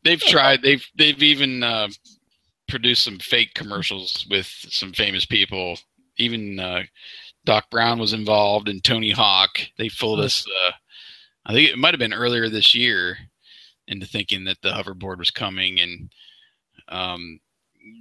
[0.03, 0.63] they've tried.
[0.63, 1.89] They've they've even uh,
[2.69, 5.79] produced some fake commercials with some famous people.
[6.17, 6.83] Even uh,
[7.45, 9.61] Doc Brown was involved, and Tony Hawk.
[9.77, 10.45] They fooled us.
[11.49, 13.19] Uh, I think it might have been earlier this year
[13.89, 16.13] into thinking that the hoverboard was coming, and
[16.89, 17.41] um,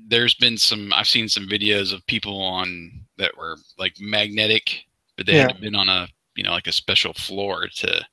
[0.08, 0.94] there's been some.
[0.94, 4.86] I've seen some videos of people on that were like magnetic,
[5.18, 5.50] but they had Yeah.
[5.50, 8.06] to been on a you know like a special floor to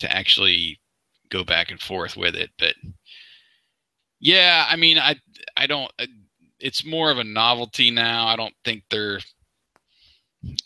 [0.00, 0.80] to actually
[1.30, 2.50] go back and forth with it.
[2.58, 2.74] But
[4.20, 5.16] yeah, I mean, I
[5.56, 5.90] I don't.
[6.60, 8.26] It's more of a novelty now.
[8.26, 9.20] I don't think they're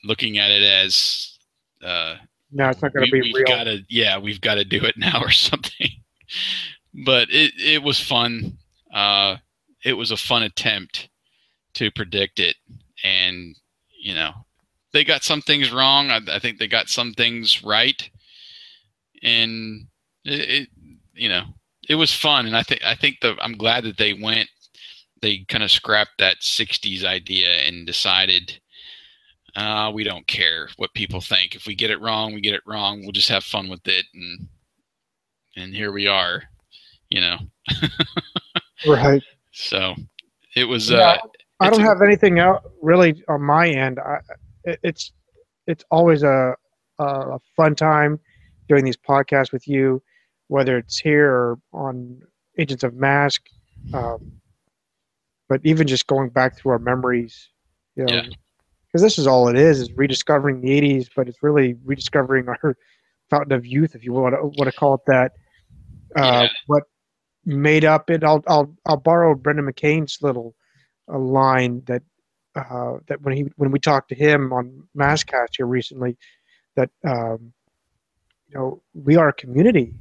[0.04, 1.38] looking at it as
[1.82, 2.16] uh,
[2.52, 3.46] no, it's not going to we, be we've real.
[3.46, 5.88] got to yeah we've got to do it now or something.
[7.06, 8.58] But it it was fun.
[8.94, 9.36] Uh
[9.84, 11.08] it was a fun attempt
[11.74, 12.56] to predict it.
[13.04, 13.56] And
[13.98, 14.32] you know
[14.92, 16.10] they got some things wrong.
[16.10, 18.10] I, I think they got some things right.
[19.22, 19.86] And
[20.24, 20.68] it, it
[21.14, 21.44] you know
[21.88, 22.46] it was fun.
[22.46, 24.48] And i think i think the i'm glad that they went
[25.22, 28.60] they kind of scrapped that 60s idea and decided
[29.56, 31.54] uh, we don't care what people think.
[31.54, 33.02] If we get it wrong, we get it wrong.
[33.02, 34.48] We'll just have fun with it, and
[35.56, 36.42] and here we are,
[37.10, 37.38] you know.
[38.86, 39.22] right.
[39.52, 39.94] So
[40.56, 40.90] it was.
[40.90, 41.28] Yeah, Uh,
[41.60, 43.98] I don't have anything out really on my end.
[44.00, 44.18] I,
[44.64, 45.12] it, it's
[45.66, 46.54] it's always a,
[46.98, 48.18] a a fun time
[48.68, 50.02] doing these podcasts with you,
[50.48, 52.20] whether it's here or on
[52.58, 53.42] Agents of Mask.
[53.92, 54.32] Um,
[55.48, 57.50] but even just going back through our memories,
[57.96, 58.22] you know, Yeah.
[58.92, 62.76] Because this is all it is: is rediscovering the '80s, but it's really rediscovering our
[63.30, 65.32] fountain of youth, if you want to want to call it that.
[66.14, 66.48] Uh, Yeah.
[66.66, 66.82] What
[67.46, 68.22] made up it?
[68.22, 70.54] I'll I'll I'll borrow Brendan McCain's little
[71.12, 72.02] uh, line that
[72.54, 76.16] uh, that when he when we talked to him on Masscast here recently,
[76.76, 77.52] that um,
[78.48, 79.94] you know we are a community.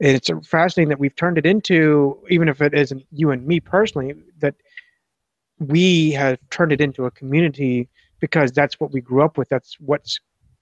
[0.00, 3.58] And it's fascinating that we've turned it into, even if it isn't you and me
[3.58, 4.54] personally, that
[5.58, 7.88] we have turned it into a community
[8.20, 9.48] because that's what we grew up with.
[9.48, 10.18] That's what's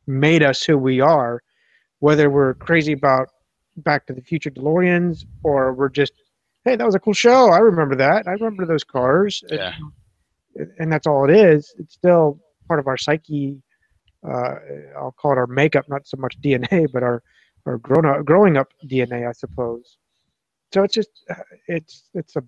[0.06, 1.42] made us who we are.
[2.00, 3.28] Whether we're crazy about
[3.78, 6.12] Back to the Future DeLoreans or we're just,
[6.64, 7.50] hey, that was a cool show.
[7.50, 8.26] I remember that.
[8.26, 9.42] I remember those cars.
[9.48, 9.74] Yeah.
[10.54, 11.74] And, and that's all it is.
[11.78, 12.38] It's still
[12.68, 13.62] part of our psyche.
[14.26, 14.56] Uh,
[14.98, 17.22] I'll call it our makeup, not so much DNA, but our
[17.66, 19.98] our grown up, growing up DNA, I suppose.
[20.72, 21.34] So it's just, uh,
[21.66, 22.44] it's it's a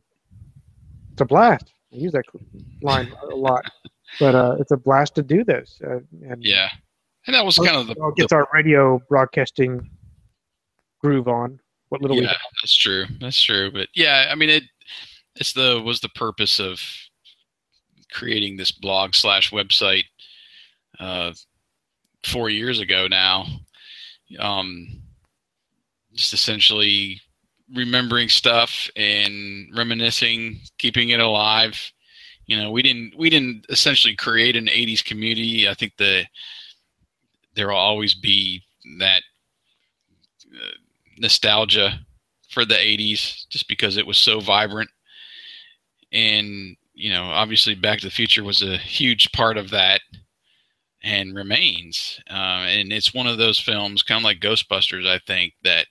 [1.13, 1.73] it's a blast.
[1.93, 2.25] I use that
[2.83, 3.65] line a lot,
[4.21, 5.81] but uh, it's a blast to do this.
[5.85, 6.69] Uh, and Yeah,
[7.27, 9.91] and that was kind of the, gets our radio broadcasting
[11.03, 11.61] groove on.
[11.89, 13.07] What little yeah, that's true.
[13.21, 13.71] That's true.
[13.71, 14.65] But yeah, I mean it.
[15.37, 16.81] It's the was the purpose of
[18.13, 20.05] creating this blog slash website
[20.99, 21.33] uh,
[22.25, 23.47] four years ago now.
[24.39, 25.03] Um,
[26.15, 27.21] just essentially
[27.75, 31.93] remembering stuff and reminiscing, keeping it alive.
[32.49, 35.69] You know, we didn't we didn't essentially create an '80s community.
[35.69, 36.25] I think the
[37.55, 38.63] there will always be
[38.99, 39.23] that
[40.55, 40.77] uh,
[41.19, 42.01] nostalgia
[42.49, 44.89] for the 80s just because it was so vibrant
[46.13, 50.01] and you know obviously back to the future was a huge part of that
[51.03, 55.53] and remains uh, and it's one of those films kind of like ghostbusters i think
[55.65, 55.87] that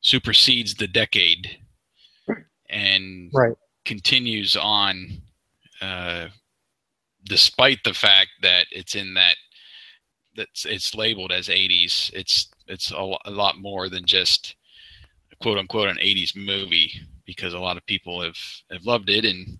[0.00, 1.58] supersedes the decade
[2.70, 3.54] and Right.
[3.84, 5.20] continues on
[5.80, 6.26] uh,
[7.24, 9.36] despite the fact that it's in that
[10.36, 14.54] that's it's labeled as 80s it's it's a, a lot more than just
[15.40, 16.92] quote unquote an 80s movie
[17.26, 18.38] because a lot of people have
[18.70, 19.24] have loved it.
[19.24, 19.58] And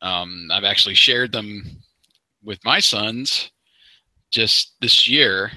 [0.00, 1.82] um, I've actually shared them
[2.42, 3.50] with my sons
[4.30, 5.50] just this year.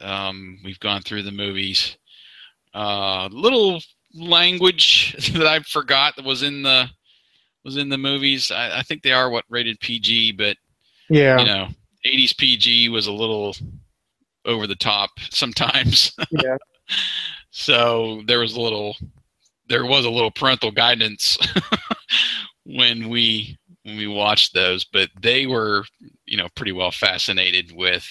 [0.00, 1.96] Um, we've gone through the movies.
[2.74, 3.80] Uh, little
[4.14, 6.88] language that I forgot that was in the
[7.70, 10.56] was in the movies I, I think they are what rated PG but
[11.08, 11.38] Yeah.
[11.38, 11.68] you know
[12.04, 13.54] 80s PG was a little
[14.44, 16.56] over the top sometimes yeah.
[17.50, 18.96] so there was a little
[19.68, 21.38] there was a little parental guidance
[22.64, 25.84] when we when we watched those but they were
[26.26, 28.04] you know pretty well fascinated with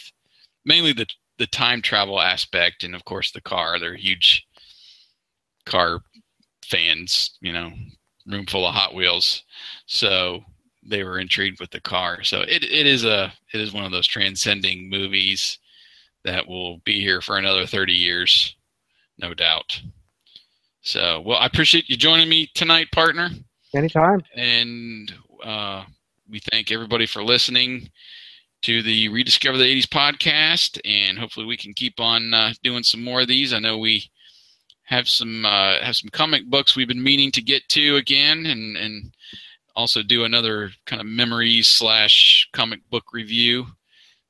[0.65, 1.05] mainly the
[1.37, 4.45] the time travel aspect and of course the car they're huge
[5.65, 5.99] car
[6.65, 7.71] fans you know
[8.29, 9.43] room full of hot wheels
[9.85, 10.41] so
[10.85, 13.91] they were intrigued with the car so it, it is a it is one of
[13.91, 15.59] those transcending movies
[16.23, 18.55] that will be here for another 30 years
[19.19, 19.81] no doubt.
[20.81, 23.29] So, well, I appreciate you joining me tonight, partner.
[23.75, 24.21] Anytime.
[24.35, 25.83] And uh,
[26.29, 27.89] we thank everybody for listening
[28.61, 30.79] to the Rediscover the 80s podcast.
[30.85, 33.53] And hopefully, we can keep on uh, doing some more of these.
[33.53, 34.09] I know we
[34.89, 38.75] have some uh, have some comic books we've been meaning to get to again, and
[38.75, 39.13] and
[39.75, 43.67] also do another kind of memories slash comic book review.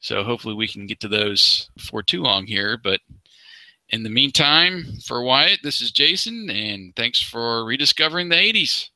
[0.01, 2.77] So hopefully we can get to those before too long here.
[2.81, 2.99] But
[3.89, 8.87] in the meantime, for Wyatt, this is Jason, and thanks for rediscovering the 80s.